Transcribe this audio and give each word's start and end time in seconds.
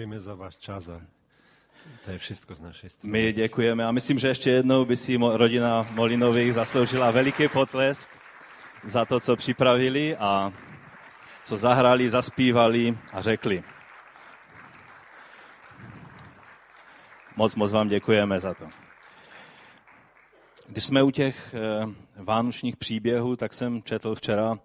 Děkujeme 0.00 0.20
za 0.20 0.34
váš 0.34 0.56
čas 0.56 0.88
a 0.88 1.00
to 2.04 2.10
je 2.10 2.18
všechno 2.18 2.56
z 2.56 2.60
naší 2.60 2.88
strany. 2.88 3.12
My 3.12 3.32
děkujeme 3.32 3.84
a 3.84 3.92
myslím, 3.92 4.18
že 4.18 4.28
ještě 4.28 4.50
jednou 4.50 4.84
by 4.84 4.96
si 4.96 5.16
rodina 5.16 5.86
Molinových 5.90 6.54
zasloužila 6.54 7.10
veliký 7.10 7.48
potlesk 7.48 8.10
za 8.84 9.04
to, 9.04 9.20
co 9.20 9.36
připravili 9.36 10.16
a 10.16 10.52
co 11.44 11.56
zahrali, 11.56 12.10
zaspívali 12.10 12.98
a 13.12 13.20
řekli. 13.22 13.62
Moc, 17.36 17.54
moc 17.54 17.72
vám 17.72 17.88
děkujeme 17.88 18.40
za 18.40 18.54
to. 18.54 18.68
Když 20.66 20.84
jsme 20.84 21.02
u 21.02 21.10
těch 21.10 21.54
eh, 21.54 21.86
vánočních 22.16 22.76
příběhů, 22.76 23.36
tak 23.36 23.54
jsem 23.54 23.82
četl 23.82 24.14
včera 24.14 24.58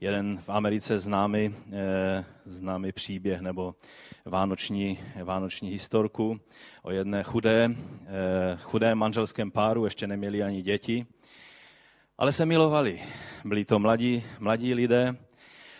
jeden 0.00 0.38
v 0.38 0.48
Americe 0.48 0.98
známý, 0.98 1.54
eh, 1.72 2.24
známý 2.44 2.92
příběh 2.92 3.40
nebo 3.40 3.74
vánoční, 4.24 4.98
vánoční 5.24 5.70
historku 5.70 6.40
o 6.82 6.90
jedné 6.90 7.22
chudé, 7.22 7.70
eh, 7.70 8.58
chudé 8.62 8.94
manželském 8.94 9.50
páru, 9.50 9.84
ještě 9.84 10.06
neměli 10.06 10.42
ani 10.42 10.62
děti, 10.62 11.06
ale 12.18 12.32
se 12.32 12.46
milovali. 12.46 13.02
Byli 13.44 13.64
to 13.64 13.78
mladí, 13.78 14.24
mladí 14.38 14.74
lidé 14.74 15.16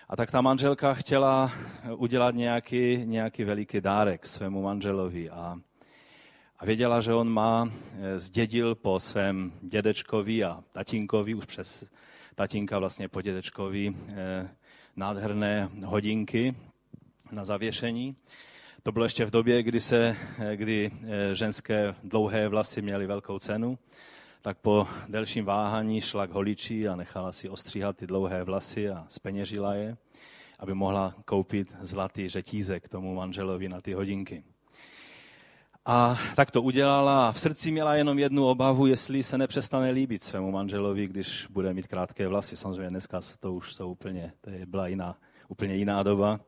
a 0.08 0.16
tak 0.16 0.30
ta 0.30 0.40
manželka 0.40 0.94
chtěla 0.94 1.52
udělat 1.96 2.34
nějaký, 2.34 3.00
nějaký 3.04 3.44
veliký 3.44 3.80
dárek 3.80 4.26
svému 4.26 4.62
manželovi 4.62 5.30
a 5.30 5.56
a 6.58 6.64
věděla, 6.64 7.00
že 7.00 7.14
on 7.14 7.28
má, 7.28 7.68
eh, 7.68 8.18
zdědil 8.18 8.74
po 8.74 9.00
svém 9.00 9.52
dědečkovi 9.62 10.44
a 10.44 10.64
tatínkovi, 10.72 11.34
už 11.34 11.44
přes 11.44 11.84
tatínka 12.36 12.78
vlastně 12.78 13.08
po 13.08 13.22
dědečkovi, 13.22 13.94
eh, 14.08 14.48
nádherné 14.96 15.68
hodinky 15.84 16.54
na 17.30 17.44
zavěšení. 17.44 18.16
To 18.82 18.92
bylo 18.92 19.04
ještě 19.04 19.24
v 19.24 19.30
době, 19.30 19.62
kdy, 19.62 19.80
se, 19.80 20.16
eh, 20.38 20.56
kdy 20.56 20.90
ženské 21.32 21.94
dlouhé 22.04 22.48
vlasy 22.48 22.82
měly 22.82 23.06
velkou 23.06 23.38
cenu, 23.38 23.78
tak 24.42 24.58
po 24.58 24.88
delším 25.08 25.44
váhání 25.44 26.00
šla 26.00 26.26
k 26.26 26.30
holiči 26.30 26.88
a 26.88 26.96
nechala 26.96 27.32
si 27.32 27.48
ostříhat 27.48 27.96
ty 27.96 28.06
dlouhé 28.06 28.44
vlasy 28.44 28.90
a 28.90 29.04
speněžila 29.08 29.74
je, 29.74 29.96
aby 30.58 30.74
mohla 30.74 31.14
koupit 31.24 31.68
zlatý 31.80 32.28
řetízek 32.28 32.88
tomu 32.88 33.14
manželovi 33.14 33.68
na 33.68 33.80
ty 33.80 33.92
hodinky. 33.92 34.44
A 35.88 36.18
tak 36.36 36.50
to 36.50 36.62
udělala 36.62 37.28
a 37.28 37.32
v 37.32 37.40
srdci 37.40 37.70
měla 37.70 37.94
jenom 37.94 38.18
jednu 38.18 38.46
obavu, 38.46 38.86
jestli 38.86 39.22
se 39.22 39.38
nepřestane 39.38 39.90
líbit 39.90 40.22
svému 40.22 40.50
manželovi, 40.50 41.06
když 41.06 41.46
bude 41.50 41.74
mít 41.74 41.86
krátké 41.86 42.28
vlasy. 42.28 42.56
Samozřejmě 42.56 42.90
dneska 42.90 43.20
to 43.40 43.52
už 43.52 43.74
jsou 43.74 43.90
úplně, 43.90 44.32
to 44.40 44.50
je 44.50 44.66
byla 44.66 44.86
jiná, 44.86 45.16
úplně 45.48 45.74
jiná 45.74 46.02
doba. 46.02 46.40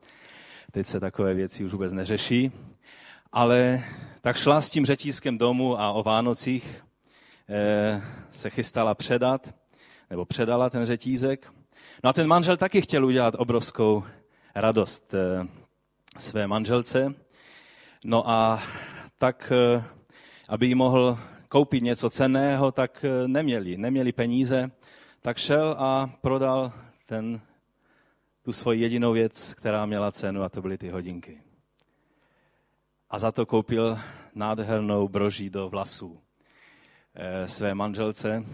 Teď 0.71 0.87
se 0.87 0.99
takové 0.99 1.33
věci 1.33 1.65
už 1.65 1.71
vůbec 1.71 1.93
neřeší. 1.93 2.51
Ale 3.31 3.83
tak 4.21 4.37
šla 4.37 4.61
s 4.61 4.69
tím 4.69 4.85
řetízkem 4.85 5.37
domů 5.37 5.79
a 5.79 5.91
o 5.91 6.03
Vánocích 6.03 6.83
eh, 7.49 8.01
se 8.29 8.49
chystala 8.49 8.95
předat, 8.95 9.55
nebo 10.09 10.25
předala 10.25 10.69
ten 10.69 10.85
řetízek. 10.85 11.51
No 12.03 12.09
a 12.09 12.13
ten 12.13 12.27
manžel 12.27 12.57
taky 12.57 12.81
chtěl 12.81 13.05
udělat 13.05 13.35
obrovskou 13.37 14.03
radost 14.55 15.13
eh, 15.13 15.47
své 16.17 16.47
manželce. 16.47 17.13
No 18.05 18.29
a 18.29 18.63
tak 19.19 19.51
eh, 19.55 19.83
aby 20.49 20.67
jí 20.67 20.75
mohl 20.75 21.19
koupit 21.49 21.83
něco 21.83 22.09
cenného, 22.09 22.71
tak 22.71 23.05
eh, 23.05 23.27
neměli, 23.27 23.77
neměli 23.77 24.11
peníze, 24.11 24.71
tak 25.21 25.37
šel 25.37 25.75
a 25.79 26.11
prodal 26.21 26.73
ten, 27.05 27.41
tu 28.41 28.51
svoji 28.51 28.81
jedinou 28.81 29.11
věc, 29.11 29.53
která 29.53 29.85
měla 29.85 30.11
cenu, 30.11 30.43
a 30.43 30.49
to 30.49 30.61
byly 30.61 30.77
ty 30.77 30.89
hodinky. 30.89 31.41
A 33.09 33.19
za 33.19 33.31
to 33.31 33.45
koupil 33.45 33.99
nádhernou 34.35 35.07
broží 35.07 35.49
do 35.49 35.69
vlasů 35.69 36.19
eh, 37.15 37.47
své 37.47 37.75
manželce, 37.75 38.45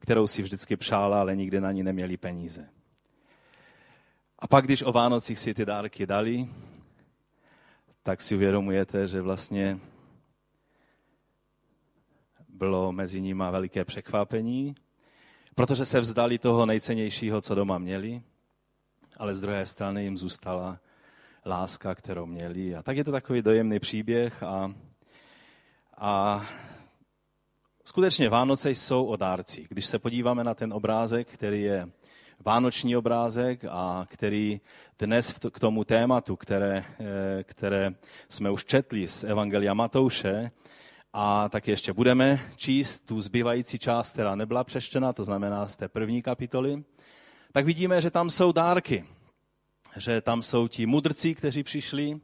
kterou 0.00 0.26
si 0.26 0.42
vždycky 0.42 0.76
přála, 0.76 1.20
ale 1.20 1.36
nikdy 1.36 1.60
na 1.60 1.72
ní 1.72 1.82
neměli 1.82 2.16
peníze. 2.16 2.68
A 4.38 4.46
pak, 4.46 4.64
když 4.64 4.82
o 4.82 4.92
Vánocích 4.92 5.38
si 5.38 5.54
ty 5.54 5.64
dárky 5.64 6.06
dali, 6.06 6.48
tak 8.04 8.20
si 8.20 8.34
uvědomujete, 8.34 9.06
že 9.06 9.20
vlastně 9.20 9.78
bylo 12.48 12.92
mezi 12.92 13.20
nimi 13.20 13.44
veliké 13.50 13.84
překvapení, 13.84 14.74
protože 15.54 15.84
se 15.84 16.00
vzdali 16.00 16.38
toho 16.38 16.66
nejcennějšího, 16.66 17.40
co 17.40 17.54
doma 17.54 17.78
měli, 17.78 18.22
ale 19.16 19.34
z 19.34 19.40
druhé 19.40 19.66
strany 19.66 20.04
jim 20.04 20.16
zůstala 20.16 20.80
láska, 21.46 21.94
kterou 21.94 22.26
měli. 22.26 22.74
A 22.76 22.82
tak 22.82 22.96
je 22.96 23.04
to 23.04 23.12
takový 23.12 23.42
dojemný 23.42 23.78
příběh 23.78 24.42
a, 24.42 24.72
a 25.96 26.44
skutečně 27.84 28.28
Vánoce 28.28 28.70
jsou 28.70 29.04
o 29.04 29.16
dárci. 29.16 29.66
Když 29.68 29.86
se 29.86 29.98
podíváme 29.98 30.44
na 30.44 30.54
ten 30.54 30.72
obrázek, 30.72 31.28
který 31.28 31.62
je 31.62 31.88
vánoční 32.44 32.96
obrázek 32.96 33.64
a 33.70 34.06
který 34.08 34.60
dnes 34.98 35.34
k 35.52 35.60
tomu 35.60 35.84
tématu, 35.84 36.36
které, 36.36 36.84
eh, 37.00 37.44
které 37.44 37.94
jsme 38.28 38.50
už 38.50 38.64
četli 38.64 39.08
z 39.08 39.24
Evangelia 39.24 39.74
Matouše, 39.74 40.50
a 41.16 41.48
tak 41.48 41.68
ještě 41.68 41.92
budeme 41.92 42.40
číst 42.56 43.00
tu 43.00 43.20
zbývající 43.20 43.78
část, 43.78 44.12
která 44.12 44.34
nebyla 44.34 44.64
přeštěna, 44.64 45.12
to 45.12 45.24
znamená 45.24 45.66
z 45.66 45.76
té 45.76 45.88
první 45.88 46.22
kapitoly, 46.22 46.84
tak 47.52 47.64
vidíme, 47.64 48.00
že 48.00 48.10
tam 48.10 48.30
jsou 48.30 48.52
dárky. 48.52 49.04
Že 49.96 50.20
tam 50.20 50.42
jsou 50.42 50.68
ti 50.68 50.86
mudrci, 50.86 51.34
kteří 51.34 51.62
přišli, 51.62 52.20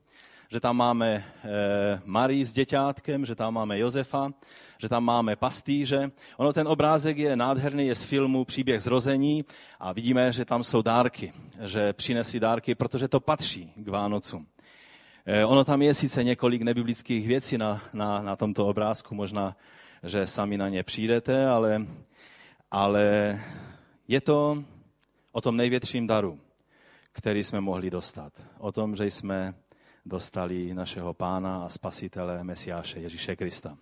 že 0.53 0.61
tam 0.61 0.77
máme 0.77 1.25
eh, 1.45 2.01
Marii 2.05 2.45
s 2.45 2.53
děťátkem, 2.53 3.27
že 3.27 3.35
tam 3.35 3.55
máme 3.55 3.79
Josefa, 3.79 4.31
že 4.79 4.89
tam 4.89 5.05
máme 5.05 5.37
pastýře. 5.37 6.11
Ono 6.37 6.53
ten 6.53 6.69
obrázek 6.69 7.19
je 7.19 7.37
nádherný, 7.37 7.87
je 7.87 7.95
z 7.95 8.05
filmu 8.05 8.45
Příběh 8.45 8.83
zrození 8.83 9.45
a 9.81 9.93
vidíme, 9.93 10.33
že 10.33 10.45
tam 10.45 10.65
jsou 10.65 10.83
dárky, 10.83 11.33
že 11.65 11.93
přinesli 11.93 12.41
dárky, 12.41 12.75
protože 12.75 13.09
to 13.09 13.21
patří 13.21 13.73
k 13.77 13.89
Vánocům. 13.89 14.47
Eh, 15.27 15.45
ono 15.45 15.65
tam 15.65 15.83
je 15.83 15.95
sice 15.95 16.25
několik 16.25 16.63
nebiblických 16.63 17.27
věcí 17.27 17.59
na, 17.59 17.83
na, 17.93 18.23
na 18.23 18.37
tomto 18.37 18.67
obrázku, 18.67 19.15
možná, 19.15 19.57
že 20.03 20.27
sami 20.27 20.59
na 20.59 20.69
ně 20.69 20.83
přijdete, 20.83 21.47
ale, 21.47 21.87
ale 22.71 23.41
je 24.09 24.21
to 24.21 24.65
o 25.33 25.41
tom 25.41 25.57
největším 25.57 26.07
daru, 26.07 26.41
který 27.13 27.45
jsme 27.45 27.61
mohli 27.61 27.91
dostat. 27.91 28.33
O 28.59 28.73
tom, 28.73 28.97
že 28.97 29.07
jsme 29.07 29.55
dostali 30.07 30.75
našeho 30.75 31.15
pána 31.15 31.65
a 31.65 31.69
spasitele 31.69 32.45
Mesiáše 32.45 33.01
Ježíše 33.01 33.37
Krista. 33.37 33.79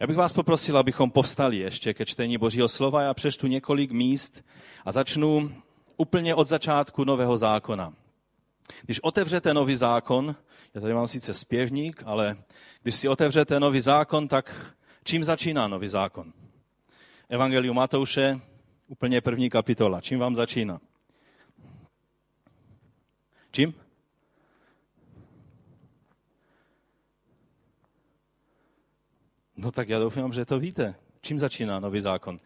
Já 0.00 0.06
bych 0.06 0.16
vás 0.16 0.32
poprosil, 0.32 0.78
abychom 0.78 1.10
povstali 1.10 1.56
ještě 1.56 1.94
ke 1.94 2.06
čtení 2.06 2.38
Božího 2.38 2.68
slova. 2.68 3.02
Já 3.02 3.14
přečtu 3.14 3.46
několik 3.46 3.90
míst 3.90 4.44
a 4.84 4.92
začnu 4.92 5.50
úplně 5.96 6.34
od 6.34 6.46
začátku 6.46 7.04
Nového 7.04 7.36
zákona. 7.36 7.94
Když 8.82 9.00
otevřete 9.00 9.54
nový 9.54 9.76
zákon, 9.76 10.36
já 10.74 10.80
tady 10.80 10.94
mám 10.94 11.08
sice 11.08 11.34
zpěvník, 11.34 12.02
ale 12.06 12.36
když 12.82 12.94
si 12.94 13.08
otevřete 13.08 13.60
nový 13.60 13.80
zákon, 13.80 14.28
tak 14.28 14.74
čím 15.04 15.24
začíná 15.24 15.68
nový 15.68 15.88
zákon? 15.88 16.32
Evangelium 17.28 17.76
Matouše, 17.76 18.40
úplně 18.86 19.20
první 19.20 19.50
kapitola. 19.50 20.00
Čím 20.00 20.18
vám 20.18 20.34
začíná? 20.34 20.80
Čím? 23.50 23.74
No 29.60 29.70
tak 29.70 29.88
já 29.88 29.98
doufám, 29.98 30.32
že 30.32 30.44
to 30.44 30.58
víte. 30.58 30.94
Čím 31.20 31.38
začíná 31.38 31.80
nový 31.80 32.00
zákon? 32.00 32.40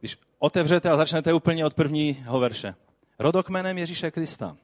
Když 0.00 0.18
otevřete 0.38 0.90
a 0.90 0.96
začnete 0.96 1.32
úplně 1.32 1.66
od 1.66 1.74
prvního 1.74 2.40
verše. 2.40 2.74
Rodokmenem 3.18 3.78
Ježíše 3.78 4.10
Krista. 4.10 4.56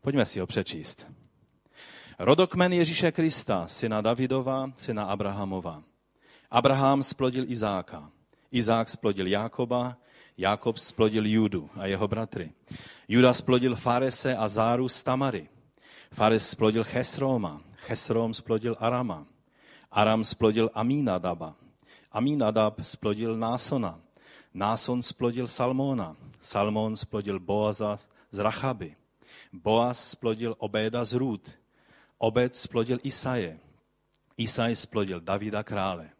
Pojďme 0.00 0.26
si 0.26 0.40
ho 0.40 0.46
přečíst. 0.46 1.06
Rodokmen 2.18 2.72
Ježíše 2.72 3.12
Krista, 3.12 3.68
syna 3.68 4.00
Davidova, 4.00 4.72
syna 4.76 5.04
Abrahamova. 5.04 5.82
Abraham 6.50 7.02
splodil 7.02 7.44
Izáka. 7.50 8.10
Izák 8.52 8.88
splodil 8.88 9.26
Jákoba, 9.26 9.96
Jákob 10.38 10.78
splodil 10.78 11.26
Judu 11.26 11.70
a 11.74 11.86
jeho 11.86 12.08
bratry. 12.08 12.52
Juda 13.08 13.34
splodil 13.34 13.76
Farese 13.76 14.36
a 14.36 14.48
Záru 14.48 14.88
z 14.88 15.02
Tamary. 15.02 15.48
Fares 16.12 16.50
splodil 16.50 16.84
Chesroma, 16.84 17.62
Chesrom 17.76 18.34
splodil 18.34 18.76
Arama. 18.80 19.26
Aram 19.90 20.24
splodil 20.24 20.70
Amínadaba. 20.74 21.56
Amínadab 22.12 22.84
splodil 22.84 23.36
Násona. 23.36 23.98
Náson 24.54 25.02
splodil 25.02 25.48
Salmona. 25.48 26.16
Salmon 26.40 26.96
splodil 26.96 27.38
Boaza 27.38 27.96
z 28.30 28.38
Rachaby. 28.38 28.96
Boaz 29.52 30.10
splodil 30.10 30.54
Obéda 30.58 31.04
z 31.04 31.12
Růd. 31.12 31.58
Obed 32.18 32.54
splodil 32.54 32.98
Isaje. 33.02 33.58
Isaj 34.36 34.76
splodil 34.76 35.20
Davida 35.20 35.62
krále. 35.62 36.10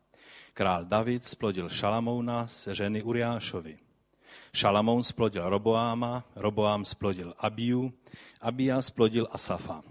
Král 0.55 0.85
David 0.85 1.25
splodil 1.25 1.69
Šalamouna 1.69 2.47
z 2.47 2.75
ženy 2.75 3.03
Uriášovi. 3.03 3.79
Šalamoun 4.53 5.03
splodil 5.03 5.47
Roboáma, 5.47 6.25
Roboám 6.35 6.85
splodil 6.85 7.35
Abiu, 7.39 7.93
Abia 8.41 8.83
splodil 8.83 9.29
Asafa. 9.31 9.83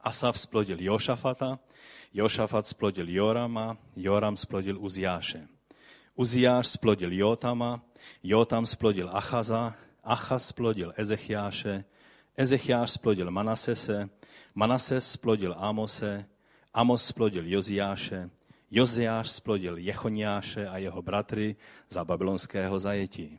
Asaf 0.00 0.40
splodil 0.40 0.80
Jošafata, 0.80 1.58
Jošafat 2.14 2.66
splodil 2.66 3.10
Jorama, 3.10 3.76
Joram 3.96 4.36
splodil 4.36 4.78
Uziáše. 4.78 5.50
Uziáš 6.14 6.66
splodil 6.78 7.12
Jotama, 7.12 7.82
Jotam 8.22 8.66
splodil 8.66 9.10
Achaza, 9.10 9.74
Achaz 10.04 10.46
splodil 10.46 10.92
Ezechiáše, 10.96 11.84
Ezechiáš 12.36 12.90
splodil 12.90 13.30
Manasese, 13.30 14.08
Manases 14.54 15.12
splodil 15.12 15.54
Amose, 15.58 16.24
Amos 16.74 17.02
splodil 17.02 17.50
Joziáše, 17.50 18.30
Joziáš 18.70 19.30
splodil 19.30 19.78
Jechoniáše 19.78 20.68
a 20.68 20.78
jeho 20.78 21.02
bratry 21.02 21.56
za 21.90 22.04
babylonského 22.04 22.78
zajetí. 22.78 23.38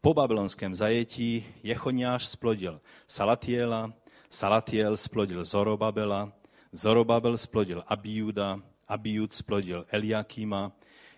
Po 0.00 0.14
babylonském 0.14 0.74
zajetí 0.74 1.46
Jechoniáš 1.62 2.26
splodil 2.26 2.80
Salatiela, 3.06 3.92
Salatiel 4.30 4.96
splodil 4.96 5.44
Zorobabela, 5.44 6.32
Zorobabel 6.72 7.36
splodil 7.36 7.82
Abiuda, 7.86 8.60
Abiud 8.88 9.32
splodil 9.32 9.86
Eliakima, 9.90 10.72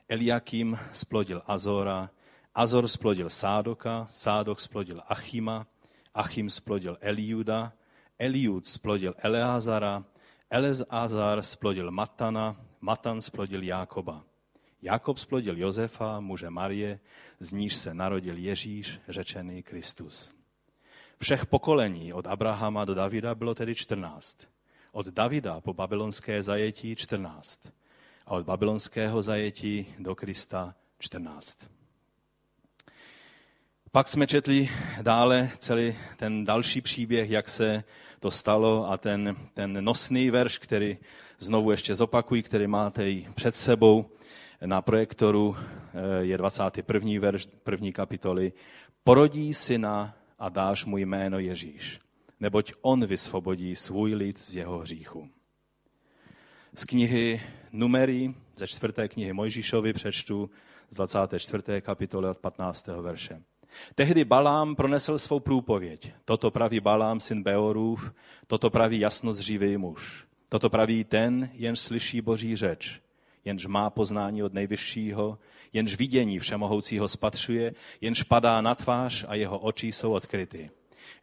Eliakim 0.08 0.78
splodil 0.92 1.42
Azora, 1.46 2.10
Azor 2.54 2.88
splodil 2.88 3.30
Sádoka, 3.30 4.06
Sádok 4.08 4.60
splodil 4.60 5.02
Achima, 5.08 5.66
Achim 6.14 6.50
splodil 6.50 6.98
Eliuda, 7.00 7.72
Eliud 8.18 8.66
splodil 8.66 9.14
Eleazara, 9.18 10.04
Eleazar 10.50 11.42
splodil 11.42 11.90
Matana, 11.90 12.56
Matan 12.80 13.20
splodil 13.20 13.62
Jákoba. 13.62 14.22
Jakob 14.82 15.18
splodil 15.18 15.58
Josefa, 15.58 16.20
muže 16.20 16.50
Marie, 16.50 17.00
z 17.40 17.52
níž 17.52 17.74
se 17.74 17.94
narodil 17.94 18.38
Ježíš, 18.38 19.00
řečený 19.08 19.62
Kristus. 19.62 20.34
Všech 21.18 21.46
pokolení 21.46 22.12
od 22.12 22.26
Abrahama 22.26 22.84
do 22.84 22.94
Davida 22.94 23.34
bylo 23.34 23.54
tedy 23.54 23.74
14. 23.74 24.38
Od 24.92 25.06
Davida 25.06 25.60
po 25.60 25.74
babylonské 25.74 26.42
zajetí 26.42 26.96
14. 26.96 27.72
A 28.26 28.30
od 28.30 28.44
babylonského 28.44 29.22
zajetí 29.22 29.86
do 29.98 30.14
Krista 30.14 30.74
14. 30.98 31.58
Pak 33.92 34.08
jsme 34.08 34.26
četli 34.26 34.68
dále 35.02 35.50
celý 35.58 35.96
ten 36.16 36.44
další 36.44 36.80
příběh, 36.80 37.30
jak 37.30 37.48
se 37.48 37.84
to 38.20 38.30
stalo 38.30 38.90
a 38.90 38.96
ten, 38.96 39.36
ten 39.54 39.84
nosný 39.84 40.30
verš, 40.30 40.58
který 40.58 40.98
znovu 41.38 41.70
ještě 41.70 41.94
zopakuji, 41.94 42.42
který 42.42 42.66
máte 42.66 43.10
i 43.10 43.28
před 43.34 43.56
sebou 43.56 44.10
na 44.64 44.82
projektoru, 44.82 45.56
eh, 45.58 46.24
je 46.24 46.38
21. 46.38 47.20
verš 47.20 47.48
první 47.62 47.92
kapitoly. 47.92 48.52
Porodí 49.04 49.54
syna 49.54 50.14
a 50.38 50.48
dáš 50.48 50.84
mu 50.84 50.98
jméno 50.98 51.38
Ježíš, 51.38 52.00
neboť 52.40 52.72
on 52.80 53.06
vysvobodí 53.06 53.76
svůj 53.76 54.14
lid 54.14 54.40
z 54.40 54.56
jeho 54.56 54.78
hříchu. 54.78 55.28
Z 56.74 56.84
knihy 56.84 57.42
Numery, 57.72 58.34
ze 58.56 58.66
čtvrté 58.66 59.08
knihy 59.08 59.32
Mojžíšovi 59.32 59.92
přečtu 59.92 60.50
z 60.90 60.96
24. 60.96 61.62
kapitoly 61.80 62.28
od 62.28 62.38
15. 62.38 62.86
verše. 62.86 63.42
Tehdy 63.94 64.24
Balám 64.24 64.76
pronesl 64.76 65.18
svou 65.18 65.40
průpověď. 65.40 66.12
Toto 66.24 66.50
praví 66.50 66.80
Balám, 66.80 67.20
syn 67.20 67.42
Beorův, 67.42 68.12
toto 68.46 68.70
praví 68.70 69.00
jasnozřívý 69.00 69.76
muž. 69.76 70.24
Toto 70.48 70.70
praví 70.70 71.04
ten, 71.04 71.50
jen 71.52 71.76
slyší 71.76 72.20
boží 72.20 72.56
řeč, 72.56 73.00
jenž 73.44 73.66
má 73.66 73.90
poznání 73.90 74.42
od 74.42 74.54
nejvyššího, 74.54 75.38
jenž 75.72 75.96
vidění 75.96 76.38
všemohoucího 76.38 77.08
spatřuje, 77.08 77.74
jenž 78.00 78.22
padá 78.22 78.60
na 78.60 78.74
tvář 78.74 79.24
a 79.28 79.34
jeho 79.34 79.58
oči 79.58 79.92
jsou 79.92 80.12
odkryty. 80.12 80.70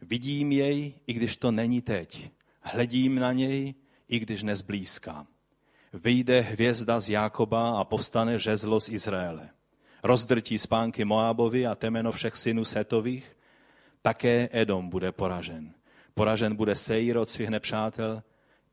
Vidím 0.00 0.52
jej, 0.52 0.94
i 1.06 1.12
když 1.12 1.36
to 1.36 1.50
není 1.50 1.82
teď. 1.82 2.30
Hledím 2.60 3.14
na 3.14 3.32
něj, 3.32 3.74
i 4.08 4.18
když 4.18 4.42
nezblízká. 4.42 5.26
Vyjde 5.92 6.40
hvězda 6.40 7.00
z 7.00 7.08
Jákoba 7.08 7.80
a 7.80 7.84
povstane 7.84 8.38
žezlo 8.38 8.80
z 8.80 8.88
Izraele 8.88 9.50
rozdrtí 10.02 10.58
spánky 10.58 11.04
Moábovi 11.04 11.66
a 11.66 11.74
temeno 11.74 12.12
všech 12.12 12.36
synů 12.36 12.64
Setových, 12.64 13.36
také 14.02 14.48
Edom 14.52 14.88
bude 14.88 15.12
poražen. 15.12 15.74
Poražen 16.14 16.56
bude 16.56 16.74
Seir 16.74 17.16
od 17.16 17.28
svých 17.28 17.48
nepřátel, 17.48 18.22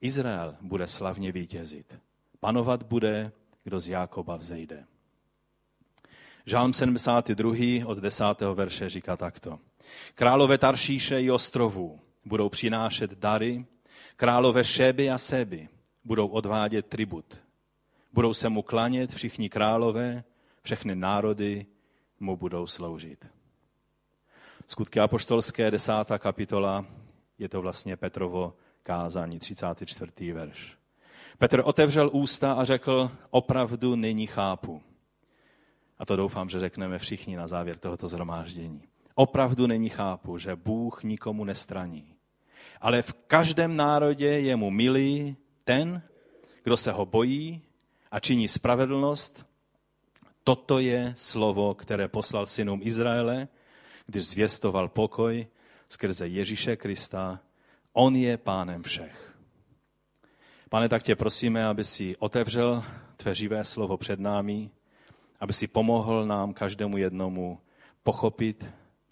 Izrael 0.02 0.56
bude 0.62 0.88
slavně 0.88 1.32
vítězit. 1.32 2.00
Panovat 2.40 2.84
bude, 2.84 3.32
kdo 3.64 3.80
z 3.80 3.88
Jákoba 3.90 4.36
vzejde. 4.36 4.86
Žálm 6.46 6.74
72. 6.74 7.86
od 7.86 7.98
10. 7.98 8.24
verše 8.54 8.90
říká 8.90 9.18
takto. 9.18 9.60
Králové 10.16 10.58
Taršíše 10.58 11.22
i 11.22 11.32
ostrovů 11.32 12.00
budou 12.26 12.50
přinášet 12.50 13.12
dary, 13.12 13.66
králové 14.16 14.64
Šeby 14.64 15.10
a 15.10 15.18
Seby 15.18 15.70
budou 16.04 16.28
odvádět 16.28 16.86
tribut. 16.86 17.42
Budou 18.14 18.34
se 18.34 18.50
mu 18.50 18.62
klanět 18.62 19.14
všichni 19.14 19.50
králové, 19.50 20.24
všechny 20.62 20.96
národy 20.96 21.66
mu 22.20 22.38
budou 22.38 22.68
sloužit. 22.68 23.26
Skutky 24.68 25.00
apoštolské, 25.00 25.72
desátá 25.72 26.18
kapitola, 26.18 26.86
je 27.38 27.50
to 27.50 27.62
vlastně 27.62 27.98
Petrovo 27.98 28.54
kázání, 28.84 29.40
34. 29.40 30.34
verš. 30.34 30.78
Petr 31.38 31.62
otevřel 31.66 32.10
ústa 32.14 32.54
a 32.54 32.66
řekl, 32.66 33.12
opravdu 33.30 33.96
nyní 33.96 34.28
chápu. 34.28 34.82
A 36.00 36.06
to 36.06 36.16
doufám, 36.16 36.50
že 36.50 36.60
řekneme 36.60 37.00
všichni 37.00 37.36
na 37.36 37.48
závěr 37.48 37.78
tohoto 37.78 38.08
zhromáždění. 38.08 38.82
Opravdu 39.16 39.68
není 39.68 39.90
chápu, 39.90 40.38
že 40.38 40.56
Bůh 40.56 41.04
nikomu 41.04 41.44
nestraní. 41.44 42.16
Ale 42.82 43.02
v 43.02 43.14
každém 43.14 43.76
národě 43.76 44.28
je 44.28 44.56
mu 44.56 44.72
milý 44.72 45.36
ten, 45.64 46.02
kdo 46.64 46.78
se 46.78 46.92
ho 46.92 47.06
bojí 47.06 47.62
a 48.12 48.20
činí 48.20 48.48
spravedlnost 48.48 49.46
Toto 50.46 50.80
je 50.80 51.14
slovo, 51.16 51.74
které 51.74 52.08
poslal 52.08 52.46
synům 52.46 52.80
Izraele, 52.84 53.48
když 54.06 54.26
zvěstoval 54.26 54.90
pokoj 54.90 55.48
skrze 55.90 56.28
Ježíše 56.28 56.76
Krista. 56.76 57.40
On 57.94 58.16
je 58.16 58.38
pánem 58.38 58.84
všech. 58.84 59.36
Pane, 60.70 60.90
tak 60.90 61.04
tě 61.04 61.16
prosíme, 61.16 61.66
aby 61.66 61.84
si 61.84 62.16
otevřel 62.18 62.84
tvé 63.18 63.36
živé 63.36 63.64
slovo 63.64 63.98
před 63.98 64.20
námi, 64.20 64.70
aby 65.40 65.54
si 65.54 65.68
pomohl 65.68 66.26
nám 66.26 66.54
každému 66.54 66.98
jednomu 66.98 67.60
pochopit, 68.04 68.66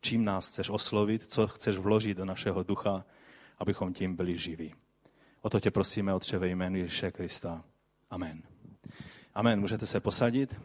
čím 0.04 0.26
nás 0.26 0.50
chceš 0.50 0.70
oslovit, 0.70 1.24
co 1.32 1.48
chceš 1.48 1.78
vložit 1.78 2.18
do 2.18 2.26
našeho 2.26 2.64
ducha, 2.64 3.06
abychom 3.58 3.94
tím 3.94 4.16
byli 4.16 4.38
živí. 4.38 4.76
O 5.42 5.50
to 5.50 5.60
tě 5.60 5.72
prosíme, 5.72 6.14
Otče, 6.14 6.38
ve 6.38 6.48
jménu 6.48 6.78
Ježíše 6.78 7.12
Krista. 7.12 7.64
Amen. 8.10 8.44
Amen. 9.36 9.60
Můžete 9.60 9.86
se 9.86 10.00
posadit? 10.00 10.56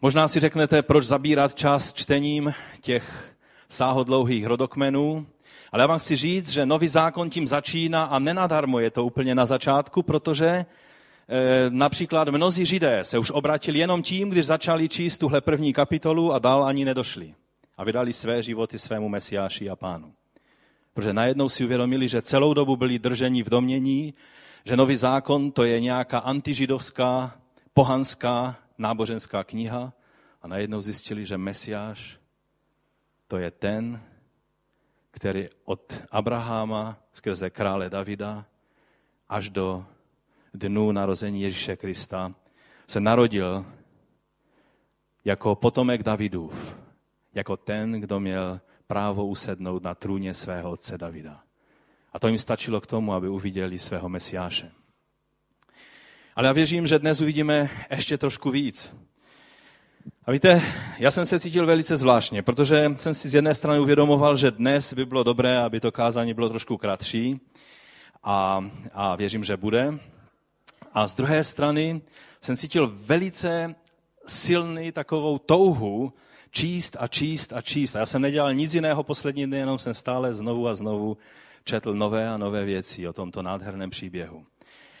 Možná 0.00 0.28
si 0.28 0.40
řeknete, 0.40 0.82
proč 0.82 1.04
zabírat 1.04 1.54
čas 1.54 1.92
čtením 1.92 2.54
těch 2.80 3.36
sáhodlouhých 3.68 4.46
rodokmenů, 4.46 5.26
ale 5.72 5.82
já 5.82 5.86
vám 5.86 5.98
chci 5.98 6.16
říct, 6.16 6.50
že 6.50 6.66
nový 6.66 6.88
zákon 6.88 7.30
tím 7.30 7.48
začíná 7.48 8.04
a 8.04 8.18
nenadarmo 8.18 8.80
je 8.80 8.90
to 8.90 9.04
úplně 9.04 9.34
na 9.34 9.46
začátku, 9.46 10.02
protože 10.02 10.66
například 11.68 12.28
mnozí 12.28 12.66
židé 12.66 13.04
se 13.04 13.18
už 13.18 13.30
obratili 13.30 13.78
jenom 13.78 14.02
tím, 14.02 14.30
když 14.30 14.46
začali 14.46 14.88
číst 14.88 15.18
tuhle 15.18 15.40
první 15.40 15.72
kapitolu 15.72 16.32
a 16.32 16.38
dál 16.38 16.64
ani 16.64 16.84
nedošli. 16.84 17.34
A 17.76 17.84
vydali 17.84 18.12
své 18.12 18.42
životy 18.42 18.78
svému 18.78 19.08
mesiáši 19.08 19.70
a 19.70 19.76
pánu. 19.76 20.12
Protože 20.94 21.12
najednou 21.12 21.48
si 21.48 21.64
uvědomili, 21.64 22.08
že 22.08 22.22
celou 22.22 22.54
dobu 22.54 22.76
byli 22.76 22.98
drženi 22.98 23.42
v 23.42 23.50
domění, 23.50 24.14
že 24.64 24.76
nový 24.76 24.96
zákon 24.96 25.52
to 25.52 25.64
je 25.64 25.80
nějaká 25.80 26.18
antižidovská, 26.18 27.38
pohanská 27.74 28.56
náboženská 28.78 29.44
kniha 29.44 29.92
a 30.42 30.48
najednou 30.48 30.80
zjistili, 30.80 31.26
že 31.26 31.38
Mesiáš 31.38 32.18
to 33.28 33.38
je 33.38 33.50
ten, 33.50 34.02
který 35.10 35.48
od 35.64 36.02
Abraháma 36.10 36.98
skrze 37.12 37.50
krále 37.50 37.90
Davida 37.90 38.44
až 39.28 39.50
do 39.50 39.84
dnu 40.54 40.92
narození 40.92 41.42
Ježíše 41.42 41.76
Krista 41.76 42.34
se 42.86 43.00
narodil 43.00 43.66
jako 45.24 45.54
potomek 45.54 46.02
Davidův, 46.02 46.76
jako 47.34 47.56
ten, 47.56 47.92
kdo 47.92 48.20
měl 48.20 48.60
právo 48.86 49.26
usednout 49.26 49.82
na 49.82 49.94
trůně 49.94 50.34
svého 50.34 50.70
otce 50.70 50.98
Davida. 50.98 51.40
A 52.12 52.18
to 52.18 52.28
jim 52.28 52.38
stačilo 52.38 52.80
k 52.80 52.86
tomu, 52.86 53.14
aby 53.14 53.28
uviděli 53.28 53.78
svého 53.78 54.08
Mesiáše. 54.08 54.70
Ale 56.36 56.46
já 56.46 56.52
věřím, 56.52 56.86
že 56.86 56.98
dnes 56.98 57.20
uvidíme 57.20 57.70
ještě 57.90 58.18
trošku 58.18 58.50
víc. 58.50 58.92
A 60.24 60.32
víte, 60.32 60.62
já 60.98 61.10
jsem 61.10 61.26
se 61.26 61.40
cítil 61.40 61.66
velice 61.66 61.96
zvláštně, 61.96 62.42
protože 62.42 62.92
jsem 62.96 63.14
si 63.14 63.28
z 63.28 63.34
jedné 63.34 63.54
strany 63.54 63.80
uvědomoval, 63.80 64.36
že 64.36 64.50
dnes 64.50 64.94
by 64.94 65.06
bylo 65.06 65.22
dobré, 65.22 65.58
aby 65.58 65.80
to 65.80 65.92
kázání 65.92 66.34
bylo 66.34 66.48
trošku 66.48 66.76
kratší 66.76 67.40
a, 68.22 68.64
a 68.92 69.16
věřím, 69.16 69.44
že 69.44 69.56
bude. 69.56 69.98
A 70.92 71.08
z 71.08 71.14
druhé 71.14 71.44
strany 71.44 72.02
jsem 72.40 72.56
cítil 72.56 72.92
velice 72.94 73.74
silný 74.26 74.92
takovou 74.92 75.38
touhu 75.38 76.12
číst 76.50 76.96
a 77.00 77.06
číst 77.06 77.52
a 77.52 77.60
číst. 77.60 77.96
A 77.96 77.98
já 77.98 78.06
jsem 78.06 78.22
nedělal 78.22 78.54
nic 78.54 78.74
jiného 78.74 79.02
poslední 79.02 79.46
dny, 79.46 79.56
jenom 79.56 79.78
jsem 79.78 79.94
stále 79.94 80.34
znovu 80.34 80.68
a 80.68 80.74
znovu 80.74 81.16
četl 81.64 81.94
nové 81.94 82.28
a 82.28 82.36
nové 82.36 82.64
věci 82.64 83.08
o 83.08 83.12
tomto 83.12 83.42
nádherném 83.42 83.90
příběhu. 83.90 84.44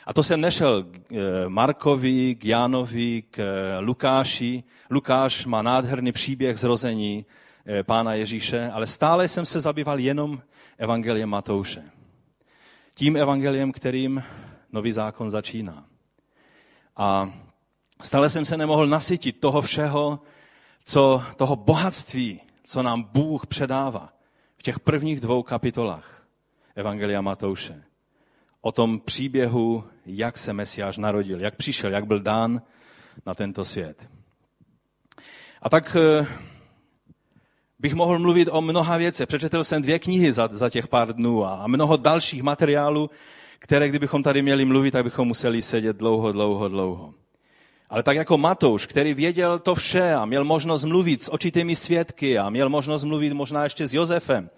A 0.06 0.12
to 0.12 0.22
jsem 0.22 0.40
nešel 0.40 0.82
k 0.82 1.12
eh, 1.12 1.48
Markovi, 1.48 2.34
k 2.34 2.44
Jánovi, 2.44 3.22
k 3.30 3.38
eh, 3.38 3.78
Lukáši. 3.78 4.62
Lukáš 4.90 5.46
má 5.46 5.62
nádherný 5.62 6.12
příběh 6.12 6.58
zrození 6.58 7.26
eh, 7.66 7.82
pána 7.82 8.14
Ježíše, 8.14 8.70
ale 8.72 8.86
stále 8.86 9.28
jsem 9.28 9.46
se 9.46 9.60
zabýval 9.60 10.00
jenom 10.00 10.42
evangeliem 10.78 11.28
Matouše. 11.28 11.82
Tím 12.94 13.16
evangeliem, 13.16 13.72
kterým 13.72 14.22
nový 14.72 14.92
zákon 14.92 15.30
začíná. 15.30 15.84
A 16.96 17.32
stále 18.02 18.30
jsem 18.30 18.44
se 18.44 18.56
nemohl 18.56 18.86
nasytit 18.86 19.40
toho 19.40 19.62
všeho, 19.62 20.20
co, 20.84 21.22
toho 21.36 21.56
bohatství, 21.56 22.40
co 22.64 22.82
nám 22.82 23.02
Bůh 23.02 23.46
předává 23.46 24.12
v 24.56 24.62
těch 24.62 24.80
prvních 24.80 25.20
dvou 25.20 25.42
kapitolách 25.42 26.26
Evangelia 26.74 27.20
Matouše. 27.20 27.84
O 28.60 28.72
tom 28.72 29.00
příběhu, 29.00 29.84
jak 30.06 30.38
se 30.38 30.52
Mesiáš 30.52 30.98
narodil, 30.98 31.40
jak 31.40 31.56
přišel, 31.56 31.92
jak 31.92 32.06
byl 32.06 32.20
dán 32.20 32.62
na 33.26 33.34
tento 33.34 33.64
svět. 33.64 34.08
A 35.62 35.68
tak 35.68 35.96
eh, 35.96 36.26
bych 37.78 37.94
mohl 37.94 38.18
mluvit 38.18 38.48
o 38.52 38.60
mnoha 38.60 38.96
věcech. 38.96 39.28
Přečetl 39.28 39.64
jsem 39.64 39.82
dvě 39.82 39.98
knihy 39.98 40.32
za, 40.32 40.48
za 40.52 40.70
těch 40.70 40.88
pár 40.88 41.12
dnů 41.12 41.46
a 41.46 41.66
mnoho 41.66 41.96
dalších 41.96 42.42
materiálů, 42.42 43.10
které 43.62 43.88
kdybychom 43.88 44.22
tady 44.22 44.42
měli 44.42 44.64
mluvit, 44.64 44.90
tak 44.90 45.04
bychom 45.04 45.28
museli 45.28 45.62
sedět 45.62 45.96
dlouho, 45.96 46.32
dlouho, 46.32 46.68
dlouho. 46.68 47.14
Ale 47.90 48.02
tak 48.02 48.16
jako 48.16 48.38
Matouš, 48.38 48.86
který 48.86 49.14
věděl 49.14 49.58
to 49.58 49.74
vše 49.74 50.14
a 50.14 50.24
měl 50.24 50.44
možnost 50.44 50.84
mluvit 50.84 51.22
s 51.22 51.32
očitými 51.32 51.76
svědky 51.76 52.38
a 52.38 52.50
měl 52.50 52.68
možnost 52.68 53.04
mluvit 53.04 53.32
možná 53.32 53.64
ještě 53.64 53.86
s 53.86 53.94
Josefem, 53.94 54.50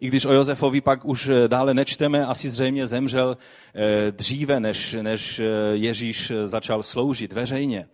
i 0.00 0.08
když 0.08 0.24
o 0.24 0.32
Josefovi 0.32 0.80
pak 0.80 1.04
už 1.04 1.28
eh, 1.28 1.48
dále 1.48 1.74
nečteme, 1.74 2.26
asi 2.26 2.50
zřejmě 2.50 2.86
zemřel 2.86 3.36
eh, 3.74 4.12
dříve, 4.12 4.60
než, 4.60 4.96
než 5.02 5.38
eh, 5.38 5.44
Ježíš 5.72 6.32
začal 6.44 6.82
sloužit 6.82 7.32
veřejně. 7.32 7.88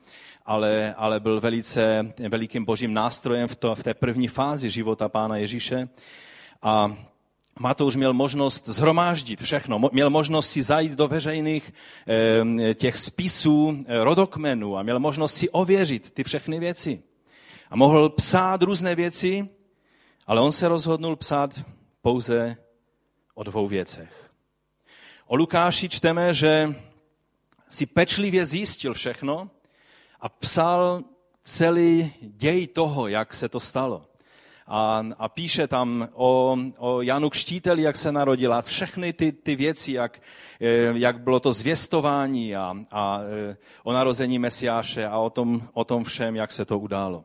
Ale, 0.47 0.95
ale 0.97 1.21
byl 1.21 1.41
velice 1.41 2.13
velikým 2.29 2.65
božím 2.65 2.95
nástrojem 2.95 3.49
v, 3.49 3.57
to, 3.57 3.75
v 3.75 3.83
té 3.83 3.95
první 3.95 4.29
fázi 4.29 4.71
života 4.71 5.09
pána 5.09 5.37
Ježíše. 5.37 5.89
A 6.63 6.97
Matouš 7.59 7.97
měl 7.97 8.13
možnost 8.13 8.69
zhromáždit 8.69 9.43
všechno, 9.43 9.81
měl 9.93 10.11
možnost 10.11 10.51
si 10.51 10.63
zajít 10.63 10.93
do 10.93 11.09
veřejných 11.09 11.73
těch 12.75 12.97
spisů 12.97 13.85
rodokmenů 13.89 14.77
a 14.77 14.83
měl 14.83 15.01
možnost 15.01 15.35
si 15.35 15.51
ověřit 15.51 16.11
ty 16.11 16.25
všechny 16.25 16.61
věci. 16.61 17.03
A 17.71 17.77
mohl 17.77 18.09
psát 18.09 18.63
různé 18.63 18.95
věci, 18.95 19.49
ale 20.27 20.41
on 20.41 20.53
se 20.53 20.69
rozhodnul 20.69 21.17
psát 21.17 21.65
pouze 22.03 22.57
o 23.35 23.43
dvou 23.43 23.69
věcech. 23.69 24.31
O 25.27 25.37
Lukáši 25.37 25.89
čteme, 25.89 26.35
že 26.35 26.75
si 27.69 27.87
pečlivě 27.87 28.47
zjistil 28.47 28.95
všechno 28.95 29.51
a 30.21 30.29
psal 30.29 31.03
celý 31.43 32.13
děj 32.21 32.67
toho, 32.67 33.09
jak 33.09 33.35
se 33.35 33.49
to 33.49 33.61
stalo. 33.61 34.05
A, 34.69 35.03
a 35.19 35.29
píše 35.29 35.69
tam 35.69 36.09
o, 36.13 36.59
o 36.79 37.03
Janu 37.03 37.31
Kštíteli, 37.31 37.83
jak 37.83 37.97
se 37.97 38.13
narodila, 38.13 38.63
všechny 38.63 39.13
ty, 39.13 39.33
ty 39.33 39.57
věci, 39.57 39.93
jak, 39.93 40.23
eh, 40.61 40.93
jak 40.95 41.21
bylo 41.21 41.41
to 41.41 41.53
zvěstování 41.53 42.57
a, 42.57 42.75
a 42.91 43.21
eh, 43.51 43.57
o 43.85 43.93
narození 43.93 44.39
Mesiáše 44.39 45.07
a 45.07 45.19
o 45.19 45.31
tom, 45.31 45.69
o 45.73 45.85
tom 45.85 46.05
všem, 46.05 46.37
jak 46.37 46.53
se 46.53 46.65
to 46.65 46.79
událo. 46.79 47.25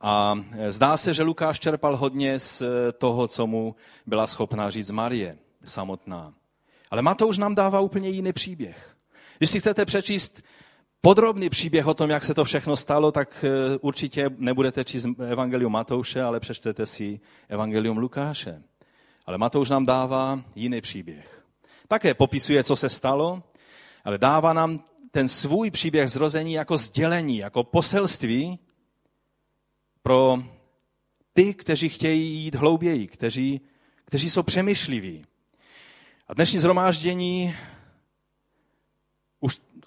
A 0.00 0.34
e, 0.58 0.72
zdá 0.72 0.96
se, 0.96 1.14
že 1.14 1.22
Lukáš 1.22 1.60
čerpal 1.60 1.96
hodně 1.96 2.38
z 2.38 2.62
toho, 2.98 3.28
co 3.28 3.46
mu 3.46 3.76
byla 4.06 4.26
schopná 4.26 4.70
říct 4.70 4.90
Marie 4.90 5.38
samotná. 5.64 6.34
Ale 6.90 7.02
Matouš 7.02 7.38
nám 7.38 7.54
dává 7.54 7.80
úplně 7.80 8.08
jiný 8.08 8.32
příběh. 8.32 8.96
Když 9.38 9.50
si 9.50 9.60
chcete 9.60 9.84
přečíst 9.84 10.42
podrobný 11.00 11.48
příběh 11.48 11.86
o 11.86 11.94
tom, 11.94 12.10
jak 12.10 12.24
se 12.24 12.34
to 12.34 12.44
všechno 12.44 12.76
stalo, 12.76 13.12
tak 13.12 13.44
e, 13.44 13.78
určitě 13.78 14.30
nebudete 14.36 14.84
číst 14.84 15.06
Evangelium 15.28 15.72
Matouše, 15.72 16.22
ale 16.22 16.40
přečtete 16.40 16.86
si 16.86 17.20
Evangelium 17.48 17.98
Lukáše. 17.98 18.62
Ale 19.26 19.38
Matouš 19.38 19.70
nám 19.70 19.86
dává 19.86 20.44
jiný 20.54 20.80
příběh. 20.80 21.44
Také 21.88 22.14
popisuje, 22.14 22.64
co 22.64 22.76
se 22.76 22.88
stalo, 22.88 23.42
ale 24.04 24.18
dává 24.18 24.52
nám 24.52 24.84
ten 25.10 25.28
svůj 25.28 25.70
příběh 25.70 26.08
zrození 26.08 26.52
jako 26.52 26.76
sdělení, 26.76 27.38
jako 27.38 27.64
poselství, 27.64 28.58
pro 30.02 30.38
ty, 31.32 31.54
kteří 31.54 31.88
chtějí 31.88 32.44
jít 32.44 32.54
hlouběji, 32.54 33.06
kteří, 33.06 33.60
kteří 34.04 34.30
jsou 34.30 34.42
přemýšliví. 34.42 35.24
A 36.28 36.34
dnešní 36.34 36.58
zhromáždění 36.58 37.54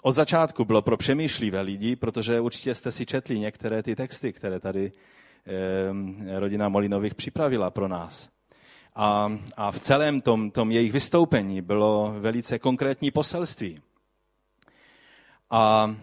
od 0.02 0.12
začátku 0.12 0.64
bylo 0.64 0.82
pro 0.82 0.96
přemýšlivé 0.96 1.60
lidi, 1.60 1.96
protože 1.96 2.40
určitě 2.40 2.74
jste 2.74 2.92
si 2.92 3.06
četli 3.06 3.38
některé 3.38 3.82
ty 3.82 3.96
texty, 3.96 4.32
které 4.32 4.60
tady 4.60 4.92
eh, 5.46 6.40
rodina 6.40 6.68
Molinových 6.68 7.14
připravila 7.14 7.70
pro 7.70 7.88
nás. 7.88 8.30
A, 8.94 9.32
a 9.56 9.70
v 9.72 9.80
celém 9.80 10.20
tom, 10.20 10.50
tom 10.50 10.70
jejich 10.70 10.92
vystoupení 10.92 11.62
bylo 11.62 12.14
velice 12.18 12.58
konkrétní 12.58 13.10
poselství. 13.10 13.78
A 15.50 15.94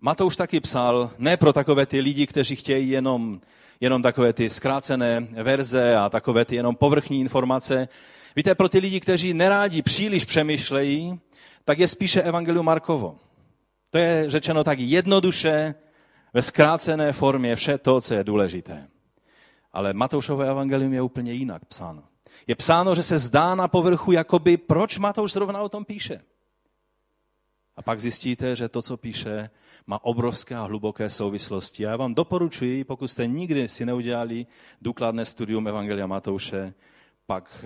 Matouš 0.00 0.36
taky 0.36 0.60
psal 0.60 1.10
ne 1.18 1.36
pro 1.36 1.52
takové 1.52 1.86
ty 1.86 2.00
lidi, 2.00 2.26
kteří 2.26 2.56
chtějí 2.56 2.90
jenom, 2.90 3.40
jenom 3.80 4.02
takové 4.02 4.32
ty 4.32 4.50
zkrácené 4.50 5.20
verze 5.20 5.96
a 5.96 6.08
takové 6.08 6.44
ty 6.44 6.56
jenom 6.56 6.76
povrchní 6.76 7.20
informace. 7.20 7.88
Víte, 8.36 8.54
pro 8.54 8.68
ty 8.68 8.78
lidi, 8.78 9.00
kteří 9.00 9.34
nerádi 9.34 9.82
příliš 9.82 10.24
přemýšlejí, 10.24 11.20
tak 11.64 11.78
je 11.78 11.88
spíše 11.88 12.22
Evangelium 12.22 12.66
Markovo. 12.66 13.18
To 13.90 13.98
je 13.98 14.30
řečeno 14.30 14.64
tak 14.64 14.78
jednoduše, 14.78 15.74
ve 16.34 16.42
zkrácené 16.42 17.12
formě 17.12 17.56
vše 17.56 17.78
to, 17.78 18.00
co 18.00 18.14
je 18.14 18.24
důležité. 18.24 18.88
Ale 19.72 19.92
Matoušové 19.92 20.48
evangelium 20.50 20.92
je 20.92 21.02
úplně 21.02 21.32
jinak 21.32 21.64
psáno. 21.64 22.02
Je 22.46 22.54
psáno, 22.54 22.94
že 22.94 23.02
se 23.02 23.18
zdá 23.18 23.54
na 23.54 23.68
povrchu, 23.68 24.12
jakoby 24.12 24.56
proč 24.56 24.98
Matouš 24.98 25.32
zrovna 25.32 25.62
o 25.62 25.68
tom 25.68 25.84
píše. 25.84 26.20
A 27.76 27.82
pak 27.82 28.00
zjistíte, 28.00 28.56
že 28.56 28.68
to, 28.68 28.82
co 28.82 28.96
píše, 28.96 29.50
má 29.86 30.04
obrovské 30.04 30.54
a 30.56 30.62
hluboké 30.62 31.10
souvislosti. 31.10 31.82
Já 31.82 31.96
vám 31.96 32.14
doporučuji, 32.14 32.84
pokud 32.84 33.08
jste 33.08 33.26
nikdy 33.26 33.68
si 33.68 33.86
neudělali 33.86 34.46
důkladné 34.82 35.24
studium 35.24 35.68
Evangelia 35.68 36.06
Matouše, 36.06 36.74
pak 37.26 37.64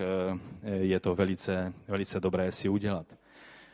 eh, 0.63 0.69
je 0.69 0.99
to 0.99 1.15
velice, 1.15 1.73
velice 1.87 2.19
dobré 2.19 2.51
si 2.51 2.69
udělat. 2.69 3.05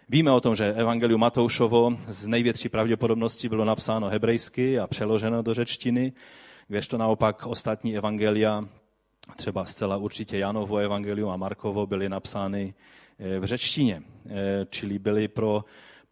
Víme 0.10 0.32
o 0.32 0.42
tom, 0.42 0.56
že 0.56 0.74
Evangelium 0.74 1.22
Matoušovo 1.22 1.98
z 2.08 2.28
největší 2.28 2.70
pravděpodobnosti 2.70 3.50
bylo 3.50 3.66
napsáno 3.66 4.10
hebrejsky 4.10 4.80
a 4.80 4.88
přeloženo 4.88 5.42
do 5.42 5.54
řečtiny, 5.54 6.14
kdežto 6.68 6.98
naopak 6.98 7.46
ostatní 7.46 7.98
evangelia, 7.98 8.66
třeba 9.36 9.66
zcela 9.66 9.98
určitě 9.98 10.38
Janovo 10.38 10.78
evangelium 10.78 11.30
a 11.30 11.38
Markovo, 11.38 11.88
byly 11.88 12.10
napsány 12.10 12.74
eh, 13.20 13.40
v 13.40 13.46
řečtině, 13.46 14.04
eh, 14.30 14.66
čili 14.70 15.00
byly 15.00 15.28
pro 15.28 15.66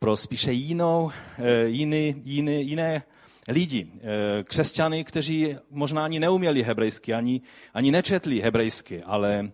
pro 0.03 0.17
spíše 0.17 0.51
jinou, 0.51 1.12
eh, 1.39 1.67
jiný, 1.67 2.15
jiný, 2.23 2.67
jiné 2.67 3.03
lidi, 3.47 3.88
eh, 3.88 4.43
křesťany, 4.43 5.03
kteří 5.03 5.55
možná 5.71 6.05
ani 6.05 6.19
neuměli 6.19 6.63
hebrejsky, 6.63 7.13
ani, 7.13 7.41
ani 7.73 7.91
nečetli 7.91 8.41
hebrejsky, 8.41 9.03
ale, 9.03 9.51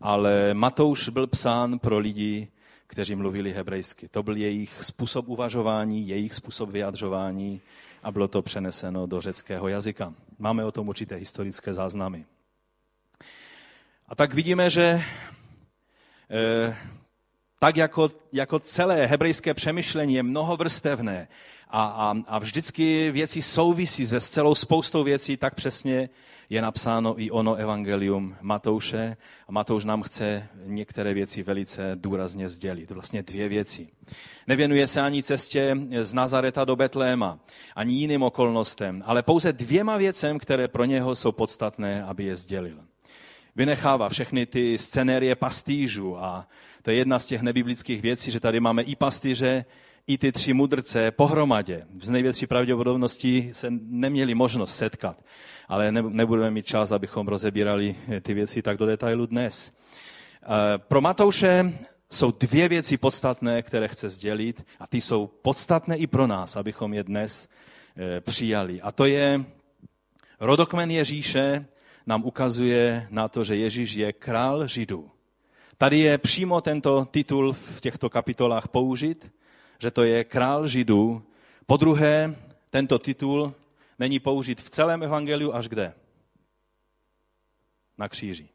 ale 0.00 0.54
Matouš 0.54 1.08
byl 1.08 1.26
psán 1.26 1.78
pro 1.78 1.98
lidi, 1.98 2.48
kteří 2.90 3.14
mluvili 3.14 3.52
hebrejsky. 3.52 4.08
To 4.08 4.22
byl 4.22 4.36
jejich 4.36 4.84
způsob 4.84 5.28
uvažování, 5.28 6.08
jejich 6.08 6.34
způsob 6.34 6.70
vyjadřování 6.70 7.60
a 8.02 8.10
bylo 8.10 8.28
to 8.28 8.42
přeneseno 8.42 9.06
do 9.06 9.20
řeckého 9.20 9.68
jazyka. 9.68 10.14
Máme 10.38 10.64
o 10.64 10.72
tom 10.72 10.88
určité 10.88 11.14
historické 11.14 11.74
záznamy. 11.74 12.24
A 14.08 14.14
tak 14.14 14.34
vidíme, 14.34 14.70
že 14.70 15.02
eh, 16.30 16.76
tak 17.58 17.76
jako, 17.76 18.08
jako 18.32 18.58
celé 18.58 19.06
hebrejské 19.06 19.54
přemýšlení 19.54 20.14
je 20.14 20.22
mnohovrstevné 20.22 21.28
a, 21.72 21.86
a, 21.86 22.14
a 22.26 22.38
vždycky 22.38 23.10
věci 23.10 23.42
souvisí 23.42 24.06
se 24.06 24.20
s 24.20 24.30
celou 24.30 24.54
spoustou 24.54 25.04
věcí, 25.04 25.36
tak 25.36 25.54
přesně 25.54 26.08
je 26.50 26.62
napsáno 26.62 27.22
i 27.22 27.30
ono 27.30 27.54
evangelium 27.54 28.36
Matouše. 28.40 29.16
A 29.48 29.52
Matouš 29.52 29.84
nám 29.84 30.02
chce 30.02 30.48
některé 30.64 31.14
věci 31.14 31.42
velice 31.42 31.92
důrazně 31.94 32.48
sdělit. 32.48 32.90
Vlastně 32.90 33.22
dvě 33.22 33.48
věci. 33.48 33.88
Nevěnuje 34.46 34.86
se 34.86 35.00
ani 35.00 35.22
cestě 35.22 35.76
z 36.02 36.14
Nazareta 36.14 36.64
do 36.64 36.76
Betléma, 36.76 37.38
ani 37.76 37.94
jiným 37.94 38.22
okolnostem, 38.22 39.02
ale 39.06 39.22
pouze 39.22 39.52
dvěma 39.52 39.96
věcem, 39.96 40.38
které 40.38 40.68
pro 40.68 40.84
něho 40.84 41.14
jsou 41.14 41.32
podstatné, 41.32 42.04
aby 42.04 42.24
je 42.24 42.36
sdělil. 42.36 42.78
Vynechává 43.56 44.08
všechny 44.08 44.46
ty 44.46 44.78
scenérie 44.78 45.34
pastýžů 45.34 46.18
a 46.18 46.48
to 46.82 46.90
je 46.90 46.96
jedna 46.96 47.18
z 47.18 47.26
těch 47.26 47.42
nebiblických 47.42 48.02
věcí, 48.02 48.30
že 48.30 48.40
tady 48.40 48.60
máme 48.60 48.82
i 48.82 48.96
pastýře, 48.96 49.64
i 50.10 50.18
ty 50.18 50.32
tři 50.32 50.52
mudrce 50.52 51.10
pohromadě. 51.10 51.86
Z 52.02 52.10
největší 52.10 52.46
pravděpodobností 52.46 53.50
se 53.52 53.66
neměli 53.70 54.34
možnost 54.34 54.76
setkat, 54.76 55.24
ale 55.68 55.92
nebudeme 55.92 56.50
mít 56.50 56.66
čas, 56.66 56.92
abychom 56.92 57.28
rozebírali 57.28 57.96
ty 58.22 58.34
věci 58.34 58.62
tak 58.62 58.76
do 58.76 58.86
detailu 58.86 59.26
dnes. 59.26 59.72
Pro 60.76 61.00
Matouše 61.00 61.72
jsou 62.10 62.32
dvě 62.40 62.68
věci 62.68 62.96
podstatné, 62.96 63.62
které 63.62 63.88
chce 63.88 64.08
sdělit 64.08 64.66
a 64.80 64.86
ty 64.86 65.00
jsou 65.00 65.26
podstatné 65.26 65.96
i 65.96 66.06
pro 66.06 66.26
nás, 66.26 66.56
abychom 66.56 66.94
je 66.94 67.04
dnes 67.04 67.48
eh, 67.96 68.20
přijali. 68.20 68.80
A 68.80 68.92
to 68.92 69.04
je 69.04 69.44
rodokmen 70.40 70.90
Ježíše 70.90 71.66
nám 72.06 72.24
ukazuje 72.24 73.06
na 73.10 73.28
to, 73.28 73.44
že 73.44 73.56
Ježíš 73.56 73.94
je 73.94 74.12
král 74.12 74.66
Židů. 74.66 75.10
Tady 75.78 75.98
je 75.98 76.18
přímo 76.18 76.60
tento 76.60 77.04
titul 77.10 77.52
v 77.52 77.80
těchto 77.80 78.10
kapitolách 78.10 78.68
použit, 78.68 79.30
že 79.80 79.90
to 79.90 80.02
je 80.02 80.24
král 80.24 80.68
Židů. 80.68 81.22
Po 81.66 81.76
druhé, 81.76 82.36
tento 82.70 82.98
titul 82.98 83.54
není 83.98 84.18
použit 84.18 84.60
v 84.60 84.70
celém 84.70 85.02
evangeliu 85.02 85.54
až 85.54 85.68
kde? 85.68 85.94
Na 87.98 88.08
kříži. 88.08 88.48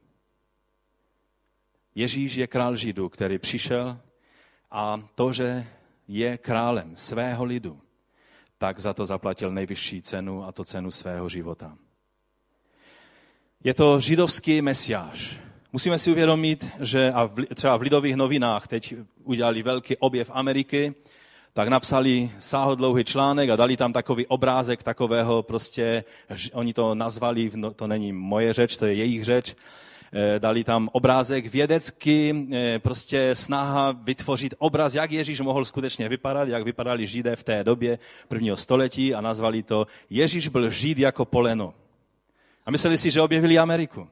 Ježíš 1.96 2.36
je 2.36 2.48
král 2.48 2.76
Židů, 2.76 3.10
který 3.10 3.40
přišel 3.40 4.00
a 4.72 5.10
to, 5.16 5.32
že 5.32 5.68
je 6.08 6.38
králem 6.38 6.96
svého 6.96 7.46
lidu, 7.46 7.82
tak 8.58 8.80
za 8.80 8.94
to 8.94 9.06
zaplatil 9.06 9.52
nejvyšší 9.52 10.02
cenu 10.02 10.44
a 10.44 10.52
to 10.52 10.66
cenu 10.66 10.92
svého 10.92 11.30
života. 11.30 11.78
Je 13.64 13.74
to 13.74 14.00
židovský 14.00 14.62
mesiáš. 14.62 15.45
Musíme 15.76 16.00
si 16.00 16.12
uvědomit, 16.12 16.68
že 16.80 17.12
a 17.12 17.26
v, 17.26 17.46
třeba 17.56 17.78
v 17.78 17.82
lidových 17.82 18.16
novinách 18.16 18.68
teď 18.68 18.96
udělali 19.24 19.64
velký 19.64 19.98
objev 19.98 20.32
Ameriky, 20.34 20.94
tak 21.54 21.68
napsali 21.68 22.32
sáhodlouhý 22.40 23.04
článek 23.04 23.50
a 23.50 23.56
dali 23.56 23.78
tam 23.78 23.94
takový 23.94 24.28
obrázek 24.28 24.84
takového 24.84 25.44
prostě, 25.44 26.04
oni 26.54 26.74
to 26.74 26.96
nazvali, 26.96 27.52
no, 27.56 27.72
to 27.72 27.88
není 27.88 28.14
moje 28.14 28.54
řeč, 28.54 28.78
to 28.78 28.86
je 28.86 28.94
jejich 28.94 29.24
řeč, 29.24 29.56
eh, 30.14 30.40
dali 30.40 30.64
tam 30.64 30.90
obrázek 30.92 31.46
vědecky, 31.46 32.48
eh, 32.54 32.80
prostě 32.80 33.36
snaha 33.36 33.92
vytvořit 33.92 34.54
obraz, 34.58 34.96
jak 34.96 35.12
Ježíš 35.12 35.40
mohl 35.40 35.66
skutečně 35.66 36.10
vypadat, 36.10 36.48
jak 36.48 36.64
vypadali 36.64 37.08
Židé 37.08 37.36
v 37.36 37.44
té 37.44 37.64
době 37.64 38.00
prvního 38.28 38.58
století 38.58 39.16
a 39.16 39.22
nazvali 39.22 39.64
to 39.64 39.88
Ježíš 40.10 40.48
byl 40.48 40.70
Žid 40.70 40.98
jako 40.98 41.26
poleno. 41.26 41.74
A 42.66 42.72
mysleli 42.72 42.98
si, 42.98 43.12
že 43.12 43.22
objevili 43.22 43.60
Ameriku. 43.60 44.08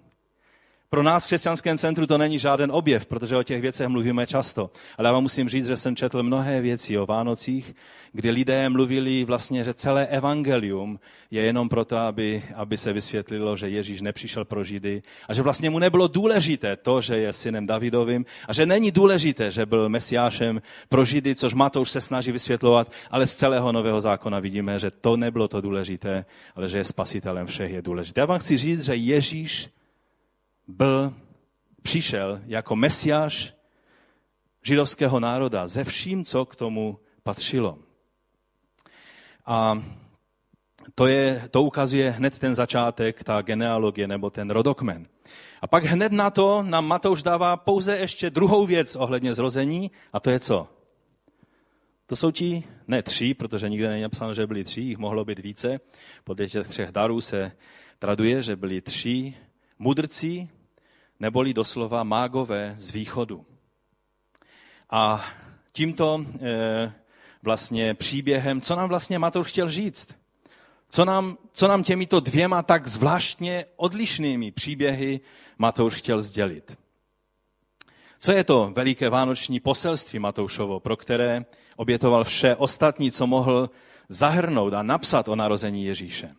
Pro 0.93 1.03
nás 1.03 1.23
v 1.23 1.25
křesťanském 1.25 1.77
centru 1.77 2.07
to 2.07 2.17
není 2.17 2.39
žádný 2.39 2.65
objev, 2.71 3.05
protože 3.05 3.37
o 3.37 3.43
těch 3.43 3.61
věcech 3.61 3.87
mluvíme 3.87 4.27
často. 4.27 4.71
Ale 4.97 5.07
já 5.07 5.13
vám 5.13 5.23
musím 5.23 5.49
říct, 5.49 5.67
že 5.67 5.77
jsem 5.77 5.95
četl 5.95 6.23
mnohé 6.23 6.61
věci 6.61 6.97
o 6.97 7.05
Vánocích, 7.05 7.75
kdy 8.11 8.29
lidé 8.29 8.69
mluvili 8.69 9.25
vlastně, 9.25 9.63
že 9.63 9.73
celé 9.73 10.07
evangelium 10.07 10.99
je 11.31 11.41
jenom 11.41 11.69
proto, 11.69 11.97
aby, 11.97 12.43
aby 12.55 12.77
se 12.77 12.93
vysvětlilo, 12.93 13.57
že 13.57 13.69
Ježíš 13.69 14.01
nepřišel 14.01 14.45
pro 14.45 14.63
Židy 14.63 15.03
a 15.27 15.33
že 15.33 15.41
vlastně 15.41 15.69
mu 15.69 15.79
nebylo 15.79 16.07
důležité 16.07 16.75
to, 16.75 17.01
že 17.01 17.17
je 17.17 17.33
synem 17.33 17.65
Davidovým 17.65 18.25
a 18.47 18.53
že 18.53 18.65
není 18.65 18.91
důležité, 18.91 19.51
že 19.51 19.65
byl 19.65 19.89
mesiášem 19.89 20.61
pro 20.89 21.05
Židy, 21.05 21.35
což 21.35 21.53
Matouš 21.53 21.91
se 21.91 22.01
snaží 22.01 22.31
vysvětlovat, 22.31 22.91
ale 23.11 23.27
z 23.27 23.35
celého 23.35 23.71
nového 23.71 24.01
zákona 24.01 24.39
vidíme, 24.39 24.79
že 24.79 24.91
to 24.91 25.17
nebylo 25.17 25.47
to 25.47 25.61
důležité, 25.61 26.25
ale 26.55 26.67
že 26.67 26.77
je 26.77 26.83
spasitelem 26.83 27.47
všech 27.47 27.71
je 27.71 27.81
důležité. 27.81 28.21
Já 28.21 28.25
vám 28.25 28.39
chci 28.39 28.57
říct, 28.57 28.85
že 28.85 28.95
Ježíš 28.95 29.69
byl, 30.67 31.13
přišel 31.81 32.41
jako 32.45 32.75
mesiáš 32.75 33.53
židovského 34.63 35.19
národa 35.19 35.67
ze 35.67 35.83
vším, 35.83 36.25
co 36.25 36.45
k 36.45 36.55
tomu 36.55 36.99
patřilo. 37.23 37.79
A 39.45 39.83
to, 40.95 41.07
je, 41.07 41.47
to 41.51 41.63
ukazuje 41.63 42.11
hned 42.11 42.39
ten 42.39 42.55
začátek, 42.55 43.23
ta 43.23 43.41
genealogie 43.41 44.07
nebo 44.07 44.29
ten 44.29 44.49
rodokmen. 44.49 45.07
A 45.61 45.67
pak 45.67 45.83
hned 45.83 46.11
na 46.11 46.29
to 46.29 46.63
nám 46.63 46.85
Matouš 46.85 47.23
dává 47.23 47.57
pouze 47.57 47.97
ještě 47.97 48.29
druhou 48.29 48.65
věc 48.65 48.95
ohledně 48.95 49.33
zrození, 49.33 49.91
a 50.13 50.19
to 50.19 50.29
je 50.29 50.39
co? 50.39 50.67
To 52.05 52.15
jsou 52.15 52.31
ti, 52.31 52.63
ne 52.87 53.03
tři, 53.03 53.33
protože 53.33 53.69
nikde 53.69 53.89
není 53.89 54.01
napsáno, 54.01 54.33
že 54.33 54.47
byli 54.47 54.63
tři, 54.63 54.81
jich 54.81 54.97
mohlo 54.97 55.25
být 55.25 55.39
více. 55.39 55.79
Podle 56.23 56.47
těch 56.47 56.67
třech 56.67 56.91
darů 56.91 57.21
se 57.21 57.51
traduje, 57.99 58.43
že 58.43 58.55
byli 58.55 58.81
tři 58.81 59.33
mudrcí, 59.83 60.49
neboli 61.19 61.53
doslova 61.53 62.03
mágové 62.03 62.73
z 62.77 62.91
východu. 62.91 63.45
A 64.89 65.25
tímto 65.71 66.25
e, 66.41 66.93
vlastně 67.43 67.93
příběhem, 67.93 68.61
co 68.61 68.75
nám 68.75 68.89
vlastně 68.89 69.19
Matouš 69.19 69.47
chtěl 69.47 69.69
říct? 69.69 70.15
Co 70.89 71.05
nám, 71.05 71.37
co 71.53 71.67
nám 71.67 71.83
těmito 71.83 72.19
dvěma 72.19 72.63
tak 72.63 72.87
zvláštně 72.87 73.65
odlišnými 73.75 74.51
příběhy 74.51 75.19
Matouš 75.57 75.93
chtěl 75.93 76.21
sdělit? 76.21 76.77
Co 78.19 78.31
je 78.31 78.43
to 78.43 78.71
veliké 78.75 79.09
vánoční 79.09 79.59
poselství 79.59 80.19
Matoušovo, 80.19 80.79
pro 80.79 80.97
které 80.97 81.45
obětoval 81.75 82.23
vše 82.23 82.55
ostatní, 82.55 83.11
co 83.11 83.27
mohl 83.27 83.69
zahrnout 84.09 84.73
a 84.73 84.83
napsat 84.83 85.27
o 85.27 85.35
narození 85.35 85.85
Ježíše? 85.85 86.35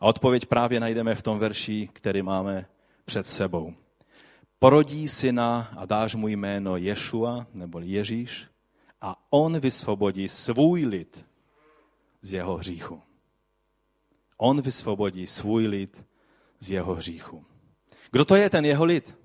A 0.00 0.06
odpověď 0.06 0.46
právě 0.46 0.80
najdeme 0.80 1.14
v 1.14 1.22
tom 1.22 1.38
verši, 1.38 1.88
který 1.92 2.22
máme 2.22 2.66
před 3.04 3.26
sebou. 3.26 3.74
Porodí 4.58 5.08
syna 5.08 5.72
a 5.76 5.86
dáš 5.86 6.14
mu 6.14 6.28
jméno 6.28 6.76
Ješua, 6.76 7.46
nebo 7.54 7.80
Ježíš, 7.80 8.46
a 9.00 9.16
on 9.30 9.60
vysvobodí 9.60 10.28
svůj 10.28 10.84
lid 10.84 11.26
z 12.22 12.32
jeho 12.32 12.56
hříchu. 12.56 13.02
On 14.36 14.60
vysvobodí 14.60 15.26
svůj 15.26 15.66
lid 15.66 16.06
z 16.58 16.70
jeho 16.70 16.94
hříchu. 16.94 17.44
Kdo 18.10 18.24
to 18.24 18.34
je 18.36 18.50
ten 18.50 18.64
jeho 18.64 18.84
lid? 18.84 19.18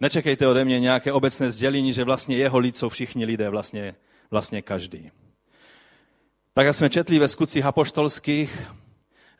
Nečekejte 0.00 0.46
ode 0.46 0.64
mě 0.64 0.80
nějaké 0.80 1.12
obecné 1.12 1.50
sdělení, 1.50 1.92
že 1.92 2.04
vlastně 2.04 2.36
jeho 2.36 2.58
lid 2.58 2.76
jsou 2.76 2.88
všichni 2.88 3.24
lidé, 3.24 3.50
vlastně, 3.50 3.94
vlastně 4.30 4.62
každý. 4.62 5.10
Tak 6.54 6.66
jak 6.66 6.74
jsme 6.74 6.90
četli 6.90 7.18
ve 7.18 7.28
skutcích 7.28 7.64
apoštolských, 7.64 8.66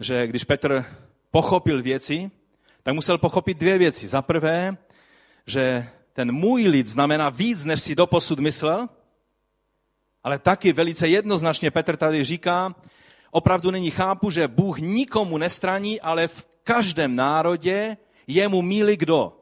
že 0.00 0.26
když 0.26 0.44
Petr 0.44 0.84
pochopil 1.30 1.82
věci, 1.82 2.30
tak 2.82 2.94
musel 2.94 3.18
pochopit 3.18 3.58
dvě 3.58 3.78
věci. 3.78 4.08
Za 4.08 4.22
prvé, 4.22 4.76
že 5.46 5.88
ten 6.12 6.32
můj 6.32 6.68
lid 6.68 6.86
znamená 6.86 7.30
víc, 7.30 7.64
než 7.64 7.80
si 7.80 7.94
doposud 7.94 8.38
myslel, 8.38 8.88
ale 10.24 10.38
taky 10.38 10.72
velice 10.72 11.08
jednoznačně 11.08 11.70
Petr 11.70 11.96
tady 11.96 12.24
říká, 12.24 12.74
opravdu 13.30 13.70
není 13.70 13.90
chápu, 13.90 14.30
že 14.30 14.48
Bůh 14.48 14.78
nikomu 14.78 15.38
nestraní, 15.38 16.00
ale 16.00 16.28
v 16.28 16.46
každém 16.62 17.16
národě 17.16 17.96
je 18.26 18.48
mu 18.48 18.62
milý 18.62 18.96
kdo? 18.96 19.32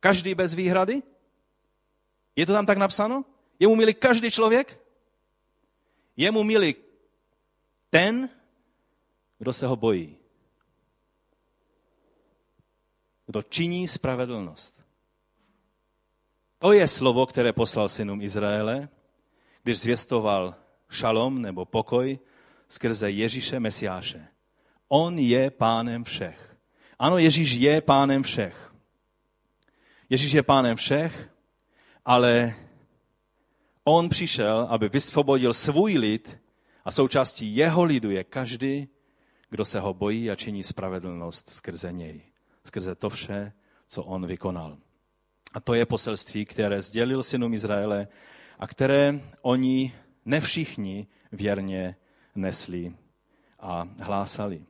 Každý 0.00 0.34
bez 0.34 0.54
výhrady? 0.54 1.02
Je 2.36 2.46
to 2.46 2.52
tam 2.52 2.66
tak 2.66 2.78
napsáno? 2.78 3.24
Je 3.58 3.68
mu 3.68 3.74
milý 3.76 3.94
každý 3.94 4.30
člověk? 4.30 4.80
Je 6.16 6.30
mu 6.30 6.42
milý 6.42 6.74
ten, 7.90 8.28
kdo 9.38 9.52
se 9.52 9.66
ho 9.66 9.76
bojí. 9.76 10.16
Kdo 13.26 13.42
činí 13.42 13.88
spravedlnost. 13.88 14.82
To 16.58 16.72
je 16.72 16.88
slovo, 16.88 17.26
které 17.26 17.52
poslal 17.52 17.88
synům 17.88 18.22
Izraele, 18.22 18.88
když 19.62 19.78
zvěstoval 19.78 20.54
šalom 20.90 21.42
nebo 21.42 21.64
pokoj 21.64 22.18
skrze 22.68 23.10
Ježíše 23.10 23.60
Mesiáše. 23.60 24.28
On 24.88 25.18
je 25.18 25.50
pánem 25.50 26.04
všech. 26.04 26.56
Ano, 26.98 27.18
Ježíš 27.18 27.52
je 27.52 27.80
pánem 27.80 28.22
všech. 28.22 28.74
Ježíš 30.10 30.32
je 30.32 30.42
pánem 30.42 30.76
všech, 30.76 31.30
ale 32.04 32.54
on 33.84 34.08
přišel, 34.08 34.66
aby 34.70 34.88
vysvobodil 34.88 35.52
svůj 35.52 35.98
lid 35.98 36.38
a 36.84 36.90
součástí 36.90 37.56
jeho 37.56 37.84
lidu 37.84 38.10
je 38.10 38.24
každý, 38.24 38.88
kdo 39.50 39.64
se 39.64 39.80
ho 39.80 39.94
bojí 39.94 40.30
a 40.30 40.36
činí 40.36 40.62
spravedlnost 40.62 41.50
skrze 41.50 41.92
něj. 41.92 42.20
Skrze 42.64 42.94
to 42.94 43.10
vše, 43.10 43.52
co 43.86 44.04
on 44.04 44.26
vykonal. 44.26 44.76
A 45.52 45.60
to 45.60 45.74
je 45.74 45.86
poselství, 45.86 46.44
které 46.44 46.82
sdělil 46.82 47.22
synům 47.22 47.54
Izraele 47.54 48.08
a 48.58 48.66
které 48.66 49.20
oni 49.42 49.94
ne 50.24 50.40
všichni 50.40 51.06
věrně 51.32 51.96
nesli 52.34 52.94
a 53.60 53.88
hlásali. 54.00 54.62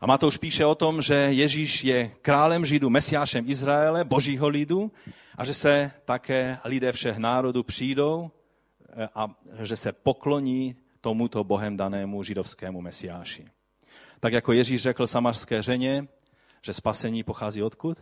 A 0.00 0.06
Matouš 0.06 0.36
píše 0.36 0.66
o 0.66 0.74
tom, 0.74 1.02
že 1.02 1.14
Ježíš 1.14 1.84
je 1.84 2.10
králem 2.22 2.64
Židů, 2.64 2.90
mesiášem 2.90 3.50
Izraele, 3.50 4.04
božího 4.04 4.48
lidu 4.48 4.92
a 5.36 5.44
že 5.44 5.54
se 5.54 5.90
také 6.04 6.58
lidé 6.64 6.92
všech 6.92 7.16
národů 7.16 7.62
přijdou 7.62 8.30
eh, 8.90 9.08
a 9.14 9.28
že 9.62 9.76
se 9.76 9.92
pokloní 9.92 10.76
tomuto 11.00 11.44
bohem 11.44 11.76
danému 11.76 12.22
židovskému 12.22 12.80
mesiáši. 12.80 13.46
Tak 14.20 14.32
jako 14.32 14.52
Ježíš 14.52 14.82
řekl 14.82 15.06
samařské 15.06 15.62
ženě, 15.62 16.08
že 16.62 16.72
spasení 16.72 17.22
pochází 17.22 17.62
odkud? 17.62 17.98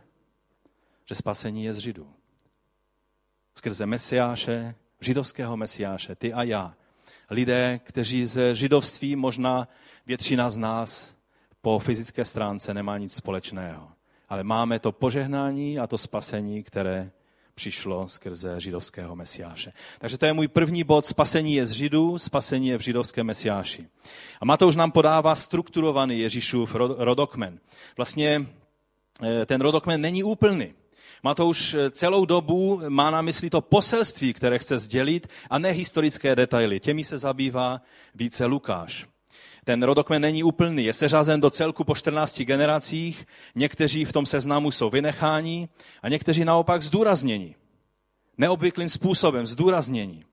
Že 1.09 1.14
spasení 1.14 1.64
je 1.64 1.72
z 1.72 1.79
Židů. 1.79 2.14
Skrze 3.55 3.87
mesiáše, 3.87 4.74
židovského 5.00 5.57
mesiáše, 5.57 6.14
ty 6.14 6.33
a 6.33 6.42
já. 6.42 6.74
Lidé, 7.31 7.81
kteří 7.85 8.26
ze 8.26 8.55
židovství 8.55 9.16
možná 9.16 9.68
většina 10.07 10.50
z 10.50 10.59
nás 10.59 11.16
po 11.62 11.79
fyzické 11.79 12.24
stránce 12.24 12.74
nemá 12.74 12.98
nic 12.98 13.14
společného. 13.14 13.92
ale 14.29 14.44
máme 14.44 14.79
to 14.79 14.92
požehnání 14.92 15.79
a 15.79 15.87
to 15.87 15.98
spasení, 15.98 16.62
které 16.62 17.11
přišlo 17.56 18.08
skrze 18.08 18.60
židovského 18.60 19.16
mesiáše. 19.16 19.72
Takže 19.98 20.18
to 20.18 20.26
je 20.26 20.32
můj 20.32 20.48
první 20.48 20.84
bod. 20.84 21.06
Spasení 21.06 21.54
je 21.54 21.66
z 21.66 21.70
židů, 21.70 22.18
spasení 22.18 22.68
je 22.68 22.78
v 22.78 22.80
židovském 22.80 23.26
mesiáši. 23.26 23.88
A 24.40 24.44
Matouš 24.44 24.76
nám 24.76 24.90
podává 24.90 25.34
strukturovaný 25.34 26.20
Ježíšův 26.20 26.74
rodokmen. 26.98 27.60
Vlastně 27.96 28.46
eh, 29.22 29.46
ten 29.46 29.60
rodokmen 29.60 30.00
není 30.00 30.22
úplný. 30.22 30.74
Matouš 31.22 31.74
eh, 31.74 31.90
celou 31.90 32.24
dobu 32.24 32.80
má 32.88 33.10
na 33.10 33.22
mysli 33.22 33.50
to 33.50 33.60
poselství, 33.60 34.32
které 34.32 34.58
chce 34.58 34.78
sdělit, 34.78 35.28
a 35.50 35.58
ne 35.58 35.70
historické 35.70 36.36
detaily. 36.36 36.80
Těmi 36.80 37.04
se 37.04 37.18
zabývá 37.18 37.80
více 38.14 38.44
Lukáš. 38.46 39.06
Ten 39.66 39.83
rodokmen 39.83 40.22
není 40.22 40.42
úplný, 40.42 40.85
je 40.85 40.92
seřazen 40.92 41.40
do 41.40 41.50
celku 41.50 41.85
po 41.85 41.94
14 41.94 42.40
generacích, 42.40 43.26
někteří 43.55 44.05
v 44.05 44.12
tom 44.12 44.26
seznamu 44.26 44.70
jsou 44.70 44.90
vynecháni 44.90 45.68
a 46.02 46.09
někteří 46.09 46.44
naopak 46.44 46.83
zdůrazněni. 46.83 47.55
Neobvyklým 48.38 48.88
způsobem 48.88 49.46
zdůrazněni. 49.46 50.24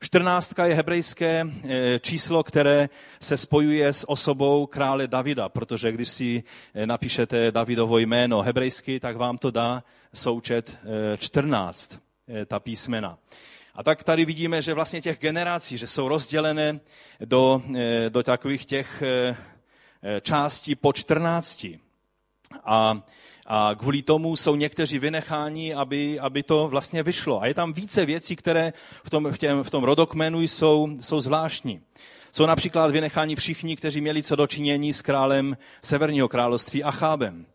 14 0.00 0.54
je 0.64 0.74
hebrejské 0.74 1.46
eh, 1.46 2.00
číslo, 2.00 2.44
které 2.44 2.88
se 3.20 3.36
spojuje 3.36 3.92
s 3.92 4.10
osobou 4.10 4.66
krále 4.66 5.06
Davida, 5.06 5.48
protože 5.48 5.92
když 5.92 6.08
si 6.08 6.42
eh, 6.74 6.86
napíšete 6.86 7.52
Davidovo 7.52 7.98
jméno 7.98 8.42
hebrejsky, 8.42 9.00
tak 9.00 9.16
vám 9.16 9.38
to 9.38 9.50
dá 9.50 9.84
součet 10.14 10.78
14, 11.18 11.98
eh, 12.28 12.46
ta 12.46 12.60
písmena. 12.60 13.18
A 13.74 13.82
tak 13.82 14.04
tady 14.04 14.24
vidíme, 14.24 14.62
že 14.62 14.74
vlastně 14.74 15.00
těch 15.00 15.18
generací, 15.18 15.78
že 15.78 15.86
jsou 15.86 16.08
rozdělené 16.08 16.80
do, 17.24 17.62
eh, 17.76 18.10
do 18.10 18.22
takových 18.22 18.66
těch 18.66 19.02
eh, 19.02 19.36
eh, 20.02 20.20
částí 20.20 20.74
po 20.74 20.92
14. 20.92 21.66
A, 22.64 23.02
a 23.46 23.70
kvůli 23.78 24.02
tomu 24.02 24.36
jsou 24.36 24.56
někteří 24.56 24.98
vynecháni, 24.98 25.74
aby, 25.74 26.20
aby 26.20 26.42
to 26.42 26.68
vlastně 26.68 27.02
vyšlo. 27.02 27.42
A 27.42 27.46
je 27.46 27.54
tam 27.54 27.72
více 27.72 28.04
věcí, 28.06 28.36
které 28.36 28.72
v 29.04 29.10
tom, 29.10 29.32
v 29.32 29.38
těm, 29.38 29.62
v 29.62 29.70
tom 29.70 29.84
rodokmenu 29.84 30.40
jsou, 30.40 30.88
jsou 31.00 31.20
zvláštní. 31.20 31.80
Jsou 32.32 32.46
například 32.46 32.90
vynecháni 32.90 33.36
všichni, 33.36 33.76
kteří 33.76 34.00
měli 34.00 34.22
co 34.22 34.36
dočinění 34.36 34.92
s 34.92 35.02
králem 35.02 35.56
Severního 35.82 36.28
království 36.28 36.84
Achábem 36.84 37.46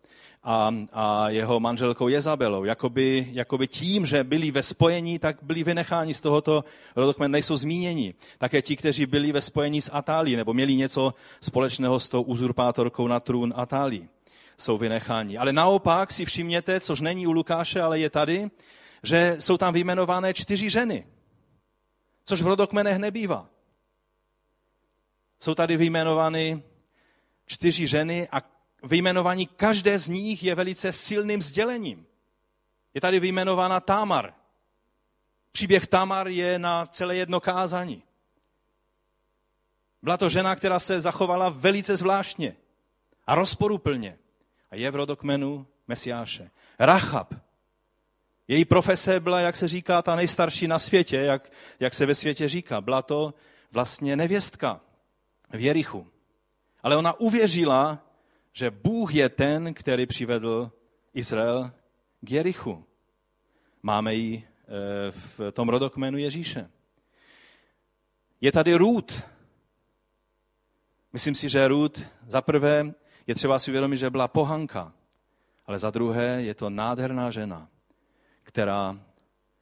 a, 0.50 0.74
a 0.94 1.30
jeho 1.30 1.60
manželkou 1.60 2.08
Jezabelou. 2.08 2.64
Jakoby, 2.64 3.28
jakoby 3.32 3.68
tím, 3.68 4.06
že 4.06 4.24
byli 4.24 4.52
ve 4.52 4.64
spojení, 4.64 5.20
tak 5.20 5.38
byli 5.42 5.64
vynecháni 5.64 6.14
z 6.14 6.22
tohoto 6.22 6.64
rodokmen, 6.96 7.32
nejsou 7.32 7.58
zmíněni. 7.58 8.14
Také 8.38 8.62
ti, 8.62 8.76
kteří 8.76 9.06
byli 9.06 9.32
ve 9.32 9.42
spojení 9.42 9.82
s 9.82 9.92
Atálí, 9.94 10.36
nebo 10.36 10.54
měli 10.54 10.76
něco 10.76 11.14
společného 11.42 12.00
s 12.00 12.10
tou 12.10 12.22
uzurpátorkou 12.22 13.08
na 13.08 13.20
trůn 13.20 13.54
Atálí, 13.56 14.10
jsou 14.58 14.78
vynecháni. 14.78 15.38
Ale 15.38 15.54
naopak 15.54 16.12
si 16.12 16.26
všimněte, 16.26 16.80
což 16.80 17.02
není 17.02 17.28
u 17.28 17.32
Lukáše, 17.32 17.82
ale 17.82 18.00
je 18.00 18.10
tady, 18.10 18.50
že 19.04 19.36
jsou 19.40 19.58
tam 19.58 19.74
vyjmenované 19.74 20.34
čtyři 20.34 20.70
ženy, 20.70 21.06
což 22.26 22.42
v 22.42 22.48
rodokmenech 22.48 22.98
nebývá. 22.98 23.50
Jsou 25.40 25.56
tady 25.56 25.78
vyjmenovány 25.78 26.64
čtyři 27.48 27.88
ženy 27.88 28.28
a 28.32 28.57
vyjmenování 28.84 29.48
každé 29.48 30.00
z 30.00 30.08
nich 30.08 30.44
je 30.44 30.56
velice 30.56 30.92
silným 30.92 31.42
sdělením. 31.42 32.06
Je 32.94 33.02
tady 33.02 33.20
vyjmenována 33.20 33.80
Tamar. 33.80 34.34
Příběh 35.52 35.88
Tamar 35.88 36.28
je 36.28 36.60
na 36.60 36.86
celé 36.86 37.16
jedno 37.16 37.40
kázání. 37.40 38.04
Byla 40.02 40.18
to 40.18 40.30
žena, 40.30 40.56
která 40.56 40.80
se 40.80 41.02
zachovala 41.02 41.50
velice 41.50 41.98
zvláštně 41.98 42.56
a 43.28 43.36
rozporuplně. 43.36 44.18
A 44.72 44.76
je 44.76 44.92
v 44.92 44.96
rodokmenu 44.96 45.68
Mesiáše. 45.88 46.52
Rachab. 46.80 47.34
Její 48.48 48.66
profese 48.66 49.20
byla, 49.20 49.40
jak 49.40 49.56
se 49.56 49.68
říká, 49.68 50.02
ta 50.02 50.16
nejstarší 50.16 50.68
na 50.68 50.80
světě, 50.80 51.18
jak, 51.18 51.52
jak 51.80 51.94
se 51.94 52.06
ve 52.06 52.16
světě 52.16 52.48
říká. 52.48 52.82
Byla 52.82 53.02
to 53.02 53.34
vlastně 53.72 54.16
nevěstka 54.16 54.82
v 55.50 55.60
Jerichu. 55.60 56.08
Ale 56.84 56.98
ona 56.98 57.20
uvěřila 57.20 58.07
že 58.58 58.72
Bůh 58.72 59.16
je 59.16 59.30
ten, 59.30 59.74
který 59.74 60.06
přivedl 60.06 60.72
Izrael 61.14 61.72
k 62.22 62.32
Jerichu. 62.32 62.86
Máme 63.84 64.16
ji 64.16 64.44
eh, 64.44 65.12
v 65.12 65.52
tom 65.52 65.70
rodokmenu 65.70 66.18
Ježíše. 66.18 66.70
Je 68.42 68.52
tady 68.52 68.76
Růd. 68.76 69.22
Myslím 71.14 71.36
si, 71.36 71.50
že 71.50 71.68
Růd 71.68 72.06
za 72.28 72.42
prvé 72.42 72.94
je 73.28 73.36
třeba 73.36 73.60
si 73.60 73.72
uvědomit, 73.72 73.98
že 73.98 74.10
byla 74.10 74.28
pohanka, 74.28 74.94
ale 75.66 75.80
za 75.80 75.90
druhé 75.90 76.44
je 76.44 76.56
to 76.56 76.70
nádherná 76.70 77.32
žena, 77.32 77.70
která 78.44 79.00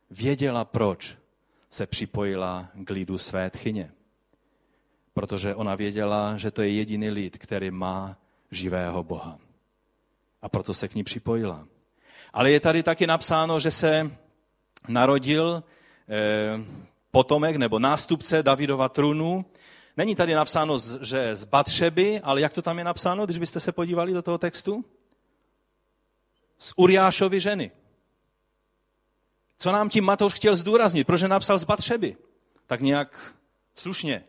věděla, 0.10 0.66
proč 0.66 1.18
se 1.70 1.88
připojila 1.88 2.70
k 2.84 2.90
lidu 2.90 3.18
své 3.18 3.50
tchyně. 3.50 3.92
Protože 5.14 5.56
ona 5.56 5.76
věděla, 5.76 6.38
že 6.38 6.52
to 6.52 6.62
je 6.62 6.70
jediný 6.70 7.10
lid, 7.10 7.38
který 7.38 7.72
má 7.72 8.18
živého 8.56 9.04
Boha. 9.04 9.40
A 10.42 10.50
proto 10.50 10.74
se 10.74 10.88
k 10.88 10.96
ní 10.96 11.04
připojila. 11.04 11.68
Ale 12.34 12.52
je 12.52 12.60
tady 12.60 12.84
taky 12.84 13.08
napsáno, 13.08 13.60
že 13.60 13.72
se 13.72 14.12
narodil 14.88 15.64
eh, 16.10 16.66
potomek 17.12 17.56
nebo 17.56 17.80
nástupce 17.80 18.44
Davidova 18.44 18.90
trůnu. 18.90 19.46
Není 19.98 20.16
tady 20.16 20.34
napsáno, 20.34 20.78
že 21.02 21.36
z 21.36 21.44
Batšeby, 21.44 22.20
ale 22.24 22.42
jak 22.42 22.54
to 22.54 22.62
tam 22.62 22.78
je 22.78 22.84
napsáno, 22.84 23.26
když 23.26 23.40
byste 23.40 23.60
se 23.60 23.72
podívali 23.72 24.14
do 24.14 24.22
toho 24.22 24.38
textu? 24.38 24.86
Z 26.58 26.74
Uriášovy 26.76 27.40
ženy. 27.40 27.72
Co 29.58 29.72
nám 29.72 29.90
tím 29.90 30.06
Matouš 30.06 30.34
chtěl 30.34 30.56
zdůraznit? 30.56 31.08
Proč 31.08 31.22
napsal 31.22 31.58
z 31.58 31.64
Batšeby? 31.64 32.18
Tak 32.68 32.82
nějak 32.82 33.36
slušně. 33.76 34.24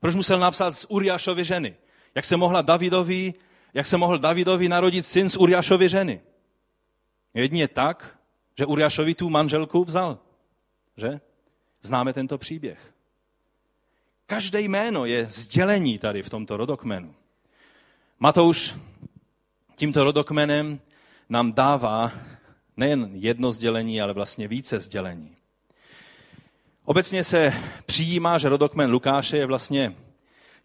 Proč 0.00 0.14
musel 0.14 0.38
napsat 0.38 0.72
z 0.72 0.86
Uriášovy 0.88 1.44
ženy? 1.44 1.76
Jak 2.14 2.24
se 2.24 2.36
mohla 2.36 2.62
Davidovi, 2.62 3.34
jak 3.74 3.86
se 3.86 3.96
mohl 3.96 4.18
Davidovi 4.18 4.68
narodit 4.68 5.06
syn 5.06 5.28
z 5.28 5.36
Uriášovy 5.36 5.88
ženy? 5.88 6.20
Jedině 7.34 7.68
tak, 7.68 8.18
že 8.58 8.66
Uriášovi 8.66 9.14
tu 9.14 9.30
manželku 9.30 9.84
vzal. 9.84 10.18
Že? 10.96 11.20
Známe 11.82 12.12
tento 12.12 12.38
příběh. 12.38 12.94
Každé 14.26 14.60
jméno 14.60 15.04
je 15.04 15.26
sdělení 15.30 15.98
tady 15.98 16.22
v 16.22 16.30
tomto 16.30 16.56
rodokmenu. 16.56 17.14
Matouš 18.18 18.74
tímto 19.74 20.04
rodokmenem 20.04 20.80
nám 21.28 21.52
dává 21.52 22.12
nejen 22.76 23.10
jedno 23.12 23.52
sdělení, 23.52 24.00
ale 24.00 24.12
vlastně 24.12 24.48
více 24.48 24.80
sdělení. 24.80 25.36
Obecně 26.84 27.24
se 27.24 27.52
přijímá, 27.86 28.38
že 28.38 28.48
rodokmen 28.48 28.90
Lukáše 28.90 29.36
je 29.36 29.46
vlastně 29.46 29.96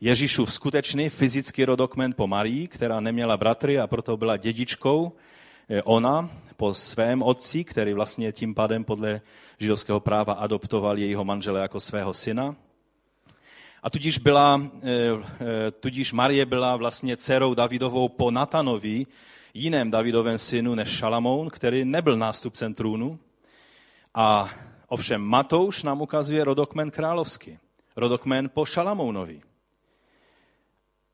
Ježíšův 0.01 0.53
skutečný 0.53 1.09
fyzický 1.09 1.65
rodokmen 1.65 2.13
po 2.15 2.27
Marii, 2.27 2.67
která 2.67 2.99
neměla 2.99 3.38
bratry 3.38 3.79
a 3.79 3.88
proto 3.88 4.17
byla 4.17 4.38
dědičkou. 4.38 5.12
Ona 5.83 6.29
po 6.57 6.73
svém 6.73 7.23
otci, 7.23 7.63
který 7.63 7.93
vlastně 7.93 8.31
tím 8.31 8.55
pádem 8.55 8.83
podle 8.83 9.21
židovského 9.57 9.99
práva 9.99 10.33
adoptoval 10.33 10.97
jejího 10.97 11.25
manžele 11.25 11.62
jako 11.62 11.79
svého 11.79 12.13
syna. 12.13 12.55
A 13.83 13.89
tudíž, 13.89 14.17
byla, 14.17 14.62
eh, 14.63 14.88
eh, 14.88 15.71
tudíž 15.71 16.13
Marie 16.13 16.45
byla 16.45 16.75
vlastně 16.75 17.17
dcerou 17.17 17.53
Davidovou 17.53 18.09
po 18.09 18.31
Natanovi, 18.31 19.05
jiném 19.53 19.91
Davidovém 19.91 20.38
synu 20.38 20.75
než 20.75 20.89
Šalamoun, 20.89 21.49
který 21.49 21.85
nebyl 21.85 22.17
nástupcem 22.17 22.73
trůnu. 22.73 23.19
A 24.13 24.49
ovšem 24.88 25.21
Matouš 25.21 25.83
nám 25.83 26.01
ukazuje 26.01 26.43
rodokmen 26.43 26.91
královský, 26.91 27.57
rodokmen 27.95 28.49
po 28.49 28.65
Šalamounovi. 28.65 29.48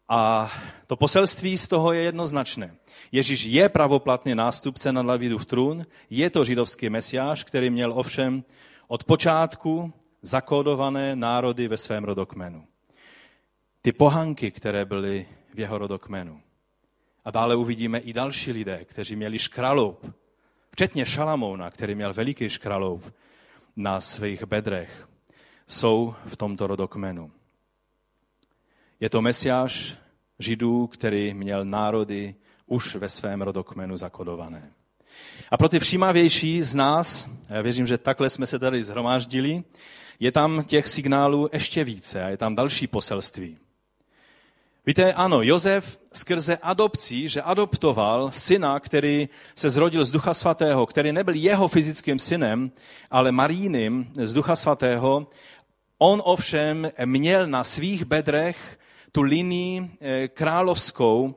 A 0.09 0.51
to 0.87 0.95
poselství 0.95 1.57
z 1.57 1.67
toho 1.67 1.93
je 1.93 2.01
jednoznačné. 2.01 2.75
Ježíš 3.11 3.43
je 3.43 3.69
pravoplatný 3.69 4.35
nástupce 4.35 4.91
na 4.91 5.03
Davidův 5.03 5.45
trůn, 5.45 5.85
je 6.09 6.29
to 6.29 6.45
židovský 6.45 6.89
mesiáš, 6.89 7.43
který 7.43 7.69
měl 7.69 7.93
ovšem 7.99 8.43
od 8.87 9.03
počátku 9.03 9.93
zakódované 10.21 11.15
národy 11.15 11.67
ve 11.67 11.77
svém 11.77 12.03
rodokmenu. 12.03 12.67
Ty 13.81 13.91
pohanky, 13.91 14.51
které 14.51 14.85
byly 14.85 15.27
v 15.53 15.59
jeho 15.59 15.77
rodokmenu. 15.77 16.41
A 17.25 17.31
dále 17.31 17.55
uvidíme 17.55 17.99
i 17.99 18.13
další 18.13 18.51
lidé, 18.51 18.85
kteří 18.85 19.15
měli 19.15 19.39
škraloup, 19.39 20.15
včetně 20.71 21.05
Šalamouna, 21.05 21.71
který 21.71 21.95
měl 21.95 22.13
veliký 22.13 22.49
škraloup 22.49 23.13
na 23.75 24.01
svých 24.01 24.43
bedrech, 24.43 25.07
jsou 25.67 26.15
v 26.25 26.37
tomto 26.37 26.67
rodokmenu. 26.67 27.31
Je 28.99 29.09
to 29.09 29.21
mesiáš 29.21 29.97
židů, 30.39 30.87
který 30.87 31.33
měl 31.33 31.65
národy 31.65 32.35
už 32.65 32.95
ve 32.95 33.09
svém 33.09 33.41
rodokmenu 33.41 33.97
zakodované. 33.97 34.71
A 35.51 35.57
pro 35.57 35.69
ty 35.69 35.79
všímavější 35.79 36.61
z 36.61 36.75
nás, 36.75 37.29
já 37.49 37.61
věřím, 37.61 37.87
že 37.87 37.97
takhle 37.97 38.29
jsme 38.29 38.47
se 38.47 38.59
tady 38.59 38.83
zhromáždili, 38.83 39.63
je 40.19 40.31
tam 40.31 40.63
těch 40.63 40.87
signálů 40.87 41.49
ještě 41.53 41.83
více 41.83 42.23
a 42.23 42.29
je 42.29 42.37
tam 42.37 42.55
další 42.55 42.87
poselství. 42.87 43.57
Víte, 44.85 45.13
ano, 45.13 45.41
Josef 45.41 45.99
skrze 46.13 46.57
adopcí, 46.57 47.29
že 47.29 47.41
adoptoval 47.41 48.31
syna, 48.31 48.79
který 48.79 49.29
se 49.55 49.69
zrodil 49.69 50.05
z 50.05 50.11
Ducha 50.11 50.33
Svatého, 50.33 50.85
který 50.85 51.11
nebyl 51.11 51.35
jeho 51.35 51.67
fyzickým 51.67 52.19
synem, 52.19 52.71
ale 53.11 53.31
Marínem 53.31 54.07
z 54.15 54.33
Ducha 54.33 54.55
Svatého, 54.55 55.27
on 55.97 56.21
ovšem 56.25 56.91
měl 57.05 57.47
na 57.47 57.63
svých 57.63 58.05
bedrech 58.05 58.79
tu 59.15 59.21
linii 59.21 59.91
eh, 59.99 60.27
královskou 60.27 61.35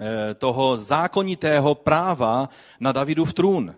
eh, 0.00 0.34
toho 0.34 0.76
zákonitého 0.76 1.74
práva 1.74 2.48
na 2.80 2.92
Davidův 2.92 3.32
trůn. 3.32 3.74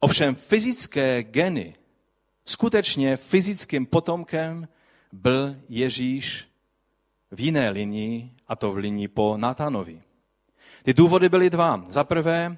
Ovšem 0.00 0.34
fyzické 0.34 1.22
geny, 1.22 1.74
skutečně 2.46 3.16
fyzickým 3.16 3.86
potomkem 3.86 4.68
byl 5.12 5.56
Ježíš 5.68 6.48
v 7.30 7.40
jiné 7.40 7.70
linii, 7.70 8.30
a 8.48 8.56
to 8.56 8.72
v 8.72 8.76
linii 8.76 9.08
po 9.08 9.36
Natanovi. 9.36 10.02
Ty 10.82 10.94
důvody 10.94 11.28
byly 11.28 11.50
dva. 11.50 11.84
Za 11.88 12.04
prvé 12.04 12.56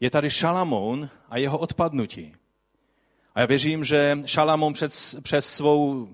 je 0.00 0.10
tady 0.10 0.30
Šalamoun 0.30 1.10
a 1.28 1.38
jeho 1.38 1.58
odpadnutí. 1.58 2.34
A 3.34 3.40
já 3.40 3.46
věřím, 3.46 3.84
že 3.84 4.18
Šalamoun 4.26 4.72
přes, 4.72 5.16
přes 5.22 5.54
svou 5.54 6.08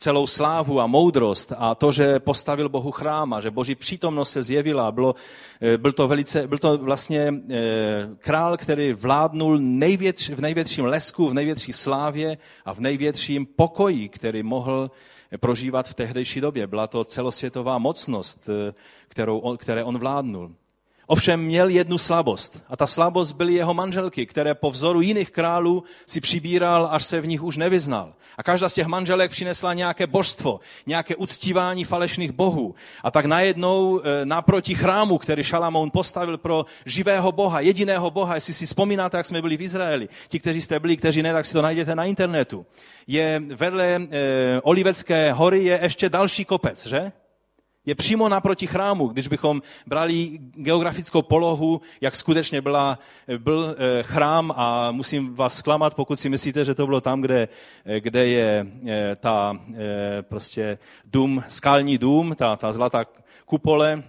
celou 0.00 0.26
slávu 0.26 0.80
a 0.80 0.86
moudrost 0.86 1.52
a 1.56 1.74
to, 1.74 1.92
že 1.92 2.18
postavil 2.18 2.68
Bohu 2.68 2.90
chrám 2.90 3.32
a 3.32 3.40
že 3.40 3.50
boží 3.50 3.74
přítomnost 3.74 4.30
se 4.30 4.42
zjevila. 4.42 4.92
Bylo, 4.92 5.14
eh, 5.60 5.78
byl, 5.78 5.92
to 5.92 6.08
velice, 6.08 6.48
byl 6.48 6.58
to 6.58 6.78
vlastně 6.78 7.34
eh, 7.50 8.08
král, 8.18 8.56
který 8.56 8.92
vládnul 8.92 9.58
největš, 9.58 10.30
v 10.30 10.40
největším 10.40 10.84
lesku, 10.84 11.28
v 11.28 11.34
největší 11.34 11.72
slávě 11.72 12.38
a 12.64 12.74
v 12.74 12.80
největším 12.80 13.46
pokoji, 13.46 14.08
který 14.08 14.42
mohl 14.42 14.90
prožívat 15.40 15.88
v 15.88 15.94
tehdejší 15.94 16.40
době. 16.40 16.66
Byla 16.66 16.86
to 16.86 17.04
celosvětová 17.04 17.78
mocnost, 17.78 18.48
eh, 18.48 18.72
kterou, 19.08 19.56
které 19.56 19.84
on 19.84 19.98
vládnul. 19.98 20.54
Ovšem 21.10 21.40
měl 21.40 21.68
jednu 21.68 21.98
slabost 21.98 22.62
a 22.68 22.76
ta 22.76 22.86
slabost 22.86 23.32
byly 23.32 23.54
jeho 23.54 23.74
manželky, 23.74 24.26
které 24.26 24.54
po 24.54 24.70
vzoru 24.70 25.00
jiných 25.00 25.30
králů 25.30 25.84
si 26.06 26.20
přibíral, 26.20 26.88
až 26.90 27.04
se 27.04 27.20
v 27.20 27.26
nich 27.26 27.42
už 27.42 27.56
nevyznal. 27.56 28.14
A 28.38 28.42
každá 28.42 28.68
z 28.68 28.74
těch 28.74 28.86
manželek 28.86 29.30
přinesla 29.30 29.74
nějaké 29.74 30.06
božstvo, 30.06 30.60
nějaké 30.86 31.16
uctívání 31.16 31.84
falešných 31.84 32.32
bohů. 32.32 32.74
A 33.02 33.10
tak 33.10 33.24
najednou 33.26 34.00
e, 34.00 34.26
naproti 34.26 34.74
chrámu, 34.74 35.18
který 35.18 35.44
Šalamoun 35.44 35.90
postavil 35.90 36.38
pro 36.38 36.66
živého 36.86 37.32
boha, 37.32 37.60
jediného 37.60 38.10
boha, 38.10 38.34
jestli 38.34 38.54
si 38.54 38.66
vzpomínáte, 38.66 39.16
jak 39.16 39.26
jsme 39.26 39.42
byli 39.42 39.56
v 39.56 39.62
Izraeli, 39.62 40.08
ti, 40.28 40.38
kteří 40.38 40.60
jste 40.60 40.80
byli, 40.80 40.96
kteří 40.96 41.22
ne, 41.22 41.32
tak 41.32 41.46
si 41.46 41.52
to 41.52 41.62
najděte 41.62 41.94
na 41.94 42.04
internetu. 42.04 42.66
Je 43.06 43.42
vedle 43.46 43.86
e, 43.86 44.60
Olivecké 44.62 45.32
hory 45.32 45.64
je 45.64 45.78
ještě 45.82 46.08
další 46.08 46.44
kopec, 46.44 46.86
že? 46.86 47.12
Je 47.90 47.94
přímo 47.94 48.28
naproti 48.28 48.66
chrámu, 48.66 49.08
když 49.08 49.28
bychom 49.28 49.62
brali 49.86 50.38
geografickou 50.40 51.22
polohu, 51.22 51.80
jak 52.00 52.14
skutečně 52.14 52.60
byla, 52.60 52.98
byl 53.38 53.76
eh, 53.78 54.02
chrám 54.02 54.52
a 54.56 54.90
musím 54.90 55.34
vás 55.34 55.56
zklamat, 55.56 55.94
pokud 55.94 56.20
si 56.20 56.28
myslíte, 56.28 56.64
že 56.64 56.74
to 56.74 56.86
bylo 56.86 57.00
tam, 57.00 57.20
kde, 57.20 57.48
eh, 57.84 58.00
kde 58.00 58.26
je 58.26 58.66
eh, 58.86 59.16
ta 59.16 59.58
prostě 60.22 60.78
dům, 61.04 61.44
skalní 61.48 61.98
dům, 61.98 62.34
ta, 62.38 62.56
ta 62.56 62.72
zlatá 62.72 63.04
kupole, 63.44 64.02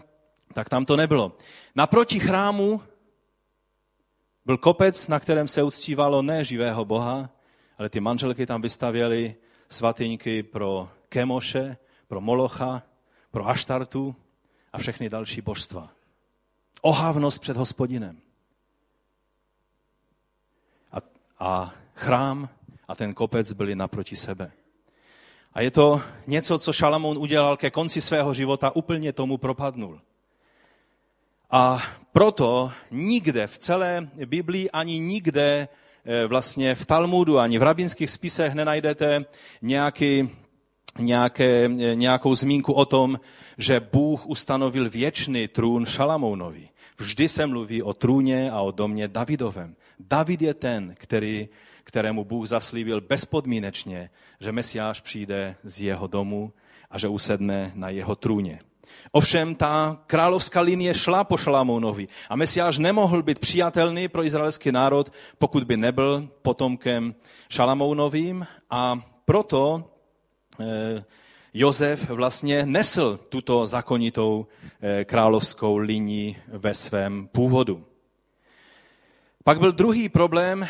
tak 0.54 0.70
tam 0.70 0.86
to 0.86 0.96
nebylo. 0.96 1.38
Naproti 1.76 2.20
chrámu 2.20 2.82
byl 4.46 4.58
kopec, 4.58 5.08
na 5.08 5.20
kterém 5.20 5.48
se 5.48 5.64
uctívalo 5.64 6.22
ne 6.22 6.44
živého 6.44 6.86
Boha, 6.86 7.30
ale 7.78 7.90
ty 7.90 8.00
manželky 8.00 8.46
tam 8.46 8.62
vystavěly 8.62 9.36
svatyňky 9.70 10.44
pro 10.44 10.90
Kemoše, 11.10 11.78
pro 12.08 12.22
Molocha, 12.22 12.84
pro 13.32 13.48
Aštartu 13.48 14.16
a 14.74 14.78
všechny 14.78 15.10
další 15.10 15.42
božstva. 15.42 15.90
Ohávnost 16.82 17.42
před 17.42 17.58
hospodinem. 17.58 18.18
A, 20.92 20.98
a 21.40 21.74
chrám 21.96 22.50
a 22.88 22.96
ten 22.96 23.14
kopec 23.14 23.54
byli 23.54 23.76
naproti 23.76 24.16
sebe. 24.16 24.52
A 25.54 25.62
je 25.62 25.72
to 25.72 26.02
něco, 26.28 26.60
co 26.60 26.74
Šalamoun 26.74 27.18
udělal 27.18 27.58
ke 27.58 27.72
konci 27.72 28.02
svého 28.02 28.34
života, 28.34 28.76
úplně 28.76 29.14
tomu 29.14 29.38
propadnul. 29.38 30.02
A 31.52 31.84
proto 32.12 32.72
nikde 32.92 33.48
v 33.48 33.58
celé 33.58 34.10
Biblii 34.26 34.70
ani 34.70 35.00
nikde 35.00 35.68
eh, 36.06 36.26
vlastně 36.26 36.76
v 36.76 36.86
Talmudu 36.86 37.40
ani 37.40 37.58
v 37.58 37.64
rabinských 37.64 38.10
spisech 38.10 38.54
nenajdete 38.54 39.26
nějaký 39.62 40.30
nějaké, 41.00 41.70
nějakou 41.94 42.36
zmínku 42.36 42.74
o 42.74 42.86
tom, 42.86 43.20
že 43.58 43.80
Bůh 43.80 44.28
ustanovil 44.28 44.90
věčný 44.90 45.48
trůn 45.48 45.86
Šalamounovi. 45.86 46.70
Vždy 46.98 47.28
se 47.28 47.46
mluví 47.46 47.84
o 47.84 47.94
trůně 47.94 48.52
a 48.52 48.62
o 48.62 48.72
domě 48.72 49.08
Davidovem. 49.08 49.76
David 50.00 50.42
je 50.42 50.54
ten, 50.54 50.96
který, 50.98 51.50
kterému 51.84 52.24
Bůh 52.26 52.48
zaslíbil 52.48 53.02
bezpodmínečně, 53.02 54.10
že 54.40 54.52
Mesiáš 54.52 55.02
přijde 55.02 55.56
z 55.64 55.82
jeho 55.82 56.08
domu 56.08 56.54
a 56.92 56.98
že 56.98 57.08
usedne 57.08 57.72
na 57.76 57.90
jeho 57.90 58.16
trůně. 58.16 58.60
Ovšem 59.12 59.56
ta 59.56 60.02
královská 60.08 60.62
linie 60.62 60.94
šla 60.94 61.24
po 61.24 61.38
Šalamounovi 61.38 62.08
a 62.30 62.36
Mesiáš 62.36 62.78
nemohl 62.78 63.24
být 63.24 63.40
přijatelný 63.40 64.08
pro 64.08 64.24
izraelský 64.24 64.72
národ, 64.72 65.12
pokud 65.38 65.64
by 65.64 65.78
nebyl 65.78 66.30
potomkem 66.42 67.16
Šalamounovým 67.50 68.48
a 68.70 69.02
proto 69.26 69.92
Eh, 70.60 71.04
Josef 71.54 72.10
vlastně 72.10 72.66
nesl 72.66 73.20
tuto 73.30 73.68
zakonitou 73.68 74.48
eh, 74.82 75.06
královskou 75.06 75.78
linii 75.78 76.36
ve 76.48 76.74
svém 76.74 77.28
původu. 77.28 77.86
Pak 79.44 79.60
byl 79.60 79.72
druhý 79.72 80.10
problém 80.10 80.68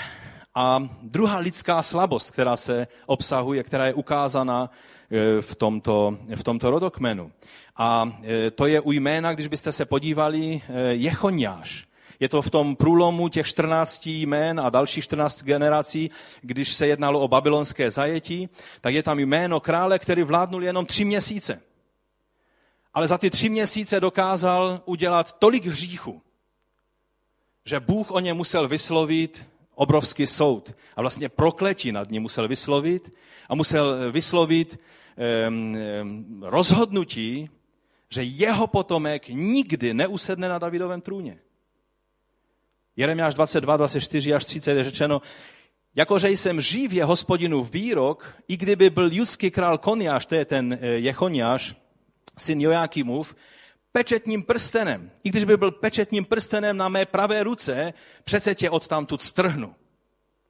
a 0.56 0.90
druhá 1.02 1.38
lidská 1.38 1.82
slabost, 1.82 2.32
která 2.32 2.58
se 2.58 2.88
obsahuje, 3.06 3.64
která 3.64 3.86
je 3.86 3.94
ukázána 3.94 4.70
eh, 5.12 5.42
v 5.42 5.56
tomto, 5.56 6.18
v 6.36 6.44
tomto 6.44 6.72
rodokmenu. 6.72 7.32
A 7.78 8.20
to 8.56 8.68
je 8.68 8.82
u 8.82 8.92
jména, 8.92 9.34
když 9.34 9.48
byste 9.48 9.72
se 9.72 9.86
podívali, 9.86 10.62
Jechoniáš. 10.90 11.91
Je 12.22 12.30
to 12.30 12.42
v 12.42 12.50
tom 12.50 12.76
průlomu 12.76 13.30
těch 13.30 13.48
14 13.48 14.06
jmén 14.08 14.60
a 14.60 14.70
dalších 14.70 15.04
14 15.04 15.44
generací, 15.44 16.12
když 16.42 16.74
se 16.74 16.88
jednalo 16.88 17.20
o 17.20 17.28
babylonské 17.28 17.92
zajetí, 17.92 18.50
tak 18.82 18.94
je 18.94 19.04
tam 19.04 19.20
jméno 19.20 19.60
krále, 19.60 20.00
který 20.00 20.24
vládnul 20.24 20.64
jenom 20.64 20.86
tři 20.86 21.06
měsíce. 21.06 21.62
Ale 22.94 23.08
za 23.08 23.18
ty 23.18 23.30
tři 23.30 23.50
měsíce 23.50 24.00
dokázal 24.00 24.82
udělat 24.86 25.40
tolik 25.40 25.66
hříchu, 25.66 26.22
že 27.66 27.80
Bůh 27.80 28.12
o 28.12 28.20
ně 28.20 28.34
musel 28.34 28.68
vyslovit 28.68 29.46
obrovský 29.76 30.28
soud. 30.28 30.76
A 30.96 31.02
vlastně 31.02 31.30
prokletí 31.30 31.92
nad 31.92 32.10
ním 32.10 32.22
musel 32.22 32.48
vyslovit 32.48 33.14
a 33.50 33.56
musel 33.56 34.12
vyslovit 34.12 34.80
um, 35.48 36.44
rozhodnutí, 36.44 37.50
že 38.10 38.24
jeho 38.24 38.68
potomek 38.68 39.30
nikdy 39.30 39.94
neusedne 39.94 40.50
na 40.50 40.60
Davidovém 40.60 41.02
trůně. 41.02 41.40
Jeremiáš 42.96 43.34
22, 43.34 43.78
24 43.78 44.34
až 44.34 44.46
30 44.46 44.78
je 44.78 44.84
řečeno, 44.84 45.22
jakože 45.96 46.30
jsem 46.30 46.62
živ 46.62 46.94
je 46.94 47.06
hospodinu 47.06 47.64
výrok, 47.64 48.36
i 48.48 48.58
kdyby 48.58 48.90
byl 48.90 49.10
judský 49.14 49.52
král 49.52 49.78
Koniáš, 49.78 50.26
to 50.26 50.36
je 50.36 50.46
ten 50.46 50.78
eh, 50.82 50.88
Jechoniáš, 50.88 51.76
syn 52.38 52.62
Jojakimův, 52.62 53.36
pečetním 53.92 54.44
prstenem. 54.44 55.12
I 55.24 55.30
když 55.30 55.44
by 55.44 55.58
byl 55.58 55.72
pečetním 55.72 56.26
prstenem 56.26 56.78
na 56.78 56.90
mé 56.90 57.06
pravé 57.06 57.44
ruce, 57.44 57.94
přece 58.24 58.56
tě 58.56 58.70
odtamtud 58.70 59.22
strhnu. 59.22 59.76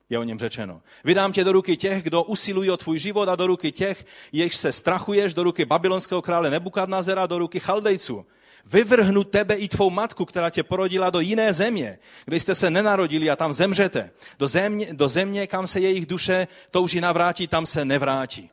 Je 0.10 0.20
o 0.20 0.24
něm 0.24 0.40
řečeno. 0.40 0.82
Vydám 1.04 1.34
tě 1.34 1.44
do 1.44 1.52
ruky 1.52 1.78
těch, 1.78 2.04
kdo 2.04 2.24
usilují 2.24 2.70
o 2.70 2.78
tvůj 2.78 3.00
život 3.00 3.30
a 3.30 3.36
do 3.36 3.48
ruky 3.48 3.72
těch, 3.72 4.06
jež 4.32 4.56
se 4.56 4.72
strachuješ, 4.72 5.34
do 5.34 5.44
ruky 5.44 5.66
babylonského 5.66 6.22
krále 6.22 6.50
Nebukadnazera, 6.50 7.28
do 7.28 7.40
ruky 7.40 7.60
Chaldejců. 7.60 8.26
Vyvrhnu 8.65 9.24
tebe 9.24 9.56
i 9.56 9.67
tvou 9.67 9.89
matku, 9.89 10.26
která 10.26 10.50
tě 10.50 10.63
porodila 10.63 11.10
do 11.10 11.19
jiné 11.19 11.54
země, 11.54 12.00
kde 12.26 12.39
jste 12.39 12.56
se 12.56 12.69
nenarodili 12.69 13.30
a 13.30 13.36
tam 13.36 13.54
zemřete. 13.54 14.12
Do 14.39 14.47
země, 14.47 14.88
do 14.91 15.08
země 15.08 15.47
kam 15.47 15.67
se 15.67 15.80
jejich 15.80 16.06
duše 16.06 16.47
touží 16.71 17.02
navrátí, 17.02 17.47
tam 17.47 17.65
se 17.65 17.86
nevrátí. 17.86 18.50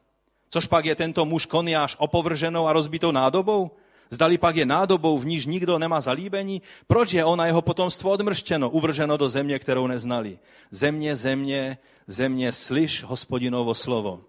Což 0.51 0.67
pak 0.67 0.85
je 0.85 0.95
tento 0.95 1.25
muž 1.25 1.47
Koniáš 1.47 1.97
opovrženou 1.99 2.67
a 2.67 2.73
rozbitou 2.73 3.11
nádobou? 3.11 3.71
Zdali 4.11 4.39
pak 4.39 4.57
je 4.57 4.67
nádobou, 4.67 5.19
v 5.19 5.27
níž 5.27 5.47
nikdo 5.47 5.79
nemá 5.79 6.01
zalíbení? 6.01 6.63
Proč 6.87 7.13
je 7.13 7.25
ona 7.25 7.47
jeho 7.47 7.63
potomstvo 7.63 8.11
odmrštěno, 8.11 8.71
uvrženo 8.71 9.17
do 9.17 9.29
země, 9.29 9.59
kterou 9.59 9.87
neznali? 9.87 10.39
Země, 10.71 11.17
země, 11.17 11.79
země, 12.07 12.53
slyš 12.53 13.03
hospodinovo 13.03 13.75
slovo. 13.75 14.21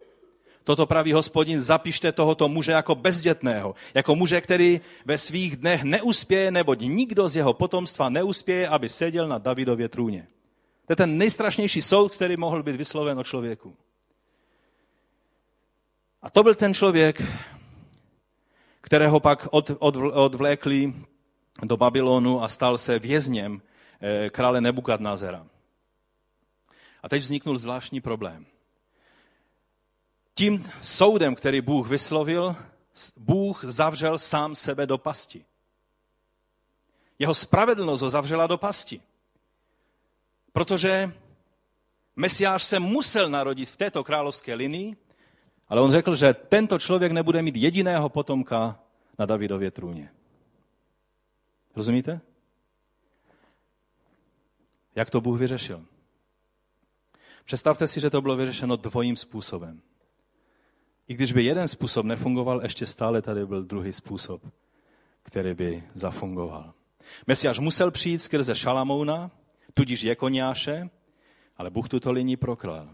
Toto 0.70 0.86
praví 0.86 1.18
hospodin, 1.18 1.58
zapište 1.58 2.12
tohoto 2.12 2.46
muže 2.46 2.72
jako 2.72 2.96
bezdětného, 2.96 3.76
jako 3.94 4.16
muže, 4.16 4.42
který 4.42 4.82
ve 5.06 5.18
svých 5.18 5.58
dnech 5.58 5.84
neuspěje, 5.84 6.52
neboť 6.52 6.80
nikdo 6.82 7.30
z 7.30 7.36
jeho 7.36 7.54
potomstva 7.54 8.10
neuspěje, 8.10 8.70
aby 8.70 8.90
seděl 8.90 9.28
na 9.28 9.38
Davidově 9.38 9.90
trůně. 9.90 10.28
To 10.86 10.92
je 10.92 10.96
ten 10.96 11.18
nejstrašnější 11.18 11.82
soud, 11.82 12.16
který 12.16 12.38
mohl 12.38 12.64
být 12.64 12.76
vysloven 12.76 13.20
o 13.20 13.24
člověku. 13.24 13.76
A 16.22 16.30
to 16.30 16.44
byl 16.44 16.56
ten 16.56 16.74
člověk, 16.74 17.22
kterého 18.82 19.20
pak 19.20 19.48
od, 19.52 19.72
od, 19.80 19.96
odvlékli 19.98 20.94
do 21.64 21.78
Babylonu 21.78 22.44
a 22.44 22.48
stal 22.48 22.78
se 22.78 23.00
vězněm 23.00 23.62
eh, 24.02 24.30
krále 24.30 24.62
Nebukadnazera. 24.62 25.48
A 27.04 27.10
teď 27.10 27.22
vzniknul 27.22 27.58
zvláštní 27.58 28.02
problém. 28.02 28.46
Tím 30.40 30.64
soudem, 30.82 31.36
který 31.36 31.62
Bůh 31.62 31.90
vyslovil, 31.90 32.56
Bůh 33.18 33.64
zavřel 33.64 34.18
sám 34.18 34.56
sebe 34.56 34.86
do 34.86 34.98
pasti. 34.98 35.46
Jeho 37.20 37.34
spravedlnost 37.34 38.02
ho 38.02 38.10
zavřela 38.10 38.48
do 38.48 38.58
pasti. 38.58 39.02
Protože 40.54 41.14
Mesiáš 42.16 42.64
se 42.64 42.80
musel 42.80 43.30
narodit 43.30 43.70
v 43.70 43.78
této 43.78 44.04
královské 44.04 44.54
linii, 44.54 44.98
ale 45.68 45.82
on 45.82 45.92
řekl, 45.92 46.16
že 46.16 46.34
tento 46.34 46.80
člověk 46.80 47.12
nebude 47.12 47.42
mít 47.42 47.56
jediného 47.56 48.10
potomka 48.10 48.80
na 49.18 49.26
Davidově 49.26 49.72
trůně. 49.72 50.12
Rozumíte? 51.76 52.22
Jak 54.96 55.10
to 55.10 55.22
Bůh 55.22 55.40
vyřešil? 55.40 55.86
Představte 57.46 57.88
si, 57.88 58.00
že 58.00 58.10
to 58.10 58.22
bylo 58.22 58.36
vyřešeno 58.36 58.76
dvojím 58.76 59.16
způsobem. 59.16 59.82
I 61.10 61.14
když 61.14 61.34
by 61.34 61.44
jeden 61.44 61.68
způsob 61.68 62.06
nefungoval, 62.06 62.64
ještě 62.64 62.86
stále 62.86 63.22
tady 63.22 63.46
byl 63.46 63.64
druhý 63.64 63.94
způsob, 63.94 64.42
který 65.24 65.54
by 65.54 65.84
zafungoval. 65.94 66.74
Mesiáš 67.28 67.60
musel 67.60 67.92
přijít 67.92 68.22
skrze 68.22 68.56
Šalamouna, 68.56 69.32
tudíž 69.74 70.04
Jekoniáše, 70.04 70.90
ale 71.58 71.70
Bůh 71.70 71.90
tuto 71.90 72.12
linii 72.12 72.38
proklal. 72.38 72.90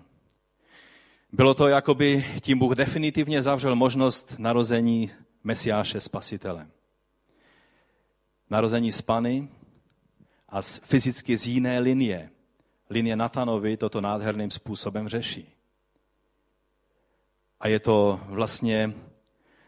Bylo 1.31 1.53
to, 1.53 1.67
jako 1.67 1.95
by 1.95 2.25
tím 2.41 2.59
Bůh 2.59 2.75
definitivně 2.75 3.41
zavřel 3.41 3.75
možnost 3.75 4.35
narození 4.37 5.11
Mesiáše 5.43 6.01
Spasitele. 6.01 6.67
Narození 8.49 8.91
z 8.91 9.01
Pany 9.01 9.47
a 10.49 10.61
z, 10.61 10.77
fyzicky 10.77 11.37
z 11.37 11.47
jiné 11.47 11.79
linie. 11.79 12.29
Linie 12.89 13.15
Natanovi 13.15 13.77
toto 13.77 14.01
nádherným 14.01 14.51
způsobem 14.51 15.07
řeší. 15.07 15.54
A 17.65 17.67
je 17.67 17.79
to 17.79 18.19
vlastně 18.25 18.93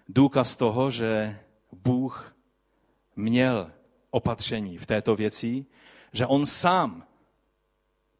důkaz 0.10 0.56
toho, 0.56 0.92
že 0.92 1.40
Bůh 1.72 2.36
měl 3.16 3.72
opatření 4.10 4.78
v 4.78 4.86
této 4.86 5.16
věci, 5.16 5.66
že 6.14 6.26
on 6.26 6.46
sám 6.46 7.04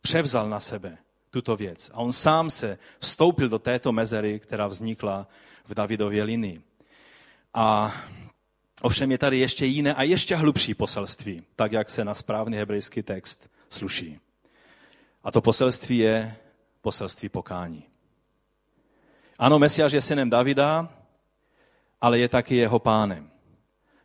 převzal 0.02 0.50
na 0.50 0.60
sebe 0.60 0.98
tuto 1.30 1.56
věc. 1.56 1.92
A 1.94 1.98
on 1.98 2.14
sám 2.14 2.50
se 2.50 2.78
vstoupil 3.00 3.50
do 3.50 3.60
této 3.60 3.92
mezery, 3.92 4.40
která 4.40 4.68
vznikla 4.68 5.28
v 5.66 5.74
Davidově 5.74 6.24
linii. 6.24 6.62
A 7.54 7.96
ovšem 8.82 9.12
je 9.12 9.18
tady 9.18 9.38
ještě 9.38 9.66
jiné 9.66 9.94
a 9.94 10.04
ještě 10.04 10.36
hlubší 10.36 10.74
poselství, 10.74 11.44
tak 11.56 11.72
jak 11.72 11.90
se 11.90 12.06
na 12.06 12.14
správný 12.14 12.58
hebrejský 12.58 13.04
text 13.04 13.50
sluší. 13.70 14.20
A 15.24 15.32
to 15.32 15.42
poselství 15.42 15.98
je 15.98 16.36
poselství 16.82 17.30
pokání. 17.30 17.84
Ano, 19.40 19.60
Mesiáš 19.60 19.92
je 19.92 20.02
synem 20.02 20.30
Davida, 20.30 20.90
ale 22.02 22.20
je 22.20 22.30
taky 22.30 22.56
jeho 22.56 22.80
pánem. 22.80 23.30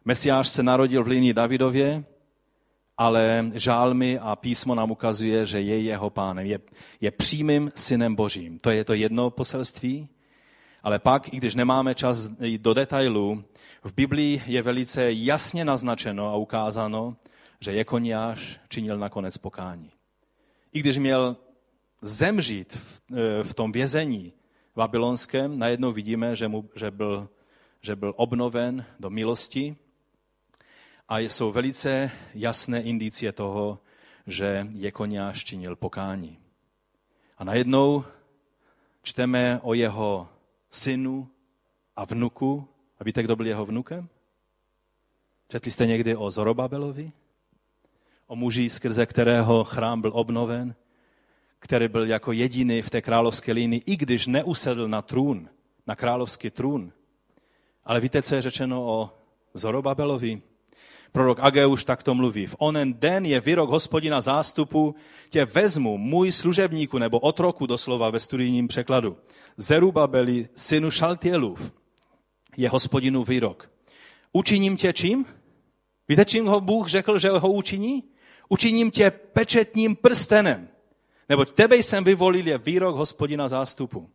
Mesiáš 0.05 0.49
se 0.49 0.63
narodil 0.63 1.05
v 1.05 1.07
linii 1.07 1.33
Davidově, 1.33 2.05
ale 2.99 3.51
žálmy 3.55 4.19
a 4.19 4.37
písmo 4.37 4.75
nám 4.75 4.91
ukazuje, 4.91 5.47
že 5.47 5.61
je 5.61 5.81
jeho 5.81 6.11
pánem. 6.11 6.47
Je, 6.47 6.59
je 7.01 7.11
přímým 7.11 7.73
synem 7.75 8.15
božím. 8.15 8.59
To 8.59 8.71
je 8.71 8.85
to 8.85 8.95
jedno 8.95 9.31
poselství. 9.31 10.09
Ale 10.83 10.99
pak, 10.99 11.35
i 11.35 11.37
když 11.37 11.55
nemáme 11.55 11.95
čas 11.95 12.31
jít 12.41 12.61
do 12.61 12.75
detailů, 12.75 13.45
v 13.85 13.95
Biblii 13.95 14.43
je 14.47 14.63
velice 14.63 15.13
jasně 15.13 15.65
naznačeno 15.65 16.29
a 16.29 16.37
ukázáno, 16.37 17.17
že 17.61 17.73
Jekoniáš 17.73 18.61
činil 18.69 18.99
nakonec 18.99 19.39
pokání. 19.39 19.91
I 20.73 20.81
když 20.81 20.99
měl 20.99 21.37
zemřít 22.03 22.73
v, 22.77 23.03
e, 23.17 23.43
v 23.43 23.55
tom 23.55 23.73
vězení 23.73 24.33
babylonském, 24.75 25.59
najednou 25.59 25.93
vidíme, 25.93 26.37
že, 26.37 26.49
mu, 26.49 26.71
že, 26.75 26.91
byl, 26.91 27.29
že 27.81 27.97
byl 27.97 28.15
obnoven 28.17 28.85
do 29.01 29.11
milosti 29.11 29.77
a 31.09 31.19
jsou 31.19 31.53
velice 31.53 32.11
jasné 32.35 32.83
indicie 32.83 33.33
toho, 33.33 33.79
že 34.27 34.67
Jekoniáš 34.71 35.45
činil 35.45 35.77
pokání. 35.77 36.39
A 37.39 37.45
najednou 37.45 38.05
čteme 39.03 39.61
o 39.63 39.75
jeho 39.75 40.29
synu 40.71 41.29
a 41.97 42.05
vnuku. 42.05 42.69
A 43.01 43.05
víte, 43.05 43.23
kdo 43.23 43.37
byl 43.37 43.47
jeho 43.47 43.67
vnukem? 43.67 44.09
Četli 45.49 45.71
jste 45.71 45.87
někdy 45.87 46.17
o 46.17 46.31
Zorobabelovi? 46.31 47.13
O 48.27 48.37
muži, 48.37 48.71
skrze 48.71 49.07
kterého 49.07 49.65
chrám 49.65 50.01
byl 50.01 50.11
obnoven, 50.15 50.75
který 51.63 51.89
byl 51.89 52.07
jako 52.07 52.33
jediný 52.33 52.83
v 52.83 52.91
té 52.91 53.03
královské 53.03 53.53
linii, 53.53 53.83
i 53.87 53.97
když 53.97 54.27
neusedl 54.27 54.89
na 54.89 55.03
trůn, 55.03 55.49
na 55.87 55.97
královský 55.97 56.51
trůn. 56.51 56.93
Ale 57.85 58.01
víte, 58.01 58.23
co 58.23 58.35
je 58.35 58.43
řečeno 58.43 58.83
o 58.87 59.11
Zorobabelovi? 59.55 60.43
Prorok 61.13 61.39
Ageuš 61.41 61.85
takto 61.85 62.15
mluví. 62.15 62.47
V 62.47 62.57
onen 62.59 62.95
den 62.99 63.27
je 63.27 63.41
výrok 63.41 63.71
hospodina 63.71 64.21
zástupu, 64.21 64.95
tě 65.31 65.45
vezmu, 65.45 65.99
můj 65.99 66.33
služebníku 66.33 66.99
nebo 66.99 67.19
otroku, 67.19 67.67
doslova 67.67 68.11
ve 68.11 68.21
studijním 68.21 68.69
překladu. 68.69 69.17
Zerubabeli, 69.57 70.49
synu 70.57 70.91
Šaltielův, 70.91 71.73
je 72.57 72.69
hospodinu 72.69 73.25
výrok. 73.25 73.71
Učiním 74.33 74.77
tě 74.77 74.93
čím? 74.93 75.25
Víte, 76.09 76.25
čím 76.25 76.47
ho 76.47 76.61
Bůh 76.61 76.89
řekl, 76.89 77.19
že 77.19 77.31
ho 77.31 77.53
učiní? 77.53 78.05
Učiním 78.49 78.91
tě 78.91 79.11
pečetním 79.11 79.97
prstenem. 79.97 80.69
Neboť 81.29 81.53
tebe 81.53 81.77
jsem 81.77 82.05
vyvolil 82.05 82.47
je 82.47 82.59
výrok 82.59 82.97
hospodina 82.97 83.49
zástupu. 83.49 84.11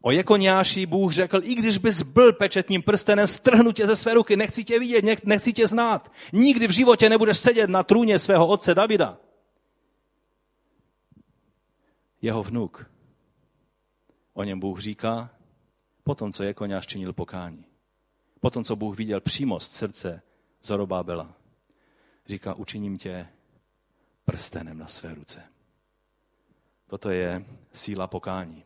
O 0.00 0.10
Jekoniáši 0.10 0.86
Bůh 0.86 1.12
řekl, 1.12 1.40
i 1.44 1.54
když 1.54 1.78
bys 1.78 2.02
byl 2.02 2.32
pečetním 2.32 2.82
prstenem, 2.82 3.26
strhnu 3.26 3.72
tě 3.72 3.86
ze 3.86 3.96
své 3.96 4.14
ruky, 4.14 4.36
nechci 4.36 4.64
tě 4.64 4.78
vidět, 4.78 5.24
nechci 5.24 5.52
tě 5.52 5.66
znát. 5.66 6.12
Nikdy 6.32 6.66
v 6.66 6.70
životě 6.70 7.08
nebudeš 7.08 7.38
sedět 7.38 7.70
na 7.70 7.82
trůně 7.82 8.18
svého 8.18 8.46
otce 8.46 8.74
Davida. 8.74 9.18
Jeho 12.22 12.42
vnuk. 12.42 12.90
O 14.34 14.44
něm 14.44 14.60
Bůh 14.60 14.80
říká, 14.80 15.30
potom, 16.04 16.32
co 16.32 16.42
Jekoniáš 16.42 16.86
činil 16.86 17.12
pokání. 17.12 17.64
Potom, 18.40 18.64
co 18.64 18.76
Bůh 18.76 18.96
viděl 18.96 19.20
přímost 19.20 19.72
srdce 19.72 20.22
Zorobábela. 20.62 21.34
Říká, 22.26 22.54
učiním 22.54 22.98
tě 22.98 23.28
prstenem 24.24 24.78
na 24.78 24.86
své 24.86 25.14
ruce. 25.14 25.42
Toto 26.90 27.10
je 27.10 27.44
síla 27.72 28.06
pokání. 28.06 28.64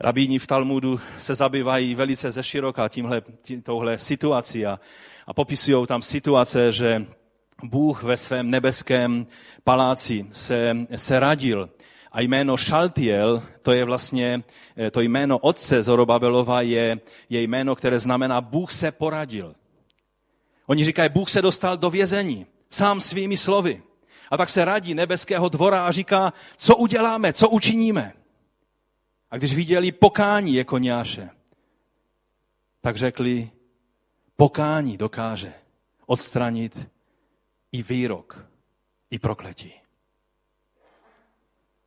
Rabíni 0.00 0.38
v 0.38 0.46
Talmudu 0.46 1.00
se 1.18 1.34
zabývají 1.34 1.94
velice 1.94 2.30
ze 2.30 2.42
široka 2.42 2.88
tímhle, 2.88 3.22
tím, 3.42 3.62
touhle 3.62 3.98
situací 3.98 4.66
a, 4.66 4.80
a 5.26 5.34
popisují 5.34 5.86
tam 5.86 6.02
situace, 6.02 6.72
že 6.72 7.06
Bůh 7.62 8.02
ve 8.02 8.16
svém 8.16 8.50
nebeském 8.50 9.26
paláci 9.64 10.26
se, 10.32 10.76
se 10.96 11.20
radil 11.20 11.70
a 12.12 12.20
jméno 12.20 12.56
Šaltiel, 12.56 13.42
to 13.62 13.72
je 13.72 13.84
vlastně, 13.84 14.42
eh, 14.76 14.90
to 14.90 15.00
jméno 15.00 15.38
otce 15.38 15.82
Zorobabelova 15.82 16.60
je, 16.60 17.00
je 17.30 17.42
jméno, 17.42 17.74
které 17.74 17.98
znamená 17.98 18.40
Bůh 18.40 18.72
se 18.72 18.92
poradil. 18.92 19.54
Oni 20.66 20.84
říkají, 20.84 21.08
Bůh 21.08 21.30
se 21.30 21.42
dostal 21.42 21.76
do 21.76 21.90
vězení, 21.90 22.46
sám 22.70 23.00
svými 23.00 23.36
slovy. 23.36 23.82
A 24.30 24.36
tak 24.36 24.48
se 24.48 24.64
radí 24.64 24.94
nebeského 24.94 25.48
dvora 25.48 25.86
a 25.86 25.90
říká, 25.90 26.32
co 26.56 26.76
uděláme, 26.76 27.32
co 27.32 27.48
učiníme. 27.48 28.12
A 29.30 29.36
když 29.36 29.54
viděli 29.54 29.92
pokání 29.92 30.54
jako 30.54 30.78
něáše, 30.78 31.30
tak 32.80 32.96
řekli, 32.96 33.50
pokání 34.36 34.96
dokáže 34.96 35.52
odstranit 36.06 36.88
i 37.72 37.82
výrok, 37.82 38.46
i 39.10 39.18
prokletí. 39.18 39.72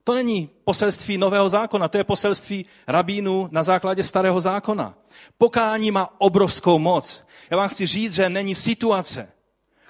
To 0.04 0.16
není 0.16 0.50
poselství 0.64 1.18
nového 1.18 1.50
zákona, 1.50 1.88
to 1.88 1.98
je 1.98 2.04
poselství 2.04 2.66
rabínu 2.88 3.50
na 3.52 3.64
základě 3.64 4.04
starého 4.04 4.40
zákona. 4.40 4.98
Pokání 5.38 5.92
má 5.92 6.22
obrovskou 6.22 6.80
moc. 6.80 7.24
Já 7.50 7.58
vám 7.58 7.70
chci 7.70 7.86
říct, 7.88 8.14
že 8.14 8.30
není 8.30 8.56
situace, 8.56 9.32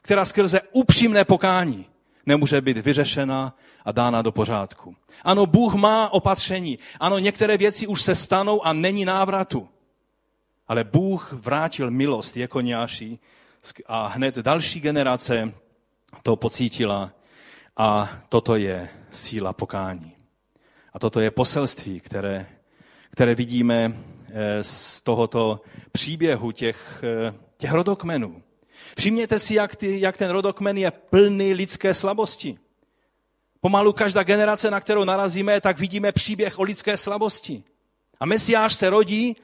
která 0.02 0.26
skrze 0.26 0.62
upřímné 0.72 1.26
pokání 1.26 1.91
nemůže 2.26 2.62
být 2.62 2.78
vyřešena 2.78 3.56
a 3.86 3.92
dána 3.92 4.22
do 4.22 4.32
pořádku. 4.32 4.96
Ano, 5.24 5.46
Bůh 5.46 5.76
má 5.76 6.10
opatření. 6.10 6.80
Ano, 7.00 7.20
některé 7.20 7.58
věci 7.58 7.88
už 7.88 8.02
se 8.02 8.16
stanou 8.16 8.66
a 8.66 8.74
není 8.74 9.06
návratu. 9.06 9.70
Ale 10.68 10.84
Bůh 10.84 11.34
vrátil 11.34 11.92
milost 11.92 12.38
jako 12.38 12.62
nějaší 12.62 13.20
a 13.86 14.08
hned 14.08 14.36
další 14.36 14.80
generace 14.80 15.54
to 16.24 16.36
pocítila 16.36 17.12
a 17.78 18.10
toto 18.30 18.56
je 18.56 18.90
síla 19.12 19.54
pokání. 19.54 20.16
A 20.94 21.00
toto 21.00 21.20
je 21.20 21.32
poselství, 21.32 22.00
které, 22.00 22.46
které 23.10 23.36
vidíme 23.36 23.92
eh, 24.30 24.64
z 24.64 25.02
tohoto 25.02 25.62
příběhu 25.92 26.52
těch, 26.52 27.04
eh, 27.04 27.34
těch 27.58 27.72
rodokmenů. 27.72 28.44
Všimněte 28.98 29.40
si, 29.40 29.54
jak, 29.54 29.76
ty, 29.76 30.02
jak 30.02 30.18
ten 30.18 30.30
rodokmen 30.30 30.78
je 30.78 30.92
plný 30.92 31.54
lidské 31.54 31.94
slabosti. 31.94 32.60
Pomalu 33.62 33.94
každá 33.94 34.24
generace, 34.24 34.72
na 34.72 34.80
kterou 34.80 35.04
narazíme, 35.04 35.62
tak 35.62 35.80
vidíme 35.80 36.12
příběh 36.12 36.60
o 36.60 36.64
lidské 36.64 36.98
slabosti. 36.98 37.64
A 38.20 38.26
Mesiáš 38.26 38.74
se 38.74 38.90
rodí 38.90 39.36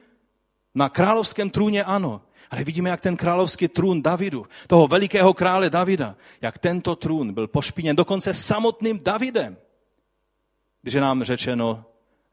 na 0.74 0.88
královském 0.88 1.50
trůně, 1.50 1.84
ano. 1.84 2.22
Ale 2.50 2.64
vidíme, 2.64 2.90
jak 2.90 3.00
ten 3.00 3.16
královský 3.16 3.68
trůn 3.68 4.02
Davidu, 4.02 4.46
toho 4.66 4.88
velikého 4.88 5.34
krále 5.34 5.70
Davida, 5.70 6.16
jak 6.40 6.58
tento 6.58 6.96
trůn 6.96 7.34
byl 7.34 7.48
pošpiněn 7.48 7.96
dokonce 7.96 8.34
samotným 8.34 8.98
Davidem. 9.02 9.56
Když 10.82 10.94
je 10.94 11.00
nám 11.00 11.24
řečeno 11.24 11.84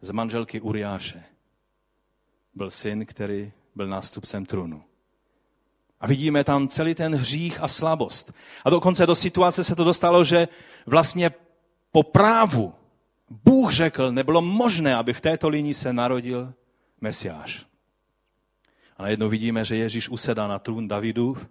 z 0.01 0.11
manželky 0.11 0.61
Uriáše, 0.61 1.23
byl 2.53 2.69
syn, 2.69 3.05
který 3.05 3.51
byl 3.75 3.87
nástupcem 3.87 4.45
trůnu. 4.45 4.83
A 6.05 6.07
vidíme 6.07 6.43
tam 6.43 6.67
celý 6.67 6.95
ten 6.95 7.15
hřích 7.15 7.61
a 7.61 7.67
slabost. 7.67 8.33
A 8.65 8.69
dokonce 8.69 9.05
do 9.05 9.15
situace 9.15 9.63
se 9.63 9.75
to 9.75 9.83
dostalo, 9.83 10.23
že 10.23 10.47
vlastně 10.85 11.31
po 11.91 12.03
právu 12.03 12.73
Bůh 13.45 13.71
řekl, 13.71 14.11
nebylo 14.11 14.41
možné, 14.41 14.95
aby 14.95 15.13
v 15.13 15.21
této 15.21 15.49
linii 15.49 15.73
se 15.73 15.93
narodil 15.93 16.53
Mesiáš. 17.01 17.65
A 18.97 19.03
najednou 19.03 19.29
vidíme, 19.29 19.65
že 19.65 19.75
Ježíš 19.75 20.09
usedá 20.09 20.47
na 20.47 20.59
trůn 20.59 20.87
Davidův 20.87 21.49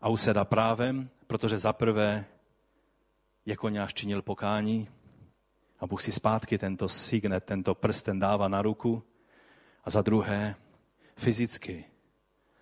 a 0.00 0.08
usedá 0.08 0.44
právem, 0.44 1.08
protože 1.26 1.58
zaprvé 1.58 2.24
Jekoňáš 3.46 3.94
činil 3.94 4.22
pokání 4.22 4.88
a 5.80 5.86
Bůh 5.86 6.02
si 6.02 6.12
zpátky 6.12 6.58
tento 6.58 6.88
signet, 6.88 7.44
tento 7.44 7.74
prsten 7.74 8.18
dává 8.18 8.48
na 8.48 8.62
ruku 8.62 9.02
a 9.84 9.90
za 9.90 10.02
druhé 10.02 10.54
fyzicky 11.16 11.84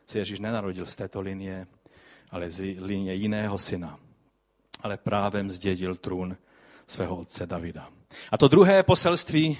se 0.06 0.18
Ježíš 0.18 0.40
nenarodil 0.40 0.86
z 0.86 0.96
této 0.96 1.20
linie, 1.20 1.66
ale 2.30 2.50
z 2.50 2.76
linie 2.80 3.14
jiného 3.14 3.58
syna. 3.58 3.98
Ale 4.80 4.96
právem 4.96 5.50
zdědil 5.50 5.96
trůn 5.96 6.36
svého 6.86 7.16
otce 7.16 7.46
Davida. 7.46 7.88
A 8.30 8.38
to 8.38 8.48
druhé 8.48 8.82
poselství, 8.82 9.58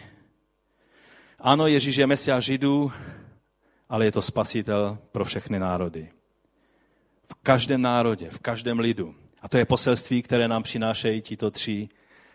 ano, 1.38 1.66
Ježíš 1.66 1.96
je 1.96 2.06
Mesiáš 2.06 2.44
Židů, 2.44 2.92
ale 3.88 4.04
je 4.04 4.12
to 4.12 4.22
spasitel 4.22 4.98
pro 5.12 5.24
všechny 5.24 5.58
národy. 5.58 6.08
V 7.32 7.34
každém 7.42 7.82
národě, 7.82 8.30
v 8.30 8.38
každém 8.38 8.78
lidu. 8.78 9.14
A 9.42 9.48
to 9.48 9.58
je 9.58 9.64
poselství, 9.64 10.22
které 10.22 10.48
nám 10.48 10.62
přinášejí 10.62 11.22
tito 11.22 11.50
tři, 11.50 11.88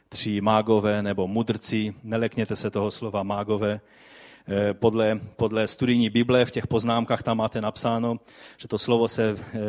tři 0.10 0.42
mágové 0.42 1.04
nebo 1.04 1.28
mudrci. 1.28 1.96
Nelekněte 2.04 2.56
se 2.56 2.72
toho 2.72 2.92
slova 2.92 3.24
mágové. 3.24 3.82
Eh, 4.52 4.74
podle, 4.74 5.20
podle 5.36 5.68
studijní 5.68 6.10
Bible 6.10 6.46
v 6.46 6.52
těch 6.52 6.68
poznámkách 6.68 7.24
tam 7.24 7.38
máte 7.38 7.62
napsáno, 7.62 8.20
že 8.58 8.68
to 8.68 8.78
slovo 8.78 9.08
se 9.08 9.38
eh, 9.40 9.60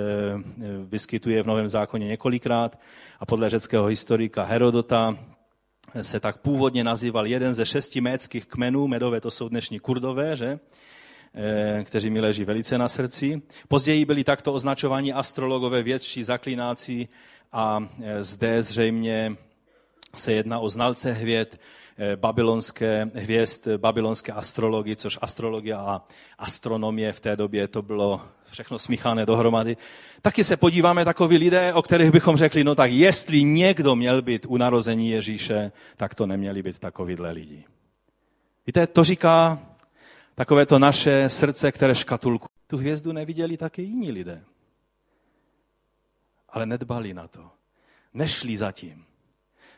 vyskytuje 0.84 1.42
v 1.42 1.46
Novém 1.46 1.68
zákoně 1.68 2.06
několikrát 2.06 2.80
a 3.20 3.26
podle 3.26 3.50
řeckého 3.50 3.86
historika 3.86 4.44
Herodota 4.44 5.18
se 6.02 6.20
tak 6.20 6.38
původně 6.38 6.84
nazýval 6.84 7.26
jeden 7.26 7.54
ze 7.54 7.66
šesti 7.66 8.00
méckých 8.00 8.46
kmenů, 8.46 8.86
medové 8.86 9.20
to 9.20 9.30
jsou 9.30 9.48
dnešní 9.48 9.78
kurdové, 9.78 10.36
že? 10.36 10.58
Eh, 11.34 11.84
kteří 11.84 12.10
mi 12.10 12.20
leží 12.20 12.44
velice 12.44 12.78
na 12.78 12.88
srdci. 12.88 13.42
Později 13.68 14.04
byli 14.04 14.24
takto 14.24 14.52
označováni 14.52 15.12
astrologové, 15.12 15.82
vědčí, 15.82 16.22
zaklináci 16.22 17.08
a 17.52 17.88
zde 18.20 18.62
zřejmě 18.62 19.36
se 20.14 20.32
jedná 20.32 20.58
o 20.58 20.68
znalce 20.68 21.12
hvěd, 21.12 21.60
babylonské 22.16 23.10
hvězd, 23.14 23.68
babylonské 23.76 24.32
astrologie, 24.32 24.96
což 24.96 25.18
astrologie 25.20 25.74
a 25.74 26.02
astronomie 26.38 27.12
v 27.12 27.20
té 27.20 27.36
době 27.36 27.68
to 27.68 27.82
bylo 27.82 28.20
všechno 28.50 28.78
smíchané 28.78 29.26
dohromady. 29.26 29.76
Taky 30.22 30.44
se 30.44 30.56
podíváme 30.56 31.04
takoví 31.04 31.38
lidé, 31.38 31.74
o 31.74 31.82
kterých 31.82 32.10
bychom 32.10 32.36
řekli, 32.36 32.64
no 32.64 32.74
tak 32.74 32.90
jestli 32.90 33.44
někdo 33.44 33.96
měl 33.96 34.22
být 34.22 34.46
u 34.48 34.56
narození 34.56 35.10
Ježíše, 35.10 35.72
tak 35.96 36.14
to 36.14 36.26
neměli 36.26 36.62
být 36.62 36.78
takovýhle 36.78 37.30
lidi. 37.30 37.64
Víte, 38.66 38.86
to 38.86 39.04
říká 39.04 39.58
takové 40.34 40.66
to 40.66 40.78
naše 40.78 41.28
srdce, 41.28 41.72
které 41.72 41.94
škatulku. 41.94 42.48
Tu 42.66 42.76
hvězdu 42.76 43.12
neviděli 43.12 43.56
také 43.56 43.82
jiní 43.82 44.12
lidé. 44.12 44.44
Ale 46.48 46.66
nedbali 46.66 47.14
na 47.14 47.28
to. 47.28 47.50
Nešli 48.14 48.56
zatím. 48.56 49.04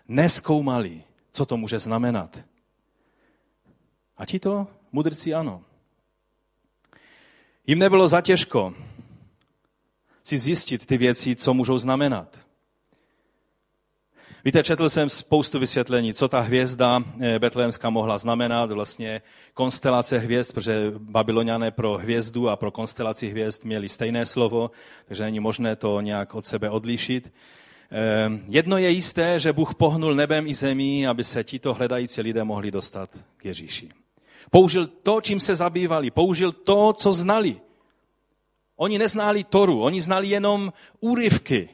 Neskoumali, 0.09 1.05
co 1.33 1.47
to 1.47 1.57
může 1.57 1.79
znamenat. 1.79 2.39
A 4.17 4.27
ti 4.27 4.39
to 4.39 4.67
mudrci 4.93 5.35
ano. 5.35 5.65
Jim 7.67 7.79
nebylo 7.79 8.09
zatěžko 8.09 8.75
si 10.23 10.39
zjistit 10.39 10.87
ty 10.87 10.99
věci, 10.99 11.37
co 11.37 11.55
můžou 11.55 11.79
znamenat. 11.79 12.39
Víte, 14.45 14.63
četl 14.63 14.89
jsem 14.89 15.11
spoustu 15.11 15.59
vysvětlení, 15.59 16.15
co 16.15 16.29
ta 16.29 16.41
hvězda 16.41 17.05
eh, 17.21 17.39
betlémská 17.39 17.91
mohla 17.91 18.19
znamenat, 18.19 18.71
vlastně 18.71 19.23
konstelace 19.55 20.19
hvězd, 20.19 20.55
protože 20.55 20.93
babyloniané 20.99 21.71
pro 21.71 21.99
hvězdu 21.99 22.49
a 22.49 22.57
pro 22.57 22.71
konstelaci 22.71 23.29
hvězd 23.29 23.65
měli 23.65 23.89
stejné 23.89 24.27
slovo, 24.27 24.71
takže 25.07 25.25
není 25.25 25.41
možné 25.41 25.77
to 25.77 26.01
nějak 26.01 26.35
od 26.35 26.47
sebe 26.47 26.71
odlišit. 26.71 27.33
Eh, 27.95 28.31
jedno 28.49 28.79
je 28.79 28.91
jisté, 28.91 29.39
že 29.39 29.53
Bůh 29.53 29.75
pohnul 29.75 30.15
nebem 30.15 30.47
i 30.47 30.55
zemí, 30.55 31.07
aby 31.07 31.25
se 31.25 31.45
tito 31.45 31.75
hledající 31.75 32.21
lidé 32.21 32.45
mohli 32.45 32.71
dostat 32.71 33.19
k 33.37 33.45
Ježíši. 33.45 33.89
Použil 34.51 34.87
to, 34.87 35.21
čím 35.21 35.41
se 35.41 35.57
zabývali, 35.57 36.11
použil 36.11 36.53
to, 36.53 36.93
co 36.93 37.13
znali. 37.13 37.61
Oni 38.77 38.99
neznali 38.99 39.45
Toru, 39.45 39.83
oni 39.83 40.01
znali 40.01 40.29
jenom 40.29 40.73
úryvky 41.01 41.69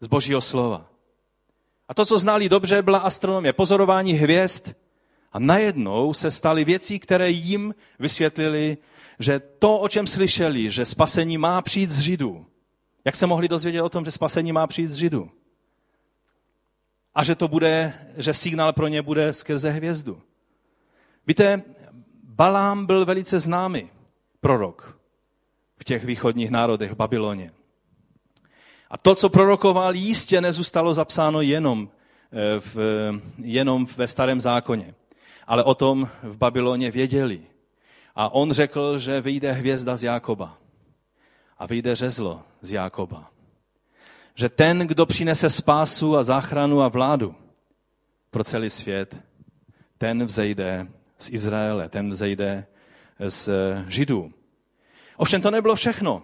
z 0.00 0.06
Božího 0.06 0.40
slova. 0.40 0.86
A 1.88 1.94
to, 1.94 2.06
co 2.06 2.18
znali 2.18 2.48
dobře, 2.48 2.82
byla 2.82 2.98
astronomie, 2.98 3.52
pozorování 3.52 4.12
hvězd. 4.12 4.68
A 5.32 5.38
najednou 5.38 6.14
se 6.14 6.30
staly 6.30 6.64
věci, 6.64 6.98
které 6.98 7.30
jim 7.30 7.74
vysvětlili, 7.98 8.78
že 9.18 9.40
to, 9.40 9.78
o 9.78 9.88
čem 9.88 10.06
slyšeli, 10.06 10.70
že 10.70 10.84
spasení 10.84 11.38
má 11.38 11.62
přijít 11.62 11.90
z 11.90 11.98
Židů. 11.98 12.46
Jak 13.04 13.16
se 13.16 13.26
mohli 13.26 13.48
dozvědět 13.48 13.82
o 13.82 13.88
tom, 13.88 14.04
že 14.04 14.10
spasení 14.10 14.52
má 14.52 14.66
přijít 14.66 14.86
z 14.86 14.96
Židů? 14.96 15.30
A 17.14 17.24
že 17.24 17.34
to 17.34 17.48
bude, 17.48 17.94
že 18.16 18.34
signál 18.34 18.72
pro 18.72 18.88
ně 18.88 19.02
bude 19.02 19.32
skrze 19.32 19.70
hvězdu. 19.70 20.22
Víte, 21.26 21.62
Balám 22.22 22.86
byl 22.86 23.04
velice 23.04 23.40
známý 23.40 23.90
prorok 24.40 24.98
v 25.78 25.84
těch 25.84 26.04
východních 26.04 26.50
národech 26.50 26.90
v 26.90 26.96
Babyloně. 26.96 27.52
A 28.90 28.98
to, 28.98 29.14
co 29.14 29.28
prorokoval, 29.28 29.94
jistě 29.94 30.40
nezůstalo 30.40 30.94
zapsáno 30.94 31.40
jenom, 31.40 31.88
eh, 32.32 32.60
v, 32.60 32.76
jenom 33.38 33.86
ve 33.96 34.08
starém 34.08 34.40
zákoně. 34.40 34.94
Ale 35.46 35.64
o 35.64 35.74
tom 35.74 36.08
v 36.22 36.36
Babyloně 36.36 36.90
věděli. 36.90 37.42
A 38.14 38.34
on 38.34 38.52
řekl, 38.52 38.98
že 38.98 39.20
vyjde 39.20 39.52
hvězda 39.52 39.96
z 39.96 40.02
Jákoba. 40.02 40.58
A 41.58 41.66
vyjde 41.66 41.96
řezlo 41.96 42.42
z 42.62 42.72
Jákoba. 42.72 43.30
Že 44.34 44.48
ten, 44.48 44.78
kdo 44.78 45.06
přinese 45.06 45.50
spásu 45.50 46.16
a 46.16 46.22
záchranu 46.22 46.82
a 46.82 46.88
vládu 46.88 47.34
pro 48.30 48.44
celý 48.44 48.70
svět, 48.70 49.16
ten 49.98 50.24
vzejde 50.24 50.88
z 51.18 51.30
Izraele, 51.30 51.88
ten 51.88 52.10
vzejde 52.10 52.66
z 53.26 53.50
Židů. 53.88 54.32
Ovšem 55.16 55.42
to 55.42 55.50
nebylo 55.50 55.74
všechno. 55.74 56.22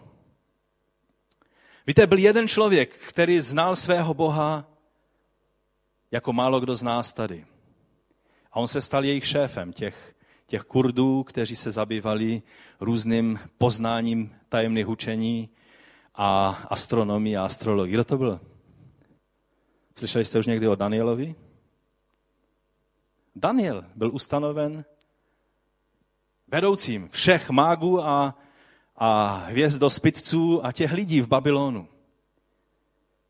Víte, 1.86 2.06
byl 2.06 2.18
jeden 2.18 2.48
člověk, 2.48 2.94
který 2.94 3.40
znal 3.40 3.76
svého 3.76 4.14
Boha 4.14 4.68
jako 6.10 6.32
málo 6.32 6.60
kdo 6.60 6.76
z 6.76 6.82
nás 6.82 7.12
tady. 7.12 7.46
A 8.52 8.56
on 8.56 8.68
se 8.68 8.80
stal 8.80 9.04
jejich 9.04 9.26
šéfem, 9.26 9.72
těch, 9.72 10.14
těch 10.46 10.62
kurdů, 10.62 11.22
kteří 11.22 11.56
se 11.56 11.70
zabývali 11.70 12.42
různým 12.80 13.40
poznáním 13.58 14.34
tajemných 14.48 14.88
učení 14.88 15.48
a 16.18 16.48
astronomii 16.70 17.36
a 17.36 17.44
astrologii. 17.44 17.94
Kdo 17.94 18.04
to 18.04 18.18
byl? 18.18 18.40
Slyšeli 19.98 20.24
jste 20.24 20.38
už 20.38 20.46
někdy 20.46 20.68
o 20.68 20.74
Danielovi? 20.74 21.34
Daniel 23.36 23.84
byl 23.94 24.10
ustanoven 24.14 24.84
vedoucím 26.46 27.08
všech 27.12 27.50
mágů 27.50 28.04
a 28.06 28.38
a 28.98 29.42
hvězdospitců 29.46 30.66
a 30.66 30.72
těch 30.72 30.92
lidí 30.92 31.20
v 31.20 31.28
Babylonu. 31.28 31.88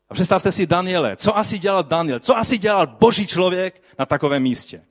A 0.09 0.13
představte 0.13 0.51
si 0.51 0.67
Daniele, 0.67 1.15
co 1.15 1.37
asi 1.37 1.59
dělal 1.59 1.83
Daniel, 1.83 2.19
co 2.19 2.37
asi 2.37 2.57
dělal 2.57 2.87
boží 2.87 3.27
člověk 3.27 3.83
na 3.99 4.05
takovém 4.05 4.43
místě. 4.43 4.85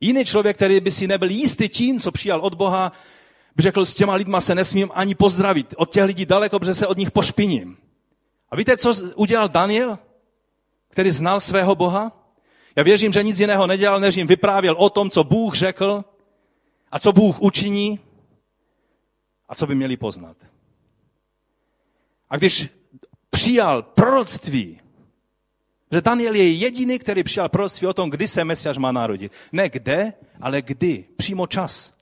Jiný 0.00 0.24
člověk, 0.24 0.56
který 0.56 0.80
by 0.80 0.90
si 0.90 1.06
nebyl 1.06 1.30
jistý 1.30 1.68
tím, 1.68 2.00
co 2.00 2.12
přijal 2.12 2.40
od 2.40 2.54
Boha, 2.54 2.92
by 3.56 3.62
řekl, 3.62 3.84
s 3.84 3.94
těma 3.94 4.14
lidma 4.14 4.40
se 4.40 4.54
nesmím 4.54 4.90
ani 4.94 5.14
pozdravit. 5.14 5.74
Od 5.76 5.92
těch 5.92 6.04
lidí 6.04 6.26
daleko, 6.26 6.58
protože 6.58 6.74
se 6.74 6.86
od 6.86 6.98
nich 6.98 7.10
pošpiním. 7.10 7.76
A 8.50 8.56
víte, 8.56 8.76
co 8.76 8.94
udělal 9.14 9.48
Daniel, 9.48 9.98
který 10.88 11.10
znal 11.10 11.40
svého 11.40 11.74
Boha? 11.74 12.30
Já 12.76 12.82
věřím, 12.82 13.12
že 13.12 13.22
nic 13.22 13.40
jiného 13.40 13.66
nedělal, 13.66 14.00
než 14.00 14.16
jim 14.16 14.26
vyprávěl 14.26 14.74
o 14.78 14.90
tom, 14.90 15.10
co 15.10 15.24
Bůh 15.24 15.54
řekl 15.54 16.04
a 16.90 16.98
co 16.98 17.12
Bůh 17.12 17.42
učiní 17.42 18.00
a 19.48 19.54
co 19.54 19.66
by 19.66 19.74
měli 19.74 19.96
poznat. 19.96 20.36
A 22.30 22.36
když 22.36 22.68
přijal 23.30 23.82
proroctví, 23.82 24.80
že 25.92 26.00
Daniel 26.00 26.34
je 26.34 26.52
jediný, 26.52 26.98
který 26.98 27.22
přijal 27.22 27.48
proroctví 27.48 27.86
o 27.86 27.92
tom, 27.92 28.10
kdy 28.10 28.28
se 28.28 28.44
Mesiáš 28.44 28.78
má 28.78 28.92
narodit. 28.92 29.32
Ne 29.52 29.68
kde, 29.68 30.12
ale 30.40 30.62
kdy. 30.62 31.04
Přímo 31.16 31.46
čas. 31.46 31.93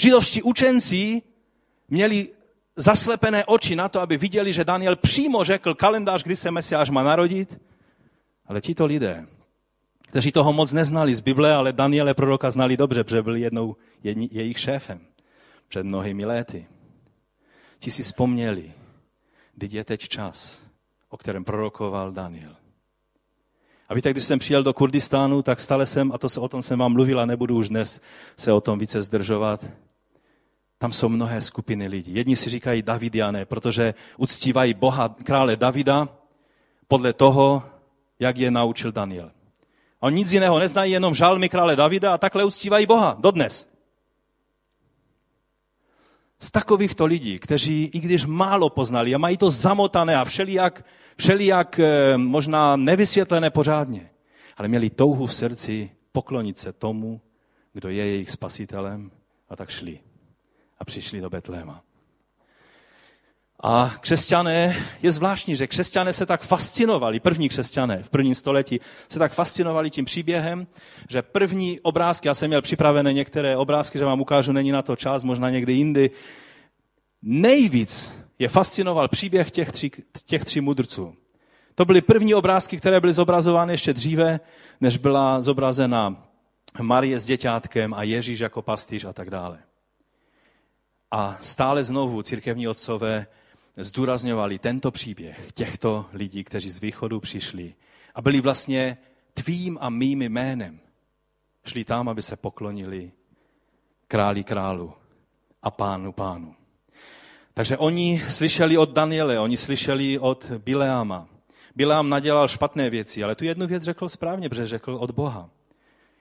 Židovští 0.00 0.42
učenci 0.42 1.22
měli 1.88 2.28
zaslepené 2.76 3.44
oči 3.44 3.76
na 3.76 3.88
to, 3.88 4.00
aby 4.00 4.16
viděli, 4.16 4.52
že 4.52 4.64
Daniel 4.64 4.96
přímo 4.96 5.44
řekl 5.44 5.74
kalendář, 5.74 6.22
kdy 6.22 6.36
se 6.36 6.50
Mesiáš 6.50 6.90
má 6.90 7.02
narodit. 7.02 7.60
Ale 8.46 8.60
tito 8.60 8.86
lidé, 8.86 9.26
kteří 10.08 10.32
toho 10.32 10.52
moc 10.52 10.72
neznali 10.72 11.14
z 11.14 11.20
Bible, 11.20 11.54
ale 11.54 11.72
Daniele 11.72 12.14
proroka 12.14 12.50
znali 12.50 12.76
dobře, 12.76 13.04
protože 13.04 13.22
byl 13.22 13.36
jednou 13.36 13.76
jejich 14.30 14.58
šéfem 14.58 15.00
před 15.68 15.82
mnohými 15.82 16.24
léty. 16.24 16.66
Ti 17.78 17.90
si 17.90 18.02
vzpomněli, 18.02 18.72
kdy 19.54 19.68
je 19.70 19.84
teď 19.84 20.08
čas, 20.08 20.62
o 21.08 21.16
kterém 21.16 21.44
prorokoval 21.44 22.12
Daniel. 22.12 22.56
A 23.88 23.94
víte, 23.94 24.10
když 24.10 24.24
jsem 24.24 24.38
přijel 24.38 24.62
do 24.62 24.74
Kurdistánu, 24.74 25.42
tak 25.42 25.60
stále 25.60 25.86
jsem, 25.86 26.12
a 26.12 26.18
to 26.18 26.28
se, 26.28 26.40
o 26.40 26.48
tom 26.48 26.62
jsem 26.62 26.78
vám 26.78 26.92
mluvil 26.92 27.20
a 27.20 27.26
nebudu 27.26 27.56
už 27.56 27.68
dnes 27.68 28.00
se 28.36 28.52
o 28.52 28.60
tom 28.60 28.78
více 28.78 29.02
zdržovat, 29.02 29.64
tam 30.78 30.92
jsou 30.92 31.08
mnohé 31.08 31.42
skupiny 31.42 31.86
lidí. 31.86 32.14
Jedni 32.14 32.36
si 32.36 32.50
říkají 32.50 32.82
Davidiané, 32.82 33.44
protože 33.44 33.94
uctívají 34.16 34.74
Boha 34.74 35.08
krále 35.08 35.56
Davida 35.56 36.08
podle 36.88 37.12
toho, 37.12 37.62
jak 38.20 38.36
je 38.36 38.50
naučil 38.50 38.92
Daniel. 38.92 39.30
A 40.00 40.06
oni 40.06 40.16
nic 40.16 40.32
jiného 40.32 40.58
neznají, 40.58 40.92
jenom 40.92 41.14
žalmy 41.14 41.48
krále 41.48 41.76
Davida 41.76 42.14
a 42.14 42.18
takhle 42.18 42.44
uctívají 42.44 42.86
Boha 42.86 43.16
dodnes. 43.20 43.72
Z 46.40 46.50
takovýchto 46.50 47.06
lidí, 47.06 47.38
kteří 47.38 47.84
i 47.84 48.00
když 48.00 48.24
málo 48.24 48.70
poznali 48.70 49.14
a 49.14 49.18
mají 49.18 49.36
to 49.36 49.50
zamotané 49.50 50.16
a 50.16 50.24
všelijak, 50.24 50.84
všelijak 51.16 51.78
eh, 51.78 52.16
možná 52.16 52.76
nevysvětlené 52.76 53.50
pořádně, 53.50 54.10
ale 54.56 54.68
měli 54.68 54.90
touhu 54.90 55.26
v 55.26 55.34
srdci 55.34 55.90
poklonit 56.12 56.58
se 56.58 56.72
tomu, 56.72 57.20
kdo 57.72 57.88
je 57.88 58.06
jejich 58.06 58.30
spasitelem 58.30 59.10
a 59.48 59.56
tak 59.56 59.70
šli 59.70 60.00
a 60.78 60.84
přišli 60.84 61.20
do 61.20 61.30
Betléma. 61.30 61.82
A 63.62 63.94
křesťané, 64.00 64.76
je 65.02 65.12
zvláštní, 65.12 65.56
že 65.56 65.66
křesťané 65.66 66.12
se 66.12 66.26
tak 66.26 66.42
fascinovali, 66.42 67.20
první 67.20 67.48
křesťané 67.48 68.02
v 68.02 68.08
prvním 68.08 68.34
století, 68.34 68.80
se 69.08 69.18
tak 69.18 69.32
fascinovali 69.32 69.90
tím 69.90 70.04
příběhem, 70.04 70.66
že 71.08 71.22
první 71.22 71.80
obrázky, 71.80 72.28
já 72.28 72.34
jsem 72.34 72.48
měl 72.48 72.62
připravené 72.62 73.12
některé 73.12 73.56
obrázky, 73.56 73.98
že 73.98 74.04
vám 74.04 74.20
ukážu, 74.20 74.52
není 74.52 74.72
na 74.72 74.82
to 74.82 74.96
čas, 74.96 75.24
možná 75.24 75.50
někdy 75.50 75.72
jindy, 75.72 76.10
nejvíc 77.22 78.14
je 78.38 78.48
fascinoval 78.48 79.08
příběh 79.08 79.50
těch 79.50 79.72
tří, 79.72 79.90
těch 80.26 80.44
tří 80.44 80.60
mudrců. 80.60 81.14
To 81.74 81.84
byly 81.84 82.00
první 82.00 82.34
obrázky, 82.34 82.76
které 82.76 83.00
byly 83.00 83.12
zobrazovány 83.12 83.72
ještě 83.72 83.92
dříve, 83.92 84.40
než 84.80 84.96
byla 84.96 85.40
zobrazena 85.40 86.28
Marie 86.80 87.20
s 87.20 87.26
děťátkem 87.26 87.94
a 87.94 88.02
Ježíš 88.02 88.40
jako 88.40 88.62
pastýř 88.62 89.04
a 89.04 89.12
tak 89.12 89.30
dále. 89.30 89.58
A 91.10 91.38
stále 91.40 91.84
znovu 91.84 92.22
církevní 92.22 92.68
otcové 92.68 93.26
zdůrazňovali 93.76 94.58
tento 94.58 94.90
příběh 94.90 95.52
těchto 95.52 96.06
lidí, 96.12 96.44
kteří 96.44 96.70
z 96.70 96.80
východu 96.80 97.20
přišli 97.20 97.74
a 98.14 98.22
byli 98.22 98.40
vlastně 98.40 98.98
tvým 99.34 99.78
a 99.80 99.90
mým 99.90 100.22
jménem. 100.22 100.80
Šli 101.66 101.84
tam, 101.84 102.08
aby 102.08 102.22
se 102.22 102.36
poklonili 102.36 103.12
králi 104.08 104.44
králu 104.44 104.92
a 105.62 105.70
pánu 105.70 106.12
pánu. 106.12 106.54
Takže 107.54 107.76
oni 107.76 108.22
slyšeli 108.28 108.78
od 108.78 108.90
Daniele, 108.90 109.38
oni 109.38 109.56
slyšeli 109.56 110.18
od 110.18 110.44
Bileama. 110.44 111.28
Bileam 111.74 112.08
nadělal 112.08 112.48
špatné 112.48 112.90
věci, 112.90 113.24
ale 113.24 113.34
tu 113.34 113.44
jednu 113.44 113.66
věc 113.66 113.82
řekl 113.82 114.08
správně, 114.08 114.48
protože 114.48 114.66
řekl 114.66 114.94
od 114.94 115.10
Boha. 115.10 115.50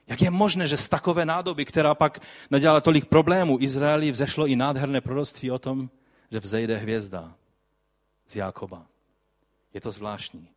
Jak 0.07 0.21
je 0.21 0.29
možné, 0.29 0.67
že 0.67 0.77
z 0.77 0.89
takové 0.89 1.25
nádoby, 1.25 1.65
která 1.65 1.95
pak 1.95 2.19
nadělala 2.51 2.81
tolik 2.81 3.05
problémů, 3.05 3.57
Izraeli 3.61 4.11
vzešlo 4.11 4.47
i 4.47 4.55
nádherné 4.55 5.01
proroctví 5.01 5.51
o 5.51 5.59
tom, 5.59 5.89
že 6.31 6.39
vzejde 6.39 6.77
hvězda 6.77 7.33
z 8.27 8.35
Jákoba. 8.35 8.85
Je 9.73 9.81
to 9.81 9.91
zvláštní. 9.91 10.47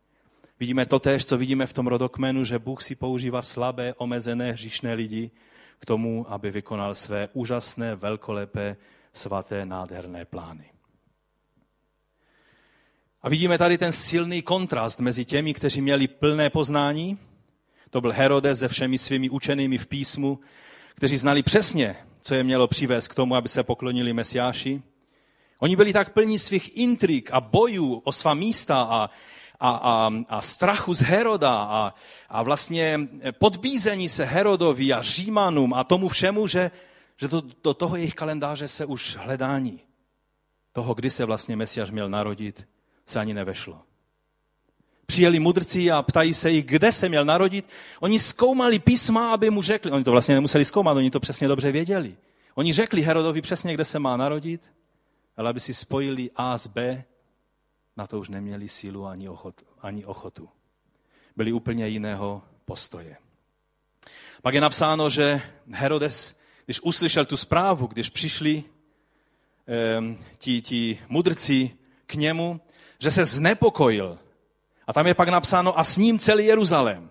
Vidíme 0.59 0.85
to 0.85 0.99
tež, 0.99 1.25
co 1.25 1.37
vidíme 1.37 1.67
v 1.67 1.73
tom 1.73 1.87
rodokmenu, 1.87 2.43
že 2.43 2.59
Bůh 2.59 2.81
si 2.81 2.95
používá 2.95 3.41
slabé, 3.41 3.93
omezené, 3.93 4.51
hříšné 4.51 4.93
lidi 4.93 5.31
k 5.79 5.85
tomu, 5.85 6.25
aby 6.29 6.51
vykonal 6.51 6.95
své 6.95 7.29
úžasné, 7.33 7.95
velkolepé, 7.95 8.77
svaté, 9.13 9.65
nádherné 9.65 10.25
plány. 10.25 10.71
A 13.21 13.29
vidíme 13.29 13.57
tady 13.57 13.77
ten 13.77 13.91
silný 13.91 14.41
kontrast 14.41 14.99
mezi 14.99 15.25
těmi, 15.25 15.53
kteří 15.53 15.81
měli 15.81 16.07
plné 16.07 16.49
poznání, 16.49 17.19
to 17.91 18.01
byl 18.01 18.11
Herodes 18.11 18.59
se 18.59 18.67
všemi 18.67 18.97
svými 18.97 19.29
učenými 19.29 19.77
v 19.77 19.87
písmu, 19.87 20.39
kteří 20.95 21.17
znali 21.17 21.43
přesně, 21.43 21.97
co 22.21 22.35
je 22.35 22.43
mělo 22.43 22.67
přivést 22.67 23.07
k 23.07 23.15
tomu, 23.15 23.35
aby 23.35 23.49
se 23.49 23.63
poklonili 23.63 24.13
Mesiáši. 24.13 24.81
Oni 25.59 25.75
byli 25.75 25.93
tak 25.93 26.13
plní 26.13 26.39
svých 26.39 26.77
intrik 26.77 27.31
a 27.31 27.41
bojů 27.41 28.01
o 28.03 28.11
svá 28.11 28.33
místa 28.33 28.81
a, 28.81 29.09
a, 29.59 29.69
a, 29.69 30.11
a 30.29 30.41
strachu 30.41 30.93
z 30.93 31.01
Heroda 31.01 31.51
a, 31.51 31.93
a 32.29 32.43
vlastně 32.43 32.99
podbízení 33.39 34.09
se 34.09 34.25
Herodovi 34.25 34.93
a 34.93 35.01
Římanům 35.01 35.73
a 35.73 35.83
tomu 35.83 36.09
všemu, 36.09 36.47
že, 36.47 36.71
že 37.17 37.27
to, 37.27 37.43
do 37.63 37.73
toho 37.73 37.95
jejich 37.95 38.15
kalendáře 38.15 38.67
se 38.67 38.85
už 38.85 39.17
hledání 39.17 39.79
toho, 40.73 40.93
kdy 40.93 41.09
se 41.09 41.25
vlastně 41.25 41.55
Mesiáš 41.55 41.91
měl 41.91 42.09
narodit, 42.09 42.67
se 43.05 43.19
ani 43.19 43.33
nevešlo 43.33 43.90
přijeli 45.11 45.39
mudrci 45.39 45.91
a 45.91 46.01
ptají 46.01 46.33
se 46.33 46.51
jich, 46.51 46.65
kde 46.65 46.91
se 46.91 47.09
měl 47.09 47.25
narodit. 47.25 47.65
Oni 47.99 48.19
zkoumali 48.19 48.79
písma, 48.79 49.33
aby 49.33 49.49
mu 49.49 49.61
řekli. 49.61 49.91
Oni 49.91 50.03
to 50.03 50.11
vlastně 50.11 50.35
nemuseli 50.35 50.65
zkoumat, 50.65 50.97
oni 50.97 51.11
to 51.11 51.19
přesně 51.19 51.47
dobře 51.47 51.71
věděli. 51.71 52.15
Oni 52.55 52.73
řekli 52.73 53.01
Herodovi 53.01 53.41
přesně, 53.41 53.73
kde 53.73 53.85
se 53.85 53.99
má 53.99 54.17
narodit, 54.17 54.61
ale 55.37 55.49
aby 55.49 55.59
si 55.59 55.73
spojili 55.73 56.31
A 56.35 56.57
s 56.57 56.67
B, 56.67 57.03
na 57.97 58.07
to 58.07 58.19
už 58.19 58.29
neměli 58.29 58.67
sílu 58.67 59.05
ani 59.05 59.29
ochotu. 59.29 59.65
Ani 59.81 60.05
ochotu. 60.05 60.49
Byli 61.35 61.53
úplně 61.53 61.87
jiného 61.87 62.41
postoje. 62.65 63.17
Pak 64.41 64.53
je 64.53 64.61
napsáno, 64.61 65.09
že 65.09 65.41
Herodes, 65.71 66.39
když 66.65 66.79
uslyšel 66.81 67.25
tu 67.25 67.37
zprávu, 67.37 67.87
když 67.87 68.09
přišli 68.09 68.63
ti, 70.37 70.61
ti 70.61 70.99
mudrci 71.09 71.71
k 72.05 72.15
němu, 72.15 72.61
že 72.99 73.11
se 73.11 73.25
znepokojil, 73.25 74.19
a 74.87 74.93
tam 74.93 75.07
je 75.07 75.13
pak 75.13 75.29
napsáno 75.29 75.79
a 75.79 75.83
s 75.83 75.97
ním 75.97 76.19
celý 76.19 76.45
Jeruzalém. 76.45 77.09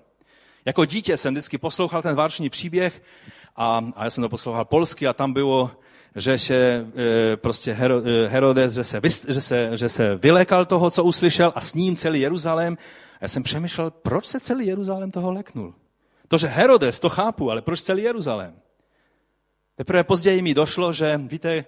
Jako 0.64 0.84
dítě 0.84 1.16
jsem 1.16 1.34
vždycky 1.34 1.58
poslouchal 1.58 2.02
ten 2.02 2.14
vároční 2.14 2.50
příběh 2.50 3.02
a, 3.56 3.84
a 3.96 4.04
já 4.04 4.10
jsem 4.10 4.22
to 4.22 4.28
poslouchal 4.28 4.64
polsky 4.64 5.06
a 5.06 5.12
tam 5.12 5.32
bylo, 5.32 5.70
že 6.16 6.38
se 6.38 6.54
e, 6.54 7.36
prostě 7.36 7.70
e, 7.70 8.28
Herodes, 8.28 8.72
že 8.72 8.84
se, 8.84 9.00
že, 9.28 9.40
se, 9.40 9.76
že 9.76 9.88
se 9.88 10.16
vylekal 10.16 10.66
toho, 10.66 10.90
co 10.90 11.04
uslyšel 11.04 11.52
a 11.54 11.60
s 11.60 11.74
ním 11.74 11.96
celý 11.96 12.20
Jeruzalém. 12.20 12.78
A 13.14 13.18
já 13.20 13.28
jsem 13.28 13.42
přemýšlel, 13.42 13.90
proč 13.90 14.26
se 14.26 14.40
celý 14.40 14.66
Jeruzalém 14.66 15.10
toho 15.10 15.32
leknul. 15.32 15.74
To, 16.28 16.38
že 16.38 16.46
Herodes, 16.46 17.00
to 17.00 17.08
chápu, 17.08 17.50
ale 17.50 17.62
proč 17.62 17.82
celý 17.82 18.02
Jeruzalém? 18.02 18.54
Teprve 19.76 20.04
později 20.04 20.42
mi 20.42 20.54
došlo, 20.54 20.92
že 20.92 21.20
víte, 21.24 21.64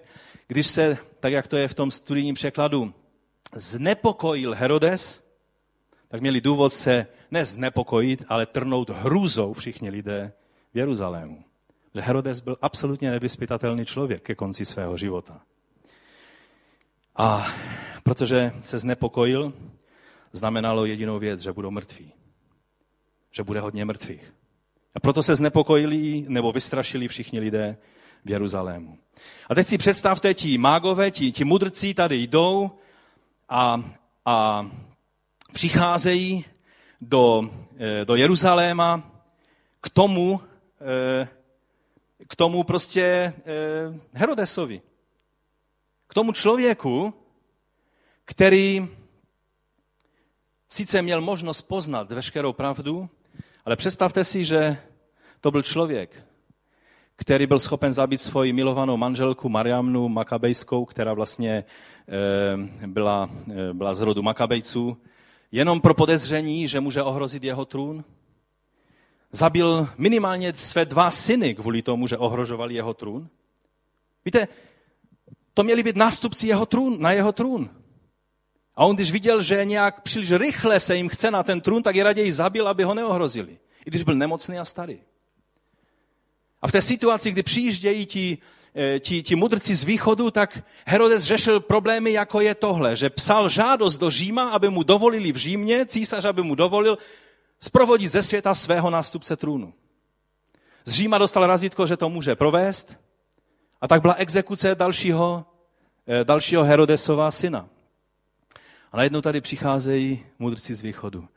když 0.47 0.67
se, 0.67 0.97
tak 1.19 1.33
jak 1.33 1.47
to 1.47 1.57
je 1.57 1.67
v 1.67 1.73
tom 1.73 1.91
studijním 1.91 2.35
překladu, 2.35 2.93
znepokojil 3.55 4.53
Herodes, 4.53 5.22
tak 6.13 6.21
měli 6.21 6.41
důvod 6.41 6.73
se 6.73 7.07
ne 7.31 7.45
znepokojit, 7.45 8.23
ale 8.29 8.45
trnout 8.45 8.89
hrůzou 8.89 9.53
všichni 9.53 9.89
lidé 9.89 10.33
v 10.73 10.77
Jeruzalému. 10.77 11.43
Že 11.95 12.01
Herodes 12.01 12.41
byl 12.41 12.57
absolutně 12.61 13.11
nevyspytatelný 13.11 13.85
člověk 13.85 14.21
ke 14.21 14.35
konci 14.35 14.65
svého 14.65 14.97
života. 14.97 15.41
A 17.15 17.47
protože 18.03 18.51
se 18.59 18.79
znepokojil, 18.79 19.53
znamenalo 20.33 20.85
jedinou 20.85 21.19
věc, 21.19 21.41
že 21.41 21.53
budou 21.53 21.71
mrtví. 21.71 22.11
Že 23.31 23.43
bude 23.43 23.59
hodně 23.59 23.85
mrtvých. 23.85 24.33
A 24.95 24.99
proto 24.99 25.23
se 25.23 25.35
znepokojili 25.35 26.25
nebo 26.27 26.51
vystrašili 26.51 27.07
všichni 27.07 27.39
lidé 27.39 27.77
v 28.25 28.29
Jeruzalému. 28.29 28.97
A 29.49 29.55
teď 29.55 29.67
si 29.67 29.77
představte, 29.77 30.33
ti 30.33 30.57
mágové, 30.57 31.11
ti, 31.11 31.31
ti 31.31 31.43
mudrci 31.43 31.93
tady 31.93 32.15
jdou 32.15 32.71
a, 33.49 33.83
a 34.25 34.67
přicházejí 35.53 36.45
do, 37.01 37.49
eh, 37.77 38.05
do 38.05 38.15
Jeruzaléma 38.15 39.11
k 39.81 39.89
tomu, 39.89 40.41
eh, 40.81 41.27
k 42.27 42.35
tomu 42.35 42.63
prostě 42.63 43.03
eh, 43.03 43.33
Herodesovi. 44.13 44.81
K 46.07 46.13
tomu 46.13 46.31
člověku, 46.31 47.13
který 48.25 48.87
sice 50.69 51.01
měl 51.01 51.21
možnost 51.21 51.61
poznat 51.61 52.11
veškerou 52.11 52.53
pravdu, 52.53 53.09
ale 53.65 53.75
představte 53.75 54.23
si, 54.23 54.45
že 54.45 54.77
to 55.41 55.51
byl 55.51 55.63
člověk, 55.63 56.25
který 57.15 57.47
byl 57.47 57.59
schopen 57.59 57.93
zabít 57.93 58.21
svoji 58.21 58.53
milovanou 58.53 58.97
manželku 58.97 59.49
Mariamnu 59.49 60.09
Makabejskou, 60.09 60.85
která 60.85 61.13
vlastně 61.13 61.63
byla, 62.85 63.29
byla 63.73 63.93
z 63.93 64.01
rodu 64.01 64.21
Makabejců, 64.21 64.97
jenom 65.53 65.81
pro 65.81 65.93
podezření, 65.93 66.67
že 66.67 66.79
může 66.79 67.03
ohrozit 67.03 67.43
jeho 67.43 67.65
trůn. 67.65 68.03
Zabil 69.31 69.89
minimálně 69.97 70.53
své 70.53 70.85
dva 70.85 71.11
syny 71.11 71.55
kvůli 71.55 71.81
tomu, 71.81 72.07
že 72.07 72.17
ohrožovali 72.17 72.73
jeho 72.73 72.93
trůn. 72.93 73.29
Víte, 74.25 74.47
to 75.53 75.63
měli 75.63 75.83
být 75.83 75.95
nástupci 75.95 76.47
jeho 76.47 76.65
trůn, 76.65 77.01
na 77.01 77.11
jeho 77.11 77.31
trůn. 77.31 77.69
A 78.75 78.85
on, 78.85 78.95
když 78.95 79.11
viděl, 79.11 79.41
že 79.41 79.65
nějak 79.65 80.01
příliš 80.01 80.31
rychle 80.31 80.79
se 80.79 80.95
jim 80.95 81.09
chce 81.09 81.31
na 81.31 81.43
ten 81.43 81.61
trůn, 81.61 81.83
tak 81.83 81.95
je 81.95 82.03
raději 82.03 82.33
zabil, 82.33 82.67
aby 82.67 82.83
ho 82.83 82.93
neohrozili. 82.93 83.57
I 83.85 83.89
když 83.89 84.03
byl 84.03 84.15
nemocný 84.15 84.59
a 84.59 84.65
starý. 84.65 84.99
A 86.61 86.67
v 86.67 86.71
té 86.71 86.81
situaci, 86.81 87.31
kdy 87.31 87.43
přijíždějí 87.43 88.05
ti, 88.05 88.37
ti, 88.99 89.23
ti 89.23 89.35
mudrci 89.35 89.75
z 89.75 89.83
východu, 89.83 90.31
tak 90.31 90.63
Herodes 90.85 91.23
řešil 91.23 91.59
problémy, 91.59 92.11
jako 92.11 92.41
je 92.41 92.55
tohle, 92.55 92.95
že 92.95 93.09
psal 93.09 93.49
žádost 93.49 93.97
do 93.97 94.09
Říma, 94.09 94.49
aby 94.49 94.69
mu 94.69 94.83
dovolili 94.83 95.31
v 95.31 95.35
Římě, 95.35 95.85
císař, 95.85 96.25
aby 96.25 96.43
mu 96.43 96.55
dovolil 96.55 96.97
sprovodit 97.59 98.11
ze 98.11 98.23
světa 98.23 98.55
svého 98.55 98.89
nástupce 98.89 99.35
trůnu. 99.35 99.73
Z 100.85 100.93
Říma 100.93 101.17
dostal 101.17 101.47
razítko, 101.47 101.87
že 101.87 101.97
to 101.97 102.09
může 102.09 102.35
provést 102.35 102.97
a 103.81 103.87
tak 103.87 104.01
byla 104.01 104.13
exekuce 104.13 104.75
dalšího, 104.75 105.45
eh, 106.07 106.23
dalšího 106.23 106.63
Herodesova 106.63 107.31
syna. 107.31 107.69
A 108.91 108.97
najednou 108.97 109.21
tady 109.21 109.41
přicházejí 109.41 110.25
mudrci 110.39 110.75
z 110.75 110.81
východu. 110.81 111.27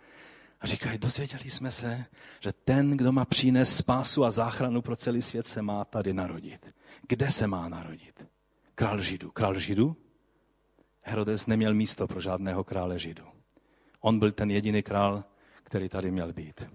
A 0.60 0.66
říkají, 0.66 0.98
dozvěděli 0.98 1.50
jsme 1.50 1.70
se, 1.70 2.04
že 2.40 2.52
ten, 2.64 2.90
kdo 2.90 3.12
má 3.12 3.24
přinést 3.24 3.76
spásu 3.76 4.24
a 4.24 4.30
záchranu 4.30 4.82
pro 4.82 4.96
celý 4.96 5.22
svět, 5.22 5.46
se 5.46 5.62
má 5.62 5.84
tady 5.84 6.12
narodit. 6.12 6.75
Kde 7.08 7.30
se 7.30 7.46
má 7.46 7.68
narodit? 7.68 8.26
Král 8.74 9.00
Židu. 9.00 9.30
Král 9.30 9.58
Židu? 9.58 9.96
Herodes 11.02 11.46
neměl 11.46 11.74
místo 11.74 12.06
pro 12.06 12.20
žádného 12.20 12.64
krále 12.64 12.98
Židu. 12.98 13.24
On 14.00 14.18
byl 14.18 14.32
ten 14.32 14.50
jediný 14.50 14.82
král, 14.82 15.24
který 15.62 15.88
tady 15.88 16.10
měl 16.10 16.32
být. 16.32 16.68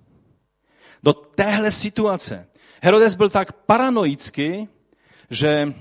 Do 1.03 1.13
téhle 1.13 1.71
situace 1.71 2.47
Herodes 2.82 3.15
byl 3.15 3.29
tak 3.29 3.53
paranoický, 3.53 4.67
že 5.29 5.73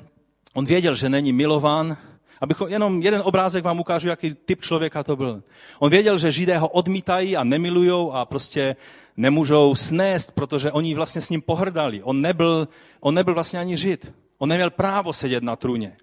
on 0.55 0.65
věděl, 0.65 0.97
že 0.97 1.09
není 1.09 1.33
milován 1.33 1.97
Abychom, 2.41 2.69
jenom 2.69 3.03
jeden 3.03 3.23
obrázek 3.25 3.65
vám 3.65 3.81
ukážu, 3.81 4.09
jaký 4.09 4.35
typ 4.35 4.63
člověka 4.63 5.03
to 5.03 5.17
byl. 5.17 5.43
On 5.79 5.91
věděl, 5.91 6.19
že 6.19 6.33
Židé 6.33 6.59
ho 6.59 6.69
odmítají 6.69 7.37
a 7.37 7.45
nemilujou 7.45 8.13
a 8.13 8.25
prostě 8.25 8.77
nemůžou 9.17 9.75
snést, 9.75 10.35
protože 10.35 10.73
oni 10.73 10.95
vlastně 10.95 11.21
s 11.21 11.31
ním 11.31 11.43
pohrdali. 11.43 12.03
On 12.03 12.21
nebyl, 12.21 12.69
on 13.01 13.15
nebyl 13.15 13.35
vlastně 13.35 13.59
ani 13.59 13.77
Žid. 13.77 14.13
On 14.43 14.49
neměl 14.49 14.71
právo 14.71 15.13
sedět 15.13 15.43
na 15.43 15.57
trůně. 15.57 15.97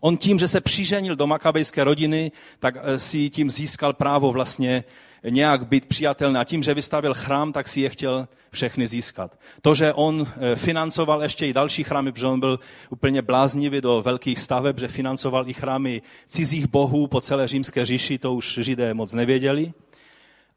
On 0.00 0.16
tím, 0.16 0.38
že 0.38 0.48
se 0.48 0.60
přiženil 0.60 1.16
do 1.16 1.26
makabejské 1.26 1.84
rodiny, 1.84 2.32
tak 2.58 2.74
eh, 2.76 2.98
si 2.98 3.30
tím 3.30 3.50
získal 3.50 3.92
právo 3.92 4.32
vlastně 4.32 4.84
nějak 5.28 5.66
být 5.66 5.86
přijatelný. 5.86 6.38
A 6.38 6.44
tím, 6.44 6.62
že 6.62 6.74
vystavil 6.74 7.14
chrám, 7.14 7.52
tak 7.52 7.68
si 7.68 7.80
je 7.80 7.88
chtěl 7.90 8.28
všechny 8.50 8.86
získat. 8.86 9.38
To, 9.62 9.74
že 9.74 9.92
on 9.92 10.26
eh, 10.26 10.56
financoval 10.56 11.22
ještě 11.22 11.46
i 11.46 11.52
další 11.52 11.84
chrámy, 11.84 12.12
protože 12.12 12.26
on 12.26 12.40
byl 12.40 12.60
úplně 12.90 13.22
bláznivý 13.22 13.80
do 13.80 14.02
velkých 14.02 14.38
staveb, 14.38 14.78
že 14.78 14.88
financoval 14.88 15.48
i 15.48 15.54
chrámy 15.54 16.02
cizích 16.26 16.66
bohů 16.66 17.06
po 17.06 17.20
celé 17.20 17.48
římské 17.48 17.86
říši, 17.86 18.18
to 18.18 18.34
už 18.34 18.58
židé 18.62 18.94
moc 18.94 19.14
nevěděli. 19.14 19.72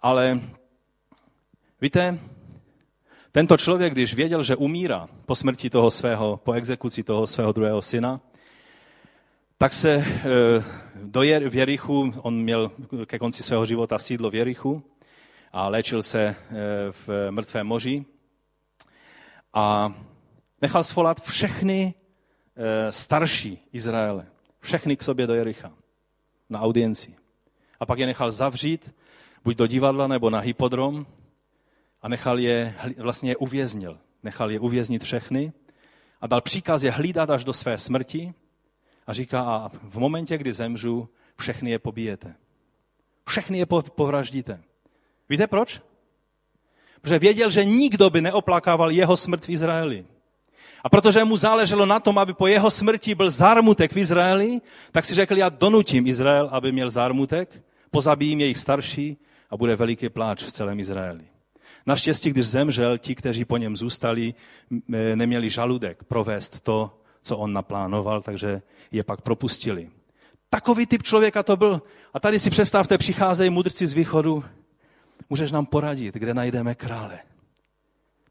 Ale 0.01 0.39
víte, 1.81 2.19
tento 3.31 3.57
člověk, 3.57 3.93
když 3.93 4.13
věděl, 4.13 4.43
že 4.43 4.55
umírá 4.55 5.07
po 5.25 5.35
smrti 5.35 5.69
toho 5.69 5.91
svého, 5.91 6.37
po 6.37 6.53
exekuci 6.53 7.03
toho 7.03 7.27
svého 7.27 7.51
druhého 7.51 7.81
syna, 7.81 8.21
tak 9.57 9.73
se 9.73 9.93
eh, 9.93 10.23
do 11.03 11.23
Jer, 11.23 11.49
v 11.49 11.55
Jerichu, 11.55 12.13
on 12.21 12.35
měl 12.35 12.71
ke 13.05 13.19
konci 13.19 13.43
svého 13.43 13.65
života 13.65 13.99
sídlo 13.99 14.29
v 14.29 14.35
Jerichu 14.35 14.83
a 15.51 15.67
léčil 15.67 16.03
se 16.03 16.21
eh, 16.23 16.35
v 16.91 17.31
mrtvém 17.31 17.67
moři 17.67 18.05
a 19.53 19.93
nechal 20.61 20.83
svolat 20.83 21.21
všechny 21.21 21.93
eh, 22.55 22.91
starší 22.91 23.59
Izraele, 23.73 24.25
všechny 24.59 24.97
k 24.97 25.03
sobě 25.03 25.27
do 25.27 25.33
Jericha 25.33 25.71
na 26.49 26.61
audienci. 26.61 27.15
A 27.79 27.85
pak 27.85 27.99
je 27.99 28.05
nechal 28.05 28.31
zavřít, 28.31 28.95
buď 29.43 29.57
do 29.57 29.67
divadla 29.67 30.07
nebo 30.07 30.29
na 30.29 30.39
hypodrom 30.39 31.05
a 32.01 32.09
nechal 32.09 32.39
je, 32.39 32.75
vlastně 32.97 33.31
je 33.31 33.35
uvěznil. 33.35 33.97
Nechal 34.23 34.51
je 34.51 34.59
uvěznit 34.59 35.03
všechny 35.03 35.53
a 36.21 36.27
dal 36.27 36.41
příkaz 36.41 36.83
je 36.83 36.91
hlídat 36.91 37.29
až 37.29 37.43
do 37.45 37.53
své 37.53 37.77
smrti 37.77 38.33
a 39.07 39.13
říká, 39.13 39.41
a 39.41 39.69
v 39.69 39.97
momentě, 39.97 40.37
kdy 40.37 40.53
zemřu, 40.53 41.09
všechny 41.39 41.71
je 41.71 41.79
pobijete. 41.79 42.35
Všechny 43.27 43.57
je 43.57 43.65
povraždíte. 43.95 44.61
Víte 45.29 45.47
proč? 45.47 45.81
Protože 47.01 47.19
věděl, 47.19 47.49
že 47.49 47.65
nikdo 47.65 48.09
by 48.09 48.21
neoplakával 48.21 48.91
jeho 48.91 49.17
smrt 49.17 49.45
v 49.45 49.49
Izraeli. 49.49 50.05
A 50.83 50.89
protože 50.89 51.23
mu 51.23 51.37
záleželo 51.37 51.85
na 51.85 51.99
tom, 51.99 52.17
aby 52.17 52.33
po 52.33 52.47
jeho 52.47 52.71
smrti 52.71 53.15
byl 53.15 53.29
zármutek 53.29 53.93
v 53.93 53.97
Izraeli, 53.97 54.61
tak 54.91 55.05
si 55.05 55.15
řekl, 55.15 55.37
já 55.37 55.49
donutím 55.49 56.07
Izrael, 56.07 56.49
aby 56.51 56.71
měl 56.71 56.89
zármutek, 56.89 57.63
pozabijím 57.91 58.39
jejich 58.39 58.57
starší 58.57 59.17
a 59.49 59.57
bude 59.57 59.75
veliký 59.75 60.09
pláč 60.09 60.43
v 60.43 60.51
celém 60.51 60.79
Izraeli. 60.79 61.30
Naštěstí, 61.85 62.29
když 62.29 62.47
zemřel, 62.47 62.97
ti, 62.97 63.15
kteří 63.15 63.45
po 63.45 63.57
něm 63.57 63.77
zůstali, 63.77 64.33
neměli 65.15 65.49
žaludek 65.49 66.03
provést 66.03 66.59
to, 66.59 67.01
co 67.21 67.37
on 67.37 67.53
naplánoval, 67.53 68.21
takže 68.21 68.61
je 68.91 69.03
pak 69.03 69.21
propustili. 69.21 69.89
Takový 70.49 70.85
typ 70.85 71.03
člověka 71.03 71.43
to 71.43 71.57
byl. 71.57 71.81
A 72.13 72.19
tady 72.19 72.39
si 72.39 72.49
představte, 72.49 72.97
přicházejí 72.97 73.49
mudrci 73.49 73.87
z 73.87 73.93
východu. 73.93 74.43
Můžeš 75.29 75.51
nám 75.51 75.65
poradit, 75.65 76.15
kde 76.15 76.33
najdeme 76.33 76.75
krále. 76.75 77.19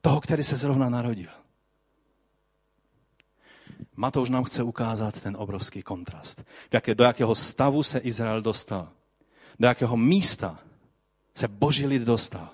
Toho, 0.00 0.20
který 0.20 0.42
se 0.42 0.56
zrovna 0.56 0.90
narodil. 0.90 1.28
Matouš 3.96 4.30
nám 4.30 4.44
chce 4.44 4.62
ukázat 4.62 5.20
ten 5.20 5.36
obrovský 5.38 5.82
kontrast. 5.82 6.44
Do 6.94 7.04
jakého 7.04 7.34
stavu 7.34 7.82
se 7.82 7.98
Izrael 7.98 8.42
dostal. 8.42 8.88
Do 9.60 9.68
jakého 9.68 9.96
místa 9.96 10.58
se 11.34 11.48
boží 11.48 11.86
lid 11.86 12.02
dostal. 12.02 12.48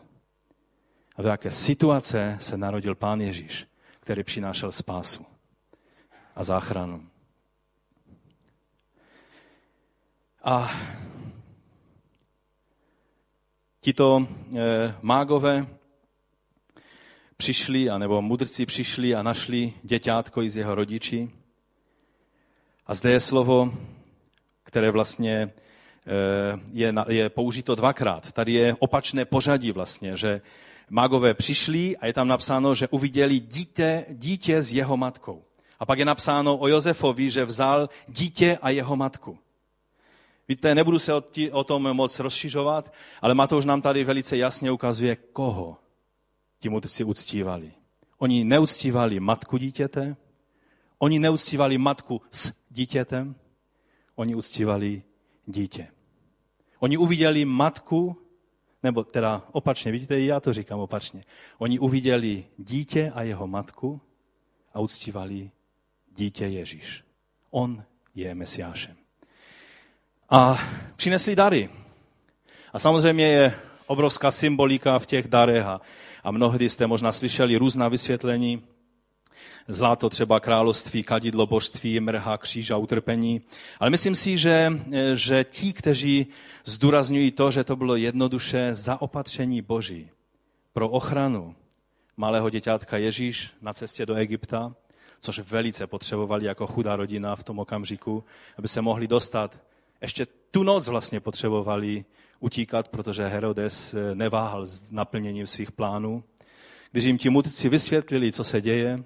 A 1.17 1.23
do 1.23 1.29
jaké 1.29 1.51
situace 1.51 2.37
se 2.41 2.57
narodil 2.57 2.95
pán 2.95 3.21
Ježíš, 3.21 3.67
který 4.01 4.25
přinášel 4.25 4.73
spásu 4.73 5.27
a 6.37 6.45
záchranu. 6.45 7.07
A 10.45 10.71
tito 13.81 14.29
e, 14.57 14.95
mágové 15.03 15.67
přišli, 17.37 17.91
anebo 17.91 18.23
mudrci 18.23 18.67
přišli 18.67 19.15
a 19.15 19.23
našli 19.23 19.73
děťátko 19.83 20.43
i 20.43 20.51
z 20.51 20.57
jeho 20.57 20.75
rodiči. 20.75 21.31
A 22.87 22.95
zde 22.95 23.11
je 23.11 23.21
slovo, 23.21 23.75
které 24.63 24.91
vlastně 24.91 25.35
e, 25.37 25.53
je, 26.73 26.95
je 27.09 27.29
použito 27.29 27.75
dvakrát. 27.75 28.33
Tady 28.33 28.53
je 28.53 28.77
opačné 28.79 29.25
pořadí 29.25 29.73
vlastně, 29.73 30.17
že 30.17 30.41
mágové 30.91 31.35
přišli 31.35 31.97
a 31.97 32.07
je 32.07 32.13
tam 32.13 32.29
napsáno, 32.29 32.75
že 32.75 32.89
uviděli 32.89 33.41
dítě, 33.41 34.05
dítě 34.11 34.63
s 34.63 34.73
jeho 34.73 34.97
matkou. 34.97 35.45
A 35.79 35.87
pak 35.87 35.99
je 35.99 36.05
napsáno 36.05 36.57
o 36.57 36.69
Josefovi, 36.69 37.31
že 37.31 37.45
vzal 37.45 37.89
dítě 38.09 38.59
a 38.63 38.71
jeho 38.71 38.97
matku. 38.97 39.39
Víte, 40.49 40.75
nebudu 40.75 40.99
se 40.99 41.13
o 41.53 41.65
tom 41.65 41.83
moc 41.93 42.21
rozšiřovat, 42.21 42.93
ale 43.23 43.35
Matouš 43.35 43.65
nám 43.65 43.83
tady 43.83 44.05
velice 44.05 44.37
jasně 44.37 44.71
ukazuje, 44.71 45.17
koho 45.17 45.77
ti 46.59 46.69
mudrci 46.69 47.05
uctívali. 47.05 47.73
Oni 48.19 48.45
neuctívali 48.45 49.21
matku 49.21 49.57
dítěte, 49.57 50.17
oni 50.99 51.19
neuctívali 51.19 51.79
matku 51.79 52.23
s 52.31 52.53
dítětem, 52.71 53.35
oni 54.15 54.35
uctívali 54.35 55.03
dítě. 55.47 55.89
Oni 56.79 56.97
uviděli 56.97 57.45
matku, 57.45 58.17
nebo 58.87 59.05
teda 59.05 59.43
opačně, 59.53 59.93
vidíte, 59.93 60.21
já 60.21 60.41
to 60.41 60.53
říkám 60.53 60.79
opačně. 60.79 61.25
Oni 61.59 61.79
uviděli 61.79 62.45
dítě 62.59 63.13
a 63.15 63.23
jeho 63.23 63.47
matku 63.47 64.01
a 64.75 64.81
uctívali 64.81 65.51
dítě 66.17 66.47
Ježíš. 66.47 67.05
On 67.51 67.83
je 68.15 68.35
Mesiášem. 68.35 68.97
A 70.31 70.59
přinesli 70.97 71.37
dary. 71.37 71.71
A 72.73 72.79
samozřejmě 72.79 73.27
je 73.29 73.55
obrovská 73.87 74.31
symbolika 74.31 74.99
v 74.99 75.07
těch 75.07 75.29
darech 75.29 75.65
a, 75.65 75.81
a 76.25 76.31
mnohdy 76.31 76.69
jste 76.69 76.87
možná 76.87 77.13
slyšeli 77.13 77.57
různá 77.57 77.89
vysvětlení. 77.89 78.63
Zlato 79.69 80.11
třeba 80.11 80.41
království, 80.41 81.03
kadidlo 81.03 81.47
božství, 81.47 82.01
mrha, 82.01 82.39
kříž 82.39 82.71
a 82.71 82.77
utrpení. 82.77 83.41
Ale 83.81 83.91
myslím 83.91 84.15
si, 84.15 84.39
že, 84.39 84.73
že 85.15 85.45
ti, 85.45 85.73
kteří 85.73 86.27
zdůrazňují 86.65 87.31
to, 87.31 87.51
že 87.51 87.65
to 87.65 87.77
bylo 87.77 87.97
jednoduše 87.97 88.75
zaopatření 88.75 89.63
Boží 89.63 90.11
pro 90.73 90.89
ochranu 90.89 91.55
malého 92.17 92.51
děťátka 92.51 92.97
Ježíš 92.97 93.51
na 93.63 93.73
cestě 93.73 94.07
do 94.07 94.15
Egypta, 94.15 94.75
což 95.21 95.39
velice 95.39 95.87
potřebovali 95.87 96.47
jako 96.47 96.67
chudá 96.67 96.97
rodina 96.97 97.37
v 97.37 97.45
tom 97.45 97.59
okamžiku, 97.59 98.25
aby 98.59 98.69
se 98.69 98.83
mohli 98.83 99.07
dostat. 99.09 99.61
Ještě 100.01 100.27
tu 100.51 100.63
noc 100.63 100.89
vlastně 100.89 101.21
potřebovali 101.21 102.05
utíkat, 102.41 102.89
protože 102.89 103.27
Herodes 103.27 103.95
eh, 103.95 104.15
neváhal 104.15 104.65
s 104.65 104.91
naplněním 104.91 105.47
svých 105.47 105.73
plánů. 105.73 106.25
Když 106.93 107.05
jim 107.05 107.19
ti 107.19 107.31
mudrci 107.31 107.69
vysvětlili, 107.69 108.33
co 108.33 108.45
se 108.45 108.61
děje, 108.61 109.05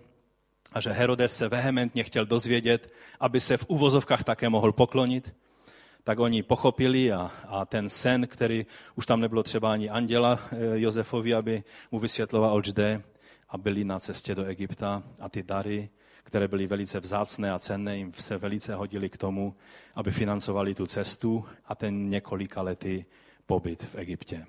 a 0.73 0.81
že 0.81 0.91
Herodes 0.91 1.37
se 1.37 1.49
vehementně 1.49 2.05
chtěl 2.05 2.27
dozvědět, 2.27 2.93
aby 3.21 3.41
se 3.41 3.57
v 3.57 3.65
uvozovkách 3.69 4.25
také 4.25 4.49
mohl 4.49 4.73
poklonit, 4.73 5.35
tak 6.05 6.19
oni 6.19 6.43
pochopili 6.43 7.13
a, 7.13 7.31
a 7.49 7.65
ten 7.65 7.89
sen, 7.89 8.27
který 8.27 8.67
už 8.95 9.07
tam 9.07 9.21
nebylo 9.21 9.43
třeba 9.43 9.73
ani 9.73 9.91
anděla 9.91 10.41
eh, 10.53 10.57
Josefovi, 10.81 11.35
aby 11.35 11.63
mu 11.93 11.99
vysvětloval, 11.99 12.55
oč 12.55 12.73
jde, 12.73 13.03
a 13.49 13.59
byli 13.59 13.85
na 13.85 13.99
cestě 13.99 14.35
do 14.35 14.45
Egypta 14.45 15.03
a 15.21 15.29
ty 15.29 15.43
dary, 15.43 15.91
které 16.25 16.49
byly 16.49 16.67
velice 16.67 17.01
vzácné 17.01 17.53
a 17.53 17.59
cenné, 17.59 17.97
jim 17.97 18.13
se 18.13 18.39
velice 18.39 18.75
hodili 18.75 19.09
k 19.09 19.17
tomu, 19.17 19.55
aby 19.95 20.11
financovali 20.11 20.75
tu 20.75 20.87
cestu 20.87 21.45
a 21.67 21.75
ten 21.75 22.07
několika 22.07 22.63
lety 22.63 23.05
pobyt 23.47 23.83
v 23.85 23.95
Egyptě. 23.95 24.47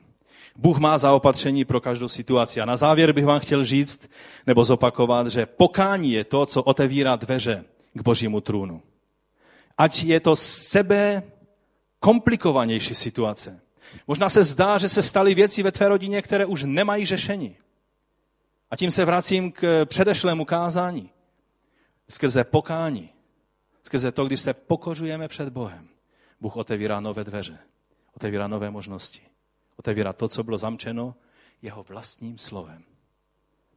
Bůh 0.56 0.78
má 0.78 0.98
zaopatření 0.98 1.66
pro 1.66 1.82
každou 1.82 2.08
situaci. 2.08 2.62
A 2.62 2.66
na 2.66 2.78
závěr 2.78 3.14
bych 3.14 3.26
vám 3.26 3.40
chtěl 3.40 3.66
říct 3.66 4.10
nebo 4.48 4.64
zopakovat, 4.64 5.28
že 5.28 5.46
pokání 5.46 6.12
je 6.12 6.24
to, 6.24 6.46
co 6.46 6.64
otevírá 6.64 7.16
dveře 7.16 7.66
k 7.94 8.02
božímu 8.02 8.42
trůnu. 8.42 8.82
Ať 9.78 10.04
je 10.04 10.20
to 10.20 10.36
sebe 10.36 11.24
komplikovanější 12.00 12.96
situace. 12.96 13.60
Možná 14.08 14.30
se 14.30 14.44
zdá, 14.44 14.78
že 14.78 14.90
se 14.90 15.04
staly 15.04 15.36
věci 15.36 15.64
ve 15.64 15.72
tvé 15.72 15.90
rodině, 15.90 16.22
které 16.22 16.46
už 16.46 16.64
nemají 16.64 17.06
řešení. 17.06 17.58
A 18.72 18.76
tím 18.76 18.92
se 18.92 19.06
vracím 19.06 19.52
k 19.52 19.86
předešlému 19.86 20.46
kázání. 20.46 21.10
Skrze 22.10 22.44
pokání, 22.44 23.10
skrze 23.84 24.12
to, 24.12 24.26
když 24.26 24.40
se 24.40 24.54
pokořujeme 24.54 25.28
před 25.28 25.50
Bohem, 25.50 25.88
Bůh 26.42 26.58
otevírá 26.58 27.00
nové 27.00 27.24
dveře, 27.24 27.60
otevírá 28.16 28.48
nové 28.48 28.72
možnosti, 28.72 29.22
otevírá 29.82 30.14
to, 30.14 30.28
co 30.28 30.44
bylo 30.44 30.58
zamčeno 30.58 31.16
jeho 31.62 31.84
vlastním 31.84 32.38
slovem. 32.38 32.84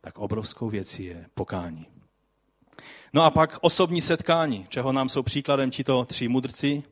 Tak 0.00 0.18
obrovskou 0.18 0.68
věcí 0.70 1.04
je 1.04 1.26
pokání. 1.34 1.86
No 3.12 3.22
a 3.22 3.30
pak 3.30 3.58
osobní 3.60 4.00
setkání, 4.00 4.66
čeho 4.68 4.92
nám 4.92 5.08
jsou 5.08 5.22
příkladem 5.22 5.70
tito 5.70 6.04
tři 6.04 6.28
mudrci, 6.28 6.82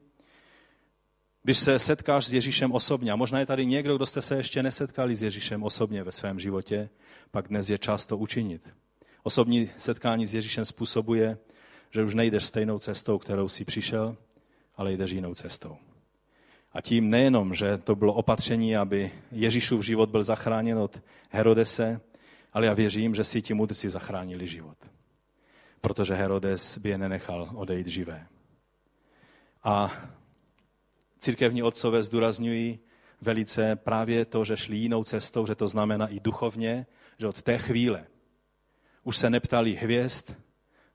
když 1.43 1.59
se 1.59 1.79
setkáš 1.79 2.27
s 2.27 2.33
Ježíšem 2.33 2.73
osobně, 2.73 3.13
a 3.13 3.17
možná 3.17 3.39
je 3.39 3.47
tady 3.47 3.67
někdo, 3.67 3.97
kdo 3.97 4.07
jste 4.07 4.23
se 4.23 4.37
ještě 4.37 4.63
nesetkali 4.63 5.15
s 5.15 5.23
Ježíšem 5.23 5.63
osobně 5.63 6.05
ve 6.05 6.13
svém 6.13 6.41
životě, 6.41 6.89
pak 7.31 7.49
dnes 7.49 7.71
je 7.71 7.79
čas 7.79 8.07
to 8.07 8.19
učinit. 8.19 8.69
Osobní 9.23 9.71
setkání 9.77 10.27
s 10.27 10.35
Ježíšem 10.35 10.65
způsobuje, 10.65 11.39
že 11.91 12.05
už 12.05 12.15
nejdeš 12.15 12.47
stejnou 12.47 12.79
cestou, 12.79 13.19
kterou 13.19 13.49
jsi 13.49 13.65
přišel, 13.65 14.17
ale 14.77 14.93
jdeš 14.93 15.11
jinou 15.11 15.35
cestou. 15.35 15.77
A 16.75 16.81
tím 16.81 17.11
nejenom, 17.11 17.55
že 17.55 17.79
to 17.79 17.95
bylo 17.95 18.15
opatření, 18.15 18.77
aby 18.77 19.11
Ježíšův 19.33 19.85
život 19.85 20.11
byl 20.11 20.23
zachráněn 20.23 20.79
od 20.79 21.03
Herodese, 21.31 22.01
ale 22.53 22.67
já 22.67 22.73
věřím, 22.73 23.15
že 23.15 23.25
si 23.25 23.43
ti 23.43 23.55
mudrci 23.55 23.91
zachránili 23.91 24.49
život. 24.49 24.77
Protože 25.81 26.15
Herodes 26.15 26.79
by 26.79 26.89
je 26.89 26.99
nenechal 26.99 27.51
odejít 27.55 27.87
živé. 27.87 28.27
A 29.65 29.93
církevní 31.19 31.63
otcové 31.63 32.03
zdůrazňují 32.03 32.79
velice 33.21 33.77
právě 33.77 34.25
to, 34.25 34.45
že 34.45 34.57
šli 34.57 34.77
jinou 34.77 35.05
cestou, 35.05 35.47
že 35.47 35.55
to 35.55 35.67
znamená 35.67 36.07
i 36.07 36.21
duchovně, 36.21 36.87
že 37.19 37.27
od 37.27 37.43
té 37.43 37.59
chvíle 37.59 38.07
už 39.05 39.17
se 39.17 39.31
neptali 39.31 39.73
hvězd, 39.73 40.31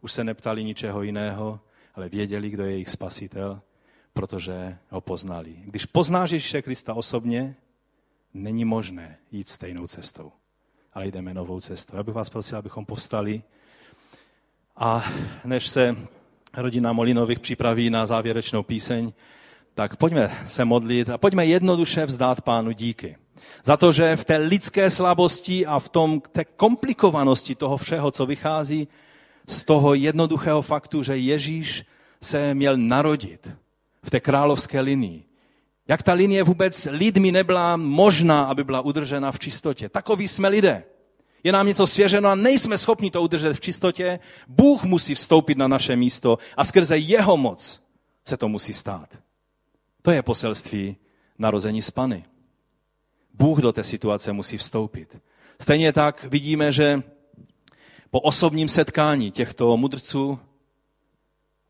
už 0.01 0.11
se 0.11 0.23
neptali 0.23 0.63
ničeho 0.63 1.03
jiného, 1.03 1.59
ale 1.95 2.09
věděli, 2.09 2.49
kdo 2.49 2.65
je 2.65 2.71
jejich 2.71 2.89
spasitel, 2.89 3.61
protože 4.17 4.77
ho 4.89 5.01
poznali. 5.01 5.55
Když 5.65 5.85
poznáš 5.85 6.31
Ježíše 6.31 6.61
Krista 6.61 6.93
osobně, 6.93 7.55
není 8.33 8.65
možné 8.65 9.17
jít 9.31 9.49
stejnou 9.49 9.87
cestou, 9.87 10.31
ale 10.93 11.07
jdeme 11.07 11.33
novou 11.33 11.59
cestou. 11.59 11.97
Já 11.97 12.03
bych 12.03 12.15
vás 12.15 12.29
prosil, 12.29 12.57
abychom 12.57 12.85
povstali 12.85 13.41
a 14.75 15.05
než 15.45 15.67
se 15.67 15.95
rodina 16.57 16.93
Molinových 16.93 17.39
připraví 17.39 17.89
na 17.89 18.05
závěrečnou 18.05 18.63
píseň, 18.63 19.13
tak 19.73 19.95
pojďme 19.95 20.37
se 20.47 20.65
modlit 20.65 21.09
a 21.09 21.17
pojďme 21.17 21.45
jednoduše 21.45 22.05
vzdát 22.05 22.41
pánu 22.41 22.71
díky. 22.71 23.17
Za 23.63 23.77
to, 23.77 23.91
že 23.91 24.15
v 24.15 24.25
té 24.25 24.37
lidské 24.37 24.89
slabosti 24.89 25.65
a 25.65 25.79
v 25.79 25.89
tom, 25.89 26.21
té 26.31 26.45
komplikovanosti 26.45 27.55
toho 27.55 27.77
všeho, 27.77 28.11
co 28.11 28.25
vychází 28.25 28.87
z 29.47 29.65
toho 29.65 29.93
jednoduchého 29.93 30.61
faktu, 30.61 31.03
že 31.03 31.17
Ježíš 31.17 31.85
se 32.21 32.53
měl 32.53 32.77
narodit 32.77 33.49
v 34.07 34.09
té 34.09 34.19
královské 34.19 34.79
linii. 34.79 35.23
Jak 35.87 36.03
ta 36.03 36.13
linie 36.13 36.43
vůbec 36.43 36.87
lidmi 36.91 37.31
nebyla 37.31 37.77
možná, 37.77 38.43
aby 38.43 38.63
byla 38.63 38.81
udržena 38.81 39.31
v 39.31 39.39
čistotě. 39.39 39.89
Takoví 39.89 40.27
jsme 40.27 40.47
lidé. 40.47 40.83
Je 41.43 41.51
nám 41.51 41.67
něco 41.67 41.87
svěřeno 41.87 42.29
a 42.29 42.35
nejsme 42.35 42.77
schopni 42.77 43.11
to 43.11 43.21
udržet 43.21 43.53
v 43.53 43.61
čistotě. 43.61 44.19
Bůh 44.47 44.83
musí 44.83 45.15
vstoupit 45.15 45.57
na 45.57 45.67
naše 45.67 45.95
místo 45.95 46.37
a 46.57 46.63
skrze 46.63 46.97
jeho 46.97 47.37
moc 47.37 47.83
se 48.23 48.37
to 48.37 48.47
musí 48.47 48.73
stát. 48.73 49.17
To 50.01 50.11
je 50.11 50.23
poselství 50.23 50.95
narození 51.39 51.81
z 51.81 51.91
Pany. 51.91 52.23
Bůh 53.33 53.59
do 53.59 53.71
té 53.71 53.83
situace 53.83 54.33
musí 54.33 54.57
vstoupit. 54.57 55.17
Stejně 55.61 55.93
tak 55.93 56.23
vidíme, 56.23 56.71
že 56.71 57.03
po 58.09 58.19
osobním 58.19 58.69
setkání 58.69 59.31
těchto 59.31 59.77
mudrců 59.77 60.39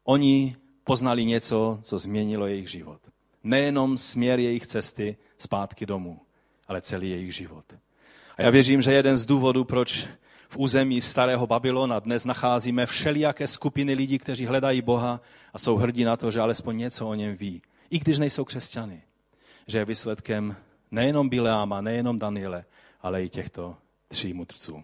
oni 0.04 0.56
poznali 0.88 1.26
něco, 1.26 1.80
co 1.82 1.98
změnilo 1.98 2.48
jejich 2.48 2.70
život. 2.72 3.02
Nejenom 3.44 3.98
směr 3.98 4.40
jejich 4.40 4.66
cesty 4.66 5.18
zpátky 5.38 5.86
domů, 5.86 6.20
ale 6.68 6.82
celý 6.82 7.10
jejich 7.10 7.36
život. 7.36 7.66
A 8.38 8.42
já 8.42 8.50
věřím, 8.50 8.82
že 8.82 8.94
jeden 8.94 9.18
z 9.18 9.26
důvodů, 9.26 9.64
proč 9.64 10.08
v 10.50 10.58
území 10.58 11.02
starého 11.02 11.48
Babylona 11.48 12.00
dnes 12.00 12.26
nacházíme 12.26 12.86
všelijaké 12.86 13.48
skupiny 13.48 13.94
lidí, 13.94 14.20
kteří 14.20 14.46
hledají 14.46 14.82
Boha 14.82 15.22
a 15.54 15.60
jsou 15.60 15.76
hrdí 15.76 16.04
na 16.04 16.18
to, 16.18 16.32
že 16.32 16.40
alespoň 16.40 16.78
něco 16.78 17.08
o 17.08 17.14
něm 17.14 17.36
ví, 17.36 17.62
i 17.90 18.00
když 18.00 18.18
nejsou 18.18 18.46
křesťany, 18.46 19.02
že 19.68 19.78
je 19.78 19.86
výsledkem 19.86 20.56
nejenom 20.92 21.30
Bileáma, 21.30 21.82
nejenom 21.82 22.20
Daniele, 22.20 22.66
ale 23.02 23.24
i 23.24 23.30
těchto 23.30 23.76
tří 24.08 24.34
mudrců. 24.34 24.84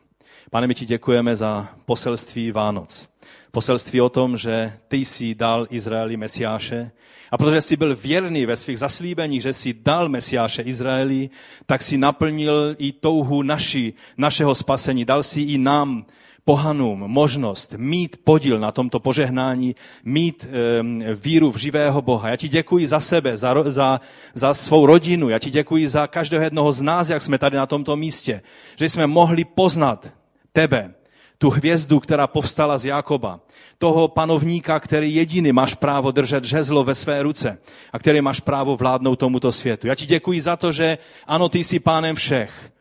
Pane, 0.52 0.68
my 0.68 0.76
ti 0.76 0.86
děkujeme 0.86 1.36
za 1.36 1.68
poselství 1.86 2.52
Vánoc. 2.52 3.10
Poselství 3.52 4.02
o 4.02 4.10
tom, 4.10 4.38
že 4.38 4.74
ty 4.88 4.98
jsi 4.98 5.36
dal 5.36 5.68
Izraeli 5.70 6.18
Mesiáše 6.18 6.92
a 7.32 7.38
protože 7.38 7.62
jsi 7.62 7.78
byl 7.78 7.96
věrný 7.96 8.46
ve 8.46 8.58
svých 8.58 8.80
zaslíbeních, 8.80 9.42
že 9.42 9.54
jsi 9.54 9.74
dal 9.74 10.10
Mesiáše 10.10 10.62
Izraeli, 10.62 11.30
tak 11.66 11.84
si 11.84 11.98
naplnil 11.98 12.76
i 12.78 12.92
touhu 12.92 13.42
naši, 13.42 13.94
našeho 14.18 14.56
spasení. 14.56 15.06
Dal 15.06 15.24
si 15.24 15.42
i 15.42 15.58
nám 15.58 16.06
pohanům 16.46 17.00
možnost 17.00 17.76
mít 17.78 18.18
podíl 18.24 18.60
na 18.60 18.72
tomto 18.72 19.00
požehnání, 19.00 19.76
mít 20.04 20.48
e, 20.48 21.16
víru 21.16 21.52
v 21.52 21.58
živého 21.58 22.02
Boha. 22.02 22.30
Já 22.30 22.36
ti 22.36 22.48
děkuji 22.48 22.88
za 22.88 23.00
sebe, 23.00 23.38
za, 23.38 23.64
za, 23.66 24.02
za 24.34 24.54
svou 24.54 24.86
rodinu, 24.86 25.30
já 25.30 25.40
ti 25.40 25.50
děkuji 25.50 25.88
za 25.88 26.08
každého 26.08 26.44
jednoho 26.44 26.72
z 26.72 26.82
nás, 26.82 27.10
jak 27.10 27.22
jsme 27.22 27.38
tady 27.38 27.58
na 27.58 27.66
tomto 27.66 27.96
místě, 27.96 28.42
že 28.76 28.90
jsme 28.90 29.08
mohli 29.08 29.46
poznat 29.46 30.12
tebe, 30.54 30.94
tu 31.38 31.50
hvězdu, 31.50 32.00
která 32.00 32.28
povstala 32.28 32.78
z 32.78 32.86
Jakoba, 32.86 33.40
toho 33.78 34.08
panovníka, 34.08 34.80
který 34.80 35.16
jediný 35.16 35.52
máš 35.52 35.76
právo 35.76 36.12
držet 36.12 36.44
žezlo 36.44 36.84
ve 36.84 36.96
své 36.96 37.24
ruce 37.24 37.58
a 37.94 38.00
který 38.00 38.22
máš 38.22 38.40
právo 38.40 38.76
vládnout 38.76 39.16
tomuto 39.16 39.52
světu. 39.52 39.88
Já 39.88 39.96
ti 39.96 40.06
děkuji 40.06 40.42
za 40.42 40.56
to, 40.56 40.72
že 40.72 40.98
ano, 41.28 41.50
ty 41.50 41.64
jsi 41.64 41.80
pánem 41.80 42.16
všech, 42.16 42.72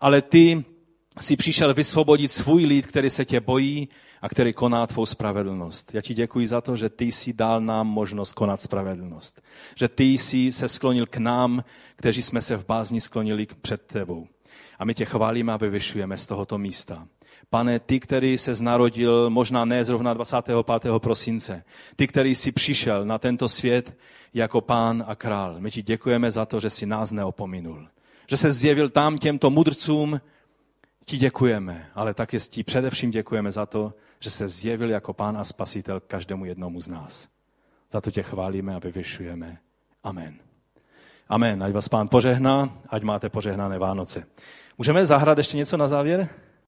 ale 0.00 0.22
ty 0.22 0.64
si 1.20 1.36
přišel 1.36 1.74
vysvobodit 1.74 2.30
svůj 2.30 2.64
lid, 2.64 2.86
který 2.86 3.10
se 3.10 3.24
tě 3.24 3.40
bojí 3.40 3.88
a 4.22 4.28
který 4.28 4.52
koná 4.52 4.86
tvou 4.86 5.06
spravedlnost. 5.06 5.94
Já 5.94 6.00
ti 6.00 6.14
děkuji 6.14 6.46
za 6.46 6.60
to, 6.60 6.76
že 6.76 6.88
ty 6.88 7.04
jsi 7.04 7.32
dal 7.32 7.60
nám 7.60 7.86
možnost 7.86 8.32
konat 8.32 8.60
spravedlnost. 8.60 9.42
Že 9.74 9.88
ty 9.88 10.04
jsi 10.04 10.52
se 10.52 10.68
sklonil 10.68 11.06
k 11.06 11.16
nám, 11.16 11.64
kteří 11.96 12.22
jsme 12.22 12.42
se 12.42 12.56
v 12.56 12.66
bázni 12.66 13.00
sklonili 13.00 13.46
před 13.62 13.82
tebou. 13.82 14.26
A 14.78 14.84
my 14.84 14.94
tě 14.94 15.04
chválíme 15.04 15.52
a 15.52 15.56
vyvyšujeme 15.56 16.18
z 16.18 16.26
tohoto 16.26 16.58
místa. 16.58 17.08
Pane, 17.52 17.78
ty, 17.78 18.00
který 18.00 18.38
se 18.38 18.54
znarodil 18.54 19.30
možná 19.30 19.64
ne 19.64 19.84
zrovna 19.84 20.14
25. 20.14 20.56
prosince, 20.98 21.64
ty, 21.96 22.06
který 22.06 22.34
jsi 22.34 22.52
přišel 22.52 23.04
na 23.04 23.18
tento 23.18 23.48
svět 23.48 23.96
jako 24.34 24.60
pán 24.60 25.04
a 25.06 25.14
král, 25.14 25.56
my 25.58 25.70
ti 25.70 25.82
děkujeme 25.82 26.30
za 26.30 26.46
to, 26.46 26.60
že 26.60 26.70
jsi 26.70 26.86
nás 26.86 27.12
neopominul. 27.12 27.88
Že 28.28 28.36
se 28.36 28.52
zjevil 28.52 28.88
tam 28.88 29.18
těmto 29.18 29.50
mudrcům, 29.50 30.20
ti 31.04 31.18
děkujeme, 31.18 31.90
ale 31.94 32.14
také 32.14 32.38
ti 32.40 32.62
především 32.62 33.10
děkujeme 33.10 33.52
za 33.52 33.66
to, 33.66 33.94
že 34.20 34.30
se 34.30 34.48
zjevil 34.48 34.90
jako 34.90 35.12
pán 35.12 35.36
a 35.36 35.44
spasitel 35.44 36.00
každému 36.00 36.44
jednomu 36.44 36.80
z 36.80 36.88
nás. 36.88 37.28
Za 37.90 38.00
to 38.00 38.10
tě 38.10 38.22
chválíme 38.22 38.74
a 38.74 38.78
vyvyšujeme. 38.78 39.58
Amen. 40.04 40.34
Amen. 41.28 41.62
Ať 41.62 41.72
vás 41.72 41.88
pán 41.88 42.08
požehná, 42.08 42.74
ať 42.88 43.02
máte 43.02 43.28
požehnané 43.28 43.78
Vánoce. 43.78 44.26
Můžeme 44.78 45.06
zahrát 45.06 45.38
ještě 45.38 45.56
něco 45.56 45.76
na 45.76 45.88
závěr? 45.88 46.28